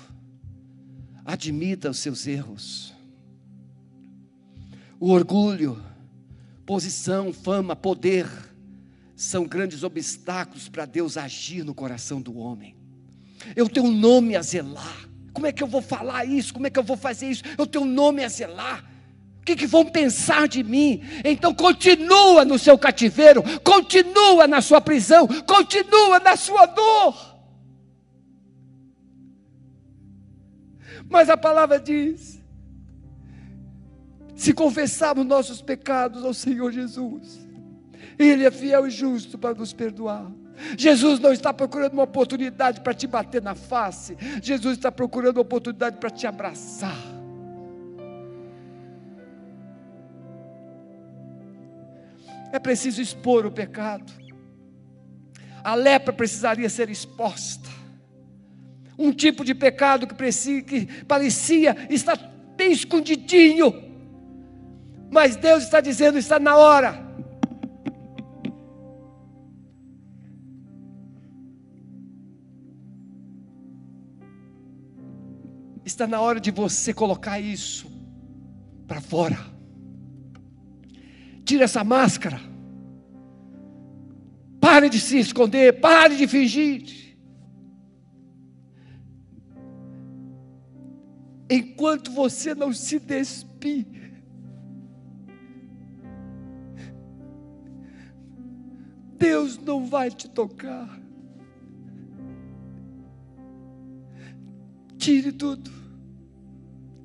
Admita 1.29 1.91
os 1.91 1.99
seus 1.99 2.25
erros. 2.25 2.91
O 4.99 5.11
orgulho, 5.11 5.79
posição, 6.65 7.31
fama, 7.31 7.75
poder 7.75 8.27
são 9.15 9.45
grandes 9.45 9.83
obstáculos 9.83 10.67
para 10.67 10.85
Deus 10.85 11.17
agir 11.17 11.63
no 11.63 11.75
coração 11.75 12.19
do 12.19 12.35
homem. 12.35 12.75
Eu 13.55 13.69
tenho 13.69 13.85
um 13.85 13.91
nome 13.91 14.35
a 14.35 14.41
zelar. 14.41 15.07
Como 15.31 15.45
é 15.45 15.51
que 15.51 15.61
eu 15.61 15.67
vou 15.67 15.83
falar 15.83 16.25
isso? 16.25 16.51
Como 16.51 16.65
é 16.65 16.71
que 16.71 16.79
eu 16.79 16.83
vou 16.83 16.97
fazer 16.97 17.29
isso? 17.29 17.43
Eu 17.59 17.67
tenho 17.67 17.85
um 17.85 17.87
nome 17.87 18.23
a 18.23 18.27
zelar. 18.27 18.83
O 19.39 19.45
que, 19.45 19.55
que 19.55 19.67
vão 19.67 19.85
pensar 19.85 20.47
de 20.47 20.63
mim? 20.63 21.03
Então 21.23 21.53
continua 21.53 22.43
no 22.43 22.57
seu 22.57 22.75
cativeiro, 22.75 23.43
continua 23.59 24.47
na 24.47 24.61
sua 24.61 24.81
prisão, 24.81 25.27
continua 25.45 26.19
na 26.19 26.35
sua 26.35 26.65
dor. 26.65 27.28
Mas 31.09 31.29
a 31.29 31.35
palavra 31.35 31.79
diz: 31.79 32.39
se 34.35 34.53
confessarmos 34.53 35.25
nossos 35.25 35.61
pecados 35.61 36.23
ao 36.23 36.33
Senhor 36.33 36.71
Jesus, 36.71 37.39
Ele 38.17 38.45
é 38.45 38.51
fiel 38.51 38.87
e 38.87 38.91
justo 38.91 39.37
para 39.37 39.55
nos 39.55 39.73
perdoar. 39.73 40.31
Jesus 40.77 41.19
não 41.19 41.31
está 41.31 41.53
procurando 41.53 41.93
uma 41.93 42.03
oportunidade 42.03 42.81
para 42.81 42.93
te 42.93 43.07
bater 43.07 43.41
na 43.41 43.55
face, 43.55 44.15
Jesus 44.41 44.77
está 44.77 44.91
procurando 44.91 45.37
uma 45.37 45.41
oportunidade 45.41 45.97
para 45.97 46.09
te 46.09 46.27
abraçar. 46.27 46.97
É 52.51 52.59
preciso 52.59 53.01
expor 53.01 53.45
o 53.45 53.51
pecado. 53.51 54.11
A 55.63 55.75
lepra 55.75 56.11
precisaria 56.11 56.69
ser 56.69 56.89
exposta 56.89 57.78
um 58.99 59.13
tipo 59.13 59.45
de 59.45 59.55
pecado 59.55 60.05
que, 60.05 60.13
parecia, 60.13 60.61
que 60.61 60.85
parecia 61.05 61.87
estar 61.89 62.17
bem 62.57 62.73
escondidinho, 62.73 63.73
mas 65.09 65.37
Deus 65.37 65.63
está 65.63 65.79
dizendo: 65.79 66.17
está 66.17 66.37
na 66.37 66.57
hora. 66.57 67.07
Está 75.85 76.05
na 76.05 76.19
hora 76.21 76.39
de 76.39 76.51
você 76.51 76.93
colocar 76.93 77.39
isso 77.39 77.89
para 78.85 79.01
fora. 79.01 79.37
Tira 81.43 81.63
essa 81.63 81.83
máscara. 81.83 82.39
Pare 84.59 84.89
de 84.89 84.99
se 84.99 85.17
esconder, 85.17 85.79
pare 85.79 86.15
de 86.15 86.27
fingir. 86.27 87.08
Enquanto 91.49 92.11
você 92.11 92.53
não 92.53 92.71
se 92.71 92.99
despir, 92.99 93.85
Deus 99.17 99.57
não 99.57 99.85
vai 99.85 100.09
te 100.09 100.29
tocar. 100.29 100.97
Tire 104.97 105.31
tudo, 105.31 105.71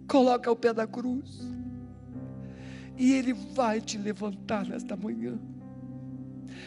coloca 0.06 0.50
o 0.50 0.56
pé 0.56 0.72
da 0.72 0.86
cruz, 0.86 1.40
e 2.96 3.12
Ele 3.12 3.32
vai 3.32 3.80
te 3.80 3.96
levantar 3.98 4.66
nesta 4.66 4.96
manhã. 4.96 5.38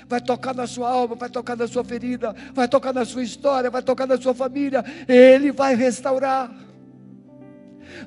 Vai 0.08 0.22
tocar 0.22 0.54
na 0.54 0.68
sua 0.68 0.90
alma, 0.90 1.16
vai 1.16 1.30
tocar 1.30 1.58
na 1.58 1.68
sua 1.68 1.84
ferida, 1.84 2.34
vai 2.54 2.68
tocar 2.68 2.94
na 2.94 3.04
sua 3.04 3.24
história, 3.24 3.70
vai 3.70 3.82
tocar 3.82 4.08
na 4.08 4.20
sua 4.20 4.34
família. 4.34 4.84
Ele 5.08 5.52
vai 5.52 5.76
restaurar. 5.76 6.66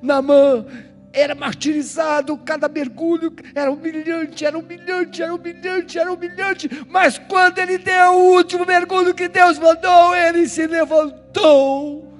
Namã 0.02 0.64
era 1.12 1.34
martirizado, 1.34 2.36
cada 2.38 2.68
mergulho 2.68 3.34
era 3.54 3.70
humilhante, 3.70 4.44
era 4.44 4.56
humilhante, 4.56 5.22
era 5.22 5.34
humilhante, 5.34 5.98
era 5.98 6.12
humilhante, 6.12 6.68
mas 6.88 7.18
quando 7.18 7.58
ele 7.58 7.78
deu 7.78 8.12
o 8.12 8.34
último 8.36 8.64
mergulho 8.64 9.14
que 9.14 9.28
Deus 9.28 9.58
mandou, 9.58 10.14
ele 10.14 10.48
se 10.48 10.66
levantou, 10.66 12.12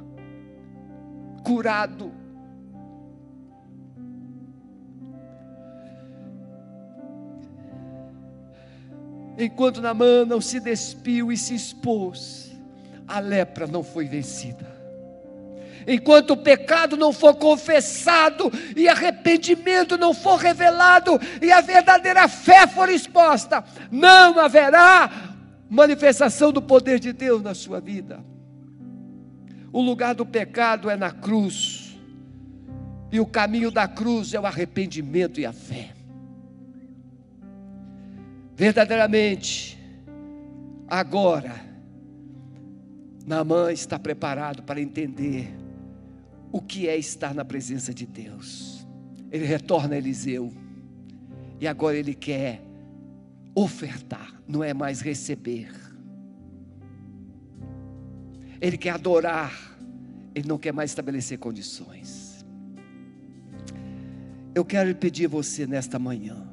curado. 1.45 2.13
Enquanto 9.39 9.81
Namã 9.81 10.25
não 10.27 10.41
se 10.41 10.61
despiu 10.61 11.33
e 11.33 11.37
se 11.37 11.55
expôs, 11.55 12.53
a 13.07 13.21
lepra 13.21 13.67
não 13.67 13.83
foi 13.83 14.07
vencida 14.07 14.70
enquanto 15.87 16.33
o 16.33 16.37
pecado 16.37 16.97
não 16.97 17.13
for 17.13 17.35
confessado 17.35 18.51
e 18.77 18.89
arrependimento 18.89 19.97
não 19.97 20.13
for 20.15 20.37
revelado 20.37 21.19
e 21.41 21.51
a 21.51 21.61
verdadeira 21.61 22.29
fé 22.29 22.67
for 22.67 22.89
exposta, 22.89 23.65
não 23.91 24.39
haverá 24.39 25.11
manifestação 25.69 26.53
do 26.53 26.61
poder 26.61 26.99
de 26.99 27.13
Deus 27.13 27.43
na 27.43 27.55
sua 27.55 27.81
vida. 27.81 28.21
O 29.73 29.81
lugar 29.81 30.15
do 30.15 30.27
pecado 30.27 30.91
é 30.91 30.97
na 30.97 31.13
cruz, 31.13 31.97
e 33.13 33.21
o 33.21 33.27
caminho 33.27 33.71
da 33.71 33.89
cruz 33.89 34.35
é 34.35 34.41
o 34.41 34.47
arrependimento 34.47 35.41
e 35.41 35.47
a 35.47 35.53
fé. 35.53 35.91
Verdadeiramente, 38.55 39.79
agora, 40.89 41.55
Naamã 43.27 43.73
está 43.73 43.99
preparado 43.99 44.63
para 44.63 44.81
entender 44.81 45.60
o 46.53 46.61
que 46.61 46.89
é 46.89 46.97
estar 46.97 47.35
na 47.35 47.45
presença 47.45 47.95
de 47.95 48.07
Deus. 48.07 48.87
Ele 49.31 49.45
retorna 49.45 49.95
a 49.95 49.99
Eliseu, 49.99 50.53
e 51.61 51.69
agora 51.69 51.97
ele 51.97 52.15
quer 52.15 52.63
ofertar, 53.55 54.41
não 54.49 54.65
é 54.65 54.73
mais 54.73 55.01
receber. 55.01 55.71
Ele 58.61 58.77
quer 58.77 58.91
adorar, 58.91 59.79
ele 60.35 60.49
não 60.49 60.59
quer 60.59 60.73
mais 60.73 60.91
estabelecer 60.91 61.39
condições. 61.39 62.45
Eu 64.55 64.65
quero 64.65 64.95
pedir 64.97 65.27
a 65.27 65.29
você 65.29 65.67
nesta 65.67 65.99
manhã, 65.99 66.49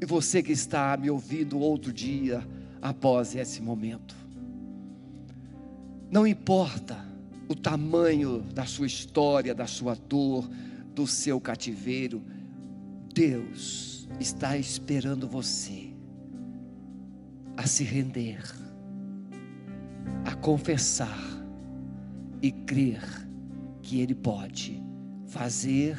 e 0.00 0.06
você 0.06 0.42
que 0.42 0.52
está 0.52 0.96
me 0.96 1.10
ouvindo 1.10 1.58
outro 1.58 1.92
dia 1.92 2.46
após 2.80 3.34
esse 3.34 3.60
momento, 3.60 4.14
não 6.10 6.26
importa 6.26 7.13
o 7.48 7.54
tamanho 7.54 8.40
da 8.54 8.64
sua 8.64 8.86
história, 8.86 9.54
da 9.54 9.66
sua 9.66 9.94
dor, 9.94 10.48
do 10.94 11.06
seu 11.06 11.40
cativeiro, 11.40 12.22
Deus 13.12 14.08
está 14.18 14.56
esperando 14.56 15.28
você 15.28 15.90
a 17.56 17.66
se 17.66 17.84
render, 17.84 18.42
a 20.24 20.34
confessar 20.34 21.18
e 22.42 22.50
crer 22.50 23.02
que 23.82 24.00
Ele 24.00 24.14
pode 24.14 24.82
fazer 25.26 25.98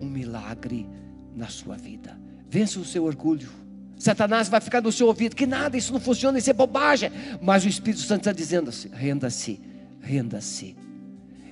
um 0.00 0.06
milagre 0.06 0.88
na 1.34 1.48
sua 1.48 1.76
vida. 1.76 2.18
Vença 2.48 2.80
o 2.80 2.84
seu 2.84 3.04
orgulho. 3.04 3.48
Satanás 3.96 4.48
vai 4.48 4.60
ficar 4.60 4.80
no 4.80 4.90
seu 4.90 5.06
ouvido 5.06 5.36
que 5.36 5.46
nada, 5.46 5.76
isso 5.76 5.92
não 5.92 6.00
funciona, 6.00 6.38
isso 6.38 6.50
é 6.50 6.54
bobagem. 6.54 7.10
Mas 7.40 7.64
o 7.64 7.68
Espírito 7.68 8.02
Santo 8.02 8.20
está 8.20 8.32
dizendo 8.32 8.70
assim: 8.70 8.88
renda-se, 8.92 9.60
renda-se. 10.00 10.76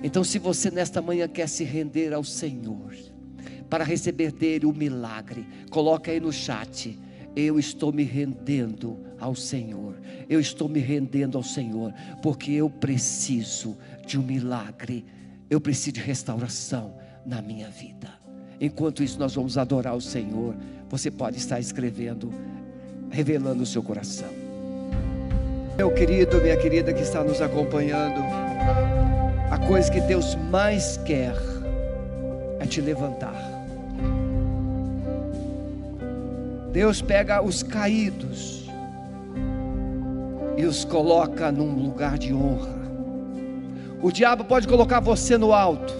Então, 0.01 0.23
se 0.23 0.39
você 0.39 0.71
nesta 0.71 1.01
manhã 1.01 1.27
quer 1.27 1.47
se 1.47 1.63
render 1.63 2.13
ao 2.13 2.23
Senhor, 2.23 2.95
para 3.69 3.83
receber 3.83 4.31
dele 4.31 4.65
o 4.65 4.73
milagre, 4.73 5.45
coloca 5.69 6.11
aí 6.11 6.19
no 6.19 6.33
chat 6.33 6.97
eu 7.35 7.59
estou 7.59 7.91
me 7.91 8.03
rendendo 8.03 8.97
ao 9.19 9.35
Senhor. 9.35 9.95
Eu 10.27 10.39
estou 10.39 10.67
me 10.67 10.79
rendendo 10.79 11.37
ao 11.37 11.43
Senhor, 11.43 11.93
porque 12.21 12.51
eu 12.51 12.69
preciso 12.69 13.77
de 14.05 14.19
um 14.19 14.23
milagre. 14.23 15.05
Eu 15.49 15.61
preciso 15.61 15.93
de 15.93 16.01
restauração 16.01 16.95
na 17.25 17.41
minha 17.41 17.69
vida. 17.69 18.09
Enquanto 18.59 19.03
isso, 19.03 19.19
nós 19.19 19.35
vamos 19.35 19.57
adorar 19.57 19.95
o 19.95 20.01
Senhor. 20.01 20.55
Você 20.89 21.09
pode 21.09 21.37
estar 21.37 21.59
escrevendo, 21.59 22.31
revelando 23.09 23.63
o 23.63 23.65
seu 23.65 23.81
coração. 23.81 24.38
Meu 25.79 25.89
querido, 25.89 26.41
minha 26.41 26.57
querida 26.57 26.91
que 26.91 27.01
está 27.01 27.23
nos 27.23 27.41
acompanhando, 27.41 28.19
a 29.49 29.57
coisa 29.65 29.89
que 29.89 30.01
Deus 30.01 30.35
mais 30.35 30.97
quer 30.97 31.33
é 32.59 32.65
te 32.65 32.81
levantar. 32.81 33.33
Deus 36.73 37.01
pega 37.01 37.41
os 37.41 37.63
caídos 37.63 38.69
e 40.57 40.65
os 40.65 40.83
coloca 40.83 41.49
num 41.49 41.73
lugar 41.81 42.17
de 42.17 42.33
honra. 42.33 42.77
O 44.01 44.11
diabo 44.11 44.43
pode 44.43 44.67
colocar 44.67 44.99
você 44.99 45.37
no 45.37 45.53
alto, 45.53 45.95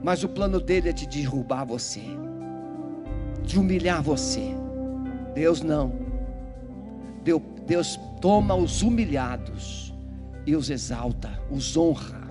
mas 0.00 0.22
o 0.22 0.28
plano 0.28 0.60
dele 0.60 0.90
é 0.90 0.92
te 0.92 1.08
derrubar 1.08 1.64
você, 1.64 2.02
de 3.42 3.58
humilhar 3.58 4.00
você. 4.00 4.54
Deus 5.34 5.60
não. 5.60 5.92
Deus 7.66 7.98
toma 8.20 8.54
os 8.54 8.82
humilhados 8.82 9.92
e 10.46 10.54
os 10.54 10.70
exalta, 10.70 11.30
os 11.50 11.76
honra. 11.76 12.26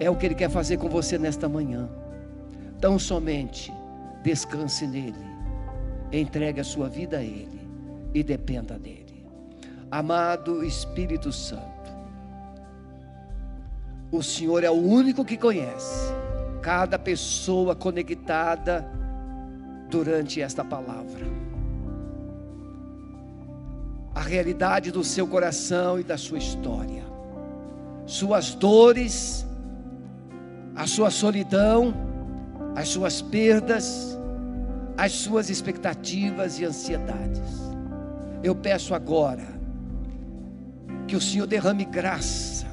É 0.00 0.10
o 0.10 0.16
que 0.16 0.26
Ele 0.26 0.34
quer 0.34 0.50
fazer 0.50 0.78
com 0.78 0.88
você 0.88 1.18
nesta 1.18 1.48
manhã. 1.48 1.88
Tão 2.80 2.98
somente 2.98 3.72
descanse 4.22 4.86
nele 4.86 5.36
entregue 6.12 6.60
a 6.60 6.64
sua 6.64 6.88
vida 6.88 7.18
a 7.18 7.22
Ele 7.22 7.68
e 8.14 8.22
dependa 8.22 8.78
dEle. 8.78 9.26
Amado 9.90 10.64
Espírito 10.64 11.32
Santo, 11.32 11.62
o 14.10 14.22
Senhor 14.22 14.64
é 14.64 14.70
o 14.70 14.74
único 14.74 15.24
que 15.24 15.36
conhece 15.36 16.12
cada 16.62 16.98
pessoa 16.98 17.74
conectada 17.76 18.88
durante 19.88 20.40
esta 20.40 20.64
palavra. 20.64 21.45
A 24.16 24.20
realidade 24.20 24.90
do 24.90 25.04
seu 25.04 25.26
coração 25.28 26.00
e 26.00 26.02
da 26.02 26.16
sua 26.16 26.38
história, 26.38 27.04
suas 28.06 28.54
dores, 28.54 29.46
a 30.74 30.86
sua 30.86 31.10
solidão, 31.10 31.94
as 32.74 32.88
suas 32.88 33.20
perdas, 33.20 34.18
as 34.96 35.12
suas 35.12 35.50
expectativas 35.50 36.58
e 36.58 36.64
ansiedades. 36.64 37.50
Eu 38.42 38.54
peço 38.54 38.94
agora 38.94 39.46
que 41.06 41.14
o 41.14 41.20
Senhor 41.20 41.46
derrame 41.46 41.84
graça, 41.84 42.66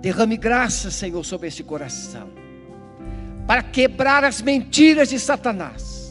derrame 0.00 0.36
graça, 0.36 0.92
Senhor, 0.92 1.24
sobre 1.24 1.48
este 1.48 1.64
coração, 1.64 2.28
para 3.48 3.64
quebrar 3.64 4.22
as 4.22 4.40
mentiras 4.40 5.08
de 5.08 5.18
Satanás, 5.18 6.05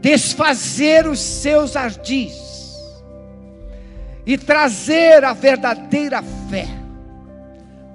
desfazer 0.00 1.06
os 1.06 1.18
seus 1.18 1.76
ardis 1.76 2.50
e 4.24 4.38
trazer 4.38 5.24
a 5.24 5.32
verdadeira 5.32 6.22
fé 6.48 6.66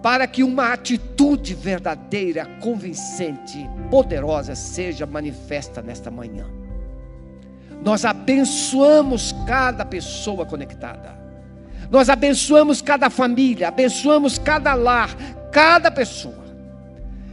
para 0.01 0.27
que 0.27 0.43
uma 0.43 0.71
atitude 0.71 1.55
verdadeira, 1.55 2.45
convincente, 2.61 3.67
poderosa 3.89 4.53
seja 4.53 5.05
manifesta 5.05 5.81
nesta 5.81 6.11
manhã. 6.11 6.45
Nós 7.83 8.05
abençoamos 8.05 9.33
cada 9.47 9.83
pessoa 9.83 10.45
conectada. 10.45 11.17
Nós 11.89 12.09
abençoamos 12.09 12.81
cada 12.81 13.09
família, 13.09 13.67
abençoamos 13.67 14.37
cada 14.37 14.73
lar, 14.75 15.15
cada 15.51 15.89
pessoa. 15.89 16.45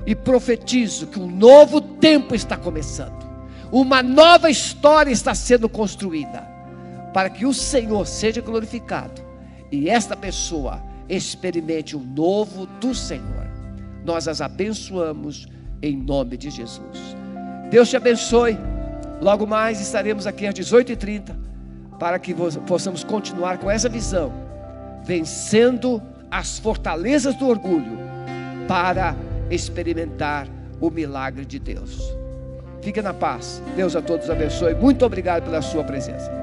E 0.06 0.14
profetizo 0.14 1.06
que 1.06 1.20
um 1.20 1.26
novo 1.26 1.80
tempo 1.80 2.34
está 2.34 2.56
começando. 2.56 3.31
Uma 3.72 4.02
nova 4.02 4.50
história 4.50 5.10
está 5.10 5.34
sendo 5.34 5.66
construída 5.66 6.46
para 7.14 7.30
que 7.30 7.46
o 7.46 7.54
Senhor 7.54 8.06
seja 8.06 8.42
glorificado 8.42 9.22
e 9.70 9.88
esta 9.88 10.14
pessoa 10.14 10.82
experimente 11.08 11.96
o 11.96 12.00
novo 12.00 12.66
do 12.66 12.94
Senhor. 12.94 13.50
Nós 14.04 14.28
as 14.28 14.42
abençoamos 14.42 15.48
em 15.80 15.96
nome 15.96 16.36
de 16.36 16.50
Jesus. 16.50 17.16
Deus 17.70 17.88
te 17.88 17.96
abençoe. 17.96 18.58
Logo 19.22 19.46
mais 19.46 19.80
estaremos 19.80 20.26
aqui 20.26 20.46
às 20.46 20.54
18h30 20.54 21.34
para 21.98 22.18
que 22.18 22.34
possamos 22.66 23.02
continuar 23.02 23.56
com 23.56 23.70
essa 23.70 23.88
visão, 23.88 24.30
vencendo 25.02 26.02
as 26.30 26.58
fortalezas 26.58 27.34
do 27.36 27.48
orgulho 27.48 27.98
para 28.68 29.16
experimentar 29.50 30.46
o 30.78 30.90
milagre 30.90 31.46
de 31.46 31.58
Deus. 31.58 32.21
Fique 32.82 33.00
na 33.00 33.14
paz. 33.14 33.62
Deus 33.76 33.94
a 33.94 34.02
todos 34.02 34.28
abençoe. 34.28 34.74
Muito 34.74 35.06
obrigado 35.06 35.44
pela 35.44 35.62
sua 35.62 35.84
presença. 35.84 36.41